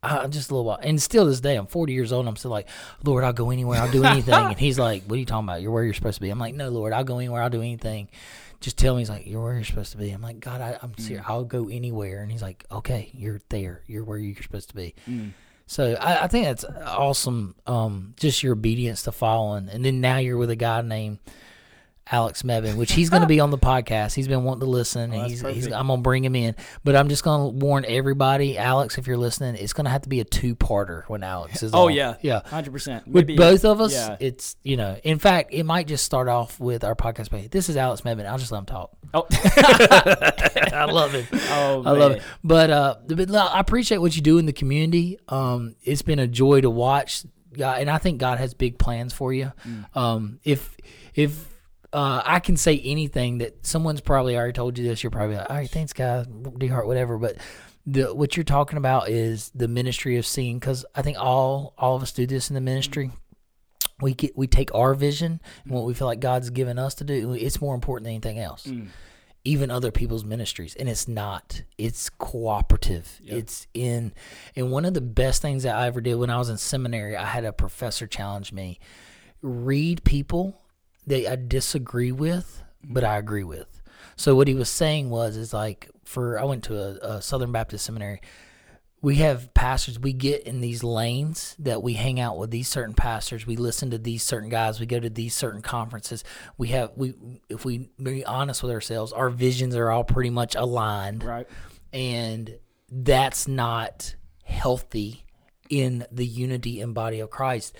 Uh, 0.00 0.28
just 0.28 0.50
a 0.50 0.54
little 0.54 0.64
while. 0.64 0.78
And 0.80 1.02
still 1.02 1.26
this 1.26 1.40
day, 1.40 1.56
I'm 1.56 1.66
40 1.66 1.92
years 1.92 2.12
old. 2.12 2.20
And 2.20 2.28
I'm 2.28 2.36
still 2.36 2.52
like, 2.52 2.68
Lord, 3.02 3.24
I'll 3.24 3.32
go 3.32 3.50
anywhere. 3.50 3.80
I'll 3.80 3.90
do 3.90 4.04
anything. 4.04 4.32
and 4.34 4.58
he's 4.58 4.78
like, 4.78 5.02
What 5.04 5.16
are 5.16 5.18
you 5.18 5.24
talking 5.24 5.48
about? 5.48 5.60
You're 5.60 5.72
where 5.72 5.82
you're 5.82 5.94
supposed 5.94 6.16
to 6.16 6.20
be. 6.20 6.30
I'm 6.30 6.38
like, 6.38 6.54
No, 6.54 6.68
Lord, 6.68 6.92
I'll 6.92 7.04
go 7.04 7.18
anywhere. 7.18 7.42
I'll 7.42 7.50
do 7.50 7.62
anything. 7.62 8.08
Just 8.60 8.76
tell 8.76 8.94
me. 8.94 9.00
He's 9.02 9.10
like, 9.10 9.26
You're 9.26 9.42
where 9.42 9.54
you're 9.54 9.64
supposed 9.64 9.92
to 9.92 9.98
be. 9.98 10.10
I'm 10.10 10.22
like, 10.22 10.40
God, 10.40 10.60
I, 10.60 10.78
I'm 10.82 10.96
serious. 10.98 11.24
I'll 11.28 11.44
go 11.44 11.68
anywhere. 11.68 12.22
And 12.22 12.30
he's 12.32 12.42
like, 12.42 12.64
Okay, 12.70 13.10
you're 13.14 13.40
there. 13.50 13.82
You're 13.86 14.04
where 14.04 14.18
you're 14.18 14.42
supposed 14.42 14.68
to 14.70 14.74
be. 14.76 14.94
So 15.66 15.94
I, 16.00 16.24
I 16.24 16.26
think 16.28 16.46
that's 16.46 16.64
awesome. 16.64 17.54
Um, 17.66 18.14
just 18.16 18.42
your 18.42 18.54
obedience 18.54 19.02
to 19.02 19.12
following, 19.12 19.68
and 19.68 19.84
then 19.84 20.00
now 20.00 20.16
you're 20.16 20.38
with 20.38 20.50
a 20.50 20.56
guy 20.56 20.80
named 20.80 21.18
Alex 22.10 22.42
Mebin, 22.42 22.76
which 22.76 22.92
he's 22.92 23.10
going 23.10 23.22
to 23.22 23.28
be 23.28 23.40
on 23.40 23.50
the 23.50 23.58
podcast. 23.58 24.14
He's 24.14 24.28
been 24.28 24.44
wanting 24.44 24.60
to 24.60 24.66
listen, 24.66 25.12
and 25.12 25.22
that's 25.22 25.30
he's, 25.30 25.40
he's. 25.42 25.66
I'm 25.72 25.88
going 25.88 25.98
to 25.98 26.02
bring 26.02 26.24
him 26.24 26.34
in. 26.34 26.54
But 26.84 26.96
I'm 26.96 27.08
just 27.08 27.22
going 27.22 27.52
to 27.52 27.64
warn 27.64 27.84
everybody, 27.86 28.56
Alex, 28.56 28.98
if 28.98 29.06
you're 29.06 29.16
listening, 29.16 29.56
it's 29.56 29.72
going 29.72 29.84
to 29.84 29.90
have 29.90 30.02
to 30.02 30.08
be 30.08 30.20
a 30.20 30.24
two 30.24 30.56
parter 30.56 31.04
when 31.08 31.22
Alex 31.22 31.62
is 31.62 31.72
Oh 31.74 31.86
on. 31.88 31.94
yeah, 31.94 32.14
yeah. 32.22 32.40
hundred 32.46 32.72
percent. 32.72 33.06
With 33.06 33.36
both 33.36 33.64
of 33.64 33.80
us, 33.80 33.92
Yeah. 33.92 34.16
it's 34.20 34.56
you 34.62 34.76
know. 34.76 34.98
In 35.04 35.18
fact, 35.18 35.52
it 35.52 35.64
might 35.64 35.86
just 35.86 36.04
start 36.04 36.28
off 36.28 36.58
with 36.58 36.84
our 36.84 36.94
podcast. 36.94 37.30
Page. 37.30 37.50
This 37.50 37.68
is 37.68 37.76
Alex 37.76 38.02
Mebin. 38.02 38.26
I'll 38.26 38.38
just 38.38 38.52
let 38.52 38.58
him 38.60 38.66
talk. 38.66 38.90
Oh, 39.12 39.26
I 39.32 40.86
love 40.90 41.14
it. 41.14 41.26
oh 41.32 41.82
I 41.84 41.90
love 41.92 42.12
it. 42.12 42.22
But 42.44 42.70
uh, 42.70 42.96
but 43.06 43.34
I 43.34 43.60
appreciate 43.60 43.98
what 43.98 44.14
you 44.16 44.22
do 44.22 44.38
in 44.38 44.46
the 44.46 44.52
community. 44.52 45.18
Um, 45.28 45.74
it's 45.82 46.02
been 46.02 46.18
a 46.18 46.26
joy 46.26 46.60
to 46.60 46.70
watch, 46.70 47.24
God, 47.56 47.80
and 47.80 47.90
I 47.90 47.98
think 47.98 48.18
God 48.18 48.38
has 48.38 48.54
big 48.54 48.78
plans 48.78 49.12
for 49.12 49.32
you. 49.32 49.52
Mm. 49.66 49.96
Um, 49.96 50.40
if 50.44 50.76
if 51.14 51.46
uh, 51.92 52.22
I 52.24 52.40
can 52.40 52.56
say 52.56 52.78
anything 52.84 53.38
that 53.38 53.66
someone's 53.66 54.00
probably 54.00 54.36
already 54.36 54.52
told 54.52 54.78
you 54.78 54.84
this. 54.86 55.02
You're 55.02 55.10
probably 55.10 55.36
like, 55.36 55.48
all 55.48 55.56
right, 55.56 55.70
thanks, 55.70 55.92
guys, 55.92 56.26
DeHart, 56.26 56.86
whatever. 56.86 57.16
But 57.16 57.36
the 57.86 58.14
what 58.14 58.36
you're 58.36 58.44
talking 58.44 58.76
about 58.76 59.08
is 59.08 59.50
the 59.54 59.68
ministry 59.68 60.18
of 60.18 60.26
seeing, 60.26 60.58
because 60.58 60.84
I 60.94 61.02
think 61.02 61.18
all 61.18 61.74
all 61.78 61.96
of 61.96 62.02
us 62.02 62.12
do 62.12 62.26
this 62.26 62.50
in 62.50 62.54
the 62.54 62.60
ministry. 62.60 63.10
We 64.00 64.14
get 64.14 64.36
we 64.36 64.46
take 64.46 64.72
our 64.74 64.94
vision 64.94 65.40
and 65.64 65.72
what 65.72 65.84
we 65.84 65.94
feel 65.94 66.06
like 66.06 66.20
God's 66.20 66.50
given 66.50 66.78
us 66.78 66.94
to 66.96 67.04
do. 67.04 67.32
It's 67.32 67.60
more 67.60 67.74
important 67.74 68.04
than 68.04 68.12
anything 68.12 68.38
else. 68.38 68.66
Mm. 68.66 68.88
Even 69.44 69.70
other 69.70 69.90
people's 69.90 70.24
ministries, 70.24 70.74
and 70.74 70.90
it's 70.90 71.08
not. 71.08 71.62
It's 71.78 72.10
cooperative. 72.10 73.18
Yep. 73.22 73.38
It's 73.38 73.66
in. 73.72 74.12
And 74.54 74.70
one 74.70 74.84
of 74.84 74.92
the 74.92 75.00
best 75.00 75.40
things 75.40 75.62
that 75.62 75.74
I 75.74 75.86
ever 75.86 76.02
did 76.02 76.16
when 76.16 76.28
I 76.28 76.36
was 76.36 76.50
in 76.50 76.58
seminary, 76.58 77.16
I 77.16 77.24
had 77.24 77.46
a 77.46 77.52
professor 77.52 78.06
challenge 78.06 78.52
me: 78.52 78.78
read 79.40 80.04
people 80.04 80.60
that 81.08 81.30
I 81.30 81.36
disagree 81.36 82.12
with, 82.12 82.62
mm-hmm. 82.84 82.94
but 82.94 83.04
I 83.04 83.16
agree 83.16 83.44
with. 83.44 83.82
So 84.16 84.34
what 84.34 84.48
he 84.48 84.54
was 84.54 84.68
saying 84.68 85.10
was, 85.10 85.36
is 85.36 85.52
like 85.52 85.88
for 86.04 86.38
I 86.38 86.44
went 86.44 86.64
to 86.64 86.76
a, 86.78 87.16
a 87.16 87.22
Southern 87.22 87.52
Baptist 87.52 87.84
seminary. 87.84 88.20
We 89.00 89.16
have 89.16 89.54
pastors. 89.54 89.96
We 89.96 90.12
get 90.12 90.42
in 90.42 90.60
these 90.60 90.82
lanes 90.82 91.54
that 91.60 91.84
we 91.84 91.92
hang 91.92 92.18
out 92.18 92.36
with 92.36 92.50
these 92.50 92.66
certain 92.66 92.94
pastors. 92.94 93.46
We 93.46 93.54
listen 93.54 93.90
to 93.90 93.98
these 93.98 94.24
certain 94.24 94.48
guys. 94.48 94.80
We 94.80 94.86
go 94.86 94.98
to 94.98 95.08
these 95.08 95.36
certain 95.36 95.62
conferences. 95.62 96.24
We 96.56 96.68
have 96.68 96.90
we 96.96 97.14
if 97.48 97.64
we 97.64 97.90
be 98.02 98.24
honest 98.24 98.62
with 98.62 98.72
ourselves, 98.72 99.12
our 99.12 99.30
visions 99.30 99.76
are 99.76 99.90
all 99.90 100.02
pretty 100.02 100.30
much 100.30 100.56
aligned 100.56 101.22
Right. 101.22 101.46
and 101.92 102.58
that's 102.90 103.46
not 103.46 104.16
healthy 104.42 105.24
in 105.68 106.04
the 106.10 106.26
unity 106.26 106.80
and 106.80 106.94
body 106.94 107.20
of 107.20 107.30
Christ. 107.30 107.76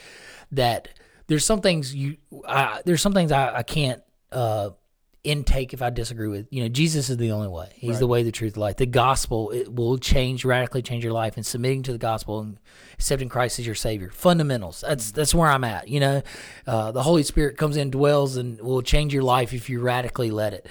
That 0.52 0.88
there's 1.28 1.44
some 1.44 1.60
things 1.60 1.94
you, 1.94 2.16
I, 2.46 2.82
there's 2.84 3.00
some 3.00 3.12
things 3.12 3.30
I, 3.32 3.58
I 3.58 3.62
can't 3.62 4.02
uh, 4.32 4.70
intake 5.24 5.74
if 5.74 5.82
I 5.82 5.90
disagree 5.90 6.28
with. 6.28 6.46
You 6.50 6.62
know, 6.62 6.68
Jesus 6.68 7.10
is 7.10 7.16
the 7.16 7.32
only 7.32 7.48
way. 7.48 7.70
He's 7.74 7.90
Right. 7.90 7.98
the 8.00 8.06
way, 8.06 8.22
the 8.22 8.32
truth, 8.32 8.54
the 8.54 8.60
life. 8.60 8.76
The 8.76 8.86
gospel 8.86 9.50
it 9.50 9.72
will 9.72 9.98
change 9.98 10.44
radically, 10.44 10.80
change 10.82 11.04
your 11.04 11.12
life, 11.12 11.36
and 11.36 11.44
submitting 11.44 11.82
to 11.84 11.92
the 11.92 11.98
gospel 11.98 12.40
and 12.40 12.58
accepting 12.94 13.28
Christ 13.28 13.58
as 13.58 13.66
your 13.66 13.74
Savior. 13.74 14.10
Fundamentals. 14.10 14.82
That's 14.86 15.12
that's 15.12 15.34
where 15.34 15.48
I'm 15.50 15.64
at. 15.64 15.88
You 15.88 16.00
know, 16.00 16.22
uh, 16.66 16.92
the 16.92 17.02
Holy 17.02 17.22
Spirit 17.22 17.56
comes 17.58 17.76
in, 17.76 17.90
dwells, 17.90 18.36
and 18.36 18.60
will 18.60 18.82
change 18.82 19.12
your 19.12 19.22
life 19.22 19.52
if 19.52 19.68
you 19.68 19.80
radically 19.80 20.30
let 20.30 20.54
it. 20.54 20.66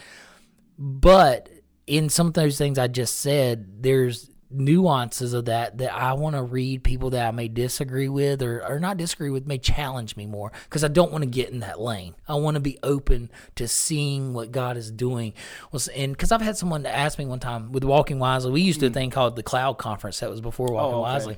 But 0.80 1.50
in 1.86 2.10
some 2.10 2.28
of 2.28 2.34
those 2.34 2.58
things 2.58 2.78
I 2.78 2.88
just 2.88 3.18
said, 3.18 3.84
there's 3.84 4.30
nuances 4.50 5.34
of 5.34 5.46
that 5.46 5.78
that 5.78 5.94
I 5.94 6.14
want 6.14 6.36
to 6.36 6.44
read 6.44 6.84
people 6.84 7.10
that 7.12 7.28
I 7.28 7.32
may 7.32 7.48
disagree 7.48 8.08
with 8.08 8.42
or, 8.42 8.64
or 8.66 8.80
not 8.80 8.98
disagree 8.98 9.30
with 9.30 9.46
may 9.46 9.58
challenge 9.58 10.16
me 10.16 10.26
more 10.26 10.52
because 10.64 10.84
I 10.84 10.88
don't 10.88 11.12
want 11.12 11.24
to 11.24 11.30
get 11.30 11.50
in 11.50 11.60
that 11.60 11.80
lane. 11.80 12.16
I 12.28 12.36
want 12.36 12.56
to 12.56 12.62
be 12.62 12.80
open 12.82 13.30
to 13.56 13.68
seeing 13.68 14.34
what 14.34 14.52
God 14.52 14.78
is 14.78 14.92
doing. 14.92 15.34
Was 15.72 15.88
and 15.90 16.14
because 16.14 16.32
I've 16.32 16.42
had 16.42 16.58
someone 16.58 16.86
ask 16.86 17.20
me 17.20 17.26
one 17.26 17.40
time 17.40 17.72
with 17.72 17.84
Walking 17.84 18.20
Wisely, 18.20 18.52
we 18.52 18.62
used 18.62 18.80
to 18.80 18.88
do 18.88 18.92
a 18.92 18.94
thing 18.94 19.10
called 19.10 19.36
the 19.36 19.44
Cloud 19.44 19.78
Conference 19.78 20.20
that 20.20 20.30
was 20.30 20.42
before 20.42 20.68
Walking 20.68 20.96
Oh, 20.96 21.02
okay. 21.02 21.12
Wisely, 21.14 21.38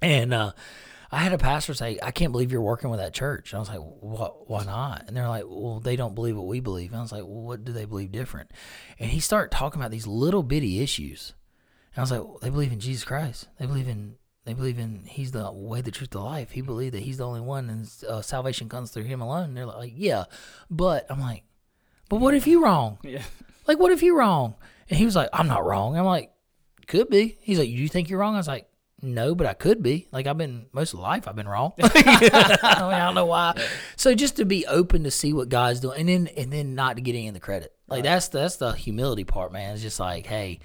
and 0.00 0.32
uh, 0.32 0.52
I 1.10 1.18
had 1.18 1.32
a 1.32 1.38
pastor 1.38 1.74
say, 1.74 1.98
"I 2.02 2.10
can't 2.10 2.32
believe 2.32 2.52
you're 2.52 2.62
working 2.62 2.90
with 2.90 3.00
that 3.00 3.12
church." 3.12 3.52
And 3.52 3.58
I 3.58 3.60
was 3.60 3.68
like, 3.68 3.80
"What? 3.80 4.48
Why 4.48 4.64
not?" 4.64 5.04
And 5.08 5.16
they're 5.16 5.28
like, 5.28 5.44
"Well, 5.46 5.80
they 5.80 5.96
don't 5.96 6.14
believe 6.14 6.36
what 6.36 6.46
we 6.46 6.60
believe." 6.60 6.90
And 6.92 6.98
I 6.98 7.02
was 7.02 7.12
like, 7.12 7.22
"Well, 7.22 7.42
what 7.42 7.64
do 7.64 7.72
they 7.72 7.84
believe 7.84 8.12
different?" 8.12 8.50
And 8.98 9.10
he 9.10 9.20
started 9.20 9.54
talking 9.54 9.80
about 9.80 9.90
these 9.90 10.06
little 10.06 10.42
bitty 10.42 10.80
issues. 10.80 11.34
And 11.94 11.98
I 11.98 12.00
was 12.02 12.10
like, 12.10 12.20
well, 12.20 12.38
"They 12.40 12.50
believe 12.50 12.72
in 12.72 12.80
Jesus 12.80 13.04
Christ. 13.04 13.48
They 13.58 13.66
believe 13.66 13.88
in 13.88 14.16
they 14.44 14.54
believe 14.54 14.78
in 14.78 15.04
He's 15.06 15.32
the 15.32 15.50
way, 15.52 15.82
the 15.82 15.90
truth, 15.90 16.10
the 16.10 16.20
life. 16.20 16.50
He 16.50 16.62
believed 16.62 16.94
that 16.94 17.02
He's 17.02 17.18
the 17.18 17.26
only 17.26 17.40
one, 17.40 17.70
and 17.70 17.88
uh, 18.08 18.22
salvation 18.22 18.68
comes 18.68 18.90
through 18.90 19.04
Him 19.04 19.20
alone." 19.20 19.50
And 19.50 19.56
they're 19.56 19.66
like, 19.66 19.92
"Yeah," 19.94 20.24
but 20.70 21.06
I'm 21.10 21.20
like, 21.20 21.44
"But 22.08 22.16
what 22.16 22.34
if 22.34 22.46
you 22.46 22.64
wrong? 22.64 22.98
Yeah. 23.02 23.22
Like, 23.64 23.78
what 23.78 23.92
if 23.92 24.02
you 24.02 24.18
wrong?" 24.18 24.56
And 24.90 24.98
he 24.98 25.04
was 25.04 25.14
like, 25.14 25.28
"I'm 25.32 25.46
not 25.46 25.64
wrong." 25.64 25.96
I'm 25.96 26.04
like, 26.04 26.32
"Could 26.88 27.08
be." 27.08 27.38
He's 27.42 27.60
like, 27.60 27.68
"You 27.68 27.86
think 27.88 28.10
you're 28.10 28.18
wrong?" 28.18 28.34
I 28.34 28.38
was 28.38 28.48
like, 28.48 28.68
"No, 29.00 29.36
but 29.36 29.46
I 29.46 29.54
could 29.54 29.84
be. 29.84 30.08
Like, 30.10 30.26
I've 30.26 30.36
been 30.36 30.66
most 30.72 30.94
of 30.94 30.98
life, 30.98 31.28
I've 31.28 31.36
been 31.36 31.46
wrong. 31.46 31.72
I, 31.80 32.20
mean, 32.20 32.30
I 32.34 33.04
don't 33.04 33.14
know 33.14 33.26
why." 33.26 33.56
So 33.94 34.16
just 34.16 34.34
to 34.38 34.44
be 34.44 34.66
open 34.66 35.04
to 35.04 35.12
see 35.12 35.32
what 35.32 35.48
God's 35.48 35.78
doing, 35.78 36.00
and 36.00 36.08
then 36.08 36.26
and 36.36 36.52
then 36.52 36.74
not 36.74 36.96
to 36.96 37.02
get 37.02 37.12
any 37.12 37.28
of 37.28 37.34
the 37.34 37.40
credit. 37.40 37.72
Like 37.86 38.02
that's 38.02 38.26
that's 38.26 38.56
the 38.56 38.72
humility 38.72 39.22
part, 39.22 39.52
man. 39.52 39.74
It's 39.74 39.82
just 39.82 40.00
like, 40.00 40.26
hey, 40.26 40.58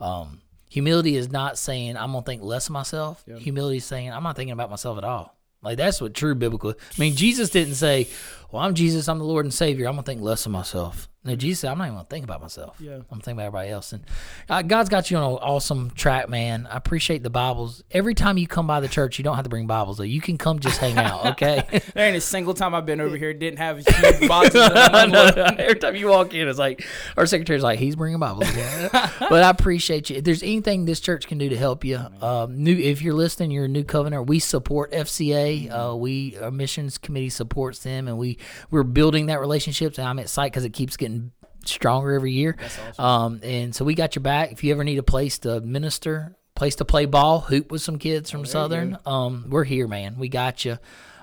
um, 0.00 0.40
humility 0.70 1.16
is 1.16 1.30
not 1.30 1.58
saying 1.58 1.98
I'm 1.98 2.12
gonna 2.12 2.24
think 2.24 2.42
less 2.42 2.68
of 2.68 2.72
myself. 2.72 3.22
Humility 3.26 3.76
is 3.76 3.84
saying 3.84 4.10
I'm 4.10 4.22
not 4.22 4.36
thinking 4.36 4.52
about 4.52 4.70
myself 4.70 4.96
at 4.96 5.04
all. 5.04 5.36
Like 5.62 5.76
that's 5.76 6.00
what 6.00 6.14
true 6.14 6.34
biblical. 6.34 6.70
I 6.70 6.74
mean, 6.98 7.14
Jesus 7.16 7.50
didn't 7.50 7.74
say, 7.74 8.08
"Well, 8.52 8.62
I'm 8.62 8.74
Jesus, 8.74 9.08
I'm 9.08 9.18
the 9.18 9.24
Lord 9.24 9.44
and 9.44 9.54
Savior. 9.54 9.86
I'm 9.86 9.94
gonna 9.94 10.02
think 10.02 10.22
less 10.22 10.46
of 10.46 10.52
myself." 10.52 11.08
No, 11.22 11.36
Jesus 11.36 11.60
said, 11.60 11.70
"I'm 11.70 11.76
not 11.76 11.84
even 11.84 11.96
gonna 11.96 12.06
think 12.08 12.24
about 12.24 12.40
myself. 12.40 12.76
Yeah. 12.80 13.00
I'm 13.10 13.20
thinking 13.20 13.34
about 13.34 13.46
everybody 13.46 13.68
else." 13.68 13.92
And 13.92 14.04
uh, 14.48 14.62
God's 14.62 14.88
got 14.88 15.10
you 15.10 15.18
on 15.18 15.22
an 15.32 15.38
awesome 15.42 15.90
track, 15.90 16.30
man. 16.30 16.66
I 16.70 16.78
appreciate 16.78 17.22
the 17.22 17.28
Bibles. 17.28 17.84
Every 17.90 18.14
time 18.14 18.38
you 18.38 18.46
come 18.46 18.66
by 18.66 18.80
the 18.80 18.88
church, 18.88 19.18
you 19.18 19.24
don't 19.24 19.36
have 19.36 19.44
to 19.44 19.50
bring 19.50 19.66
Bibles 19.66 19.98
though. 19.98 20.04
You 20.04 20.22
can 20.22 20.38
come 20.38 20.60
just 20.60 20.78
hang 20.78 20.96
out, 20.96 21.26
okay? 21.32 21.82
There 21.92 22.06
ain't 22.06 22.16
a 22.16 22.22
single 22.22 22.54
time 22.54 22.74
I've 22.74 22.86
been 22.86 23.02
over 23.02 23.18
here 23.18 23.34
didn't 23.34 23.58
have 23.58 23.86
a 23.86 23.92
huge 23.92 24.28
boxes. 24.28 24.62
of 24.62 24.72
them 24.72 24.90
unloaded. 24.94 25.60
Every 25.60 25.74
time 25.78 25.94
you 25.94 26.08
walk 26.08 26.32
in, 26.32 26.48
it's 26.48 26.58
like 26.58 26.86
our 27.18 27.26
secretary's 27.26 27.62
like, 27.62 27.78
he's 27.78 27.96
bringing 27.96 28.18
Bibles 28.18 28.48
again. 28.48 28.88
but 28.92 29.42
I 29.42 29.50
appreciate 29.50 30.08
you. 30.08 30.16
If 30.16 30.24
there's 30.24 30.42
anything 30.42 30.86
this 30.86 31.00
church 31.00 31.26
can 31.26 31.36
do 31.36 31.50
to 31.50 31.56
help 31.56 31.84
you, 31.84 31.98
um, 32.22 32.64
new 32.64 32.74
if 32.74 33.02
you're 33.02 33.12
listening, 33.12 33.50
you're 33.50 33.66
a 33.66 33.68
new 33.68 33.84
covenant. 33.84 34.26
We 34.26 34.38
support 34.38 34.92
FCA. 34.92 35.70
Uh, 35.70 35.96
we 35.96 36.38
our 36.38 36.50
missions 36.50 36.96
committee 36.96 37.28
supports 37.28 37.80
them, 37.80 38.08
and 38.08 38.16
we 38.16 38.38
we're 38.70 38.82
building 38.82 39.26
that 39.26 39.40
relationships. 39.40 39.98
And 39.98 40.06
I'm 40.06 40.18
at 40.18 40.26
excited 40.26 40.52
because 40.52 40.64
it 40.64 40.72
keeps 40.72 40.96
getting 40.96 41.32
stronger 41.64 42.12
every 42.14 42.32
year. 42.32 42.56
Awesome. 42.62 43.04
Um, 43.04 43.40
and 43.42 43.74
so 43.74 43.84
we 43.84 43.94
got 43.94 44.14
your 44.14 44.22
back. 44.22 44.52
If 44.52 44.64
you 44.64 44.72
ever 44.72 44.84
need 44.84 44.98
a 44.98 45.02
place 45.02 45.38
to 45.40 45.60
minister, 45.60 46.36
place 46.54 46.76
to 46.76 46.84
play 46.84 47.06
ball, 47.06 47.40
hoop 47.40 47.70
with 47.70 47.82
some 47.82 47.98
kids 47.98 48.30
from 48.30 48.42
Oh, 48.42 48.44
Southern, 48.44 48.98
um, 49.06 49.46
we're 49.48 49.64
here, 49.64 49.88
man. 49.88 50.18
We 50.18 50.28
got 50.28 50.64
you. 50.64 50.78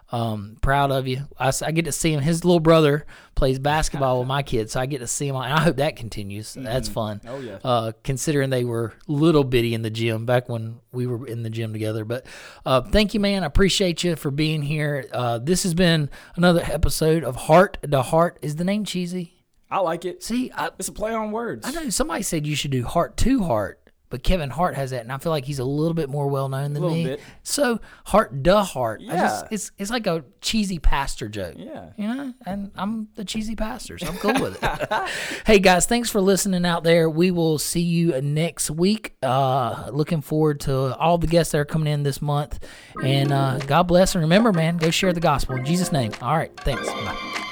Um, 0.10 0.58
proud 0.62 0.92
of 0.92 1.06
you. 1.08 1.28
I 1.38 1.52
get 1.72 1.86
to 1.86 1.92
see 1.92 2.14
him. 2.14 2.22
His 2.22 2.46
little 2.46 2.62
brother 2.62 3.06
plays 3.36 3.60
basketball 3.60 4.20
with 4.20 4.28
my 4.28 4.42
kids, 4.42 4.72
so 4.72 4.80
I 4.80 4.86
get 4.86 5.00
to 5.00 5.08
see 5.08 5.28
him. 5.28 5.36
And 5.36 5.54
I 5.54 5.60
hope 5.62 5.78
that 5.78 5.98
continues. 5.98 6.54
That's 6.54 6.88
fun. 6.88 7.22
Oh, 7.28 7.40
yeah. 7.40 7.60
Uh, 7.64 7.92
considering 8.04 8.50
they 8.50 8.64
were 8.64 8.94
little 9.08 9.44
bitty 9.44 9.74
in 9.74 9.82
the 9.82 9.90
gym 9.90 10.26
back 10.26 10.48
when 10.48 10.80
we 10.94 11.08
were 11.08 11.28
in 11.28 11.44
the 11.44 11.50
gym 11.50 11.74
together. 11.74 12.06
But 12.06 12.26
uh, 12.66 12.82
thank 12.82 13.14
you, 13.14 13.20
man. 13.20 13.44
I 13.44 13.48
appreciate 13.48 14.04
you 14.04 14.16
for 14.16 14.32
being 14.32 14.62
here. 14.62 15.06
Uh, 15.12 15.40
this 15.40 15.64
has 15.64 15.74
been 15.74 16.10
another 16.36 16.62
episode 16.64 17.24
of 17.26 17.36
Heart 17.36 17.80
to 17.90 18.02
Heart. 18.02 18.40
Is 18.42 18.56
the 18.56 18.64
name 18.64 18.86
cheesy? 18.86 19.34
I 19.70 19.80
like 19.80 20.06
it. 20.06 20.24
See, 20.24 20.50
I, 20.56 20.70
It's 20.80 20.88
a 20.88 20.94
play 20.94 21.14
on 21.14 21.32
words. 21.32 21.68
I 21.68 21.72
know 21.72 21.90
somebody 21.90 22.24
said 22.24 22.48
you 22.48 22.56
should 22.56 22.72
do 22.72 22.86
heart 22.86 23.18
to 23.18 23.44
heart, 23.44 23.87
but 24.10 24.24
Kevin 24.24 24.50
Hart 24.50 24.76
has 24.76 24.92
that, 24.92 25.02
and 25.02 25.12
I 25.12 25.18
feel 25.18 25.32
like 25.32 25.46
he's 25.46 25.60
a 25.60 25.66
little 25.66 25.94
bit 25.94 26.10
more 26.10 26.28
well 26.28 26.48
known 26.50 26.74
than 26.74 26.82
Little 26.82 26.98
me. 26.98 27.04
bit. 27.06 27.20
So 27.44 27.80
heart 28.06 28.44
to 28.46 28.62
heart, 28.64 29.02
I 29.10 29.16
just, 29.18 29.44
Yeah. 29.44 29.48
it's 29.52 29.72
it's 29.78 29.92
like 29.92 30.08
a 30.08 30.24
cheesy 30.42 30.80
pastor 30.80 31.28
joke. 31.30 31.56
Yeah. 31.58 31.90
you 31.98 32.08
know, 32.08 32.34
and 32.46 32.72
I'm 32.76 33.10
the 33.16 33.26
cheesy 33.26 33.56
pastor, 33.56 33.98
so 33.98 34.08
I'm 34.08 34.18
cool 34.18 34.40
with 34.42 34.64
it. 34.64 35.10
hey 35.46 35.60
guys, 35.60 35.86
thanks 35.86 36.10
for 36.10 36.22
listening 36.22 36.66
out 36.66 36.84
there. 36.84 37.10
We 37.10 37.32
will 37.32 37.58
see 37.60 37.82
you 37.82 38.20
next 38.22 38.70
week. 38.72 39.16
Uh, 39.22 39.90
looking 39.92 40.22
forward 40.22 40.60
to 40.62 40.96
all 40.98 41.18
the 41.18 41.28
guests 41.28 41.52
that 41.52 41.60
are 41.60 41.66
coming 41.66 41.92
in 41.92 42.04
this 42.04 42.22
month, 42.22 42.60
and 43.04 43.32
uh, 43.32 43.58
God 43.60 43.84
bless. 43.84 44.16
And 44.16 44.22
remember, 44.24 44.54
man, 44.54 44.78
go 44.78 44.90
share 44.90 45.14
the 45.14 45.20
gospel 45.20 45.56
in 45.56 45.66
Jesus' 45.66 45.92
name. 45.92 46.12
All 46.22 46.36
right, 46.38 46.52
thanks. 46.62 46.86
Bye. 46.88 47.44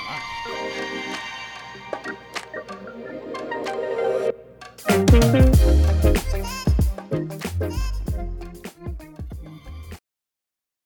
Thank 4.87 5.55
you. 5.59 5.64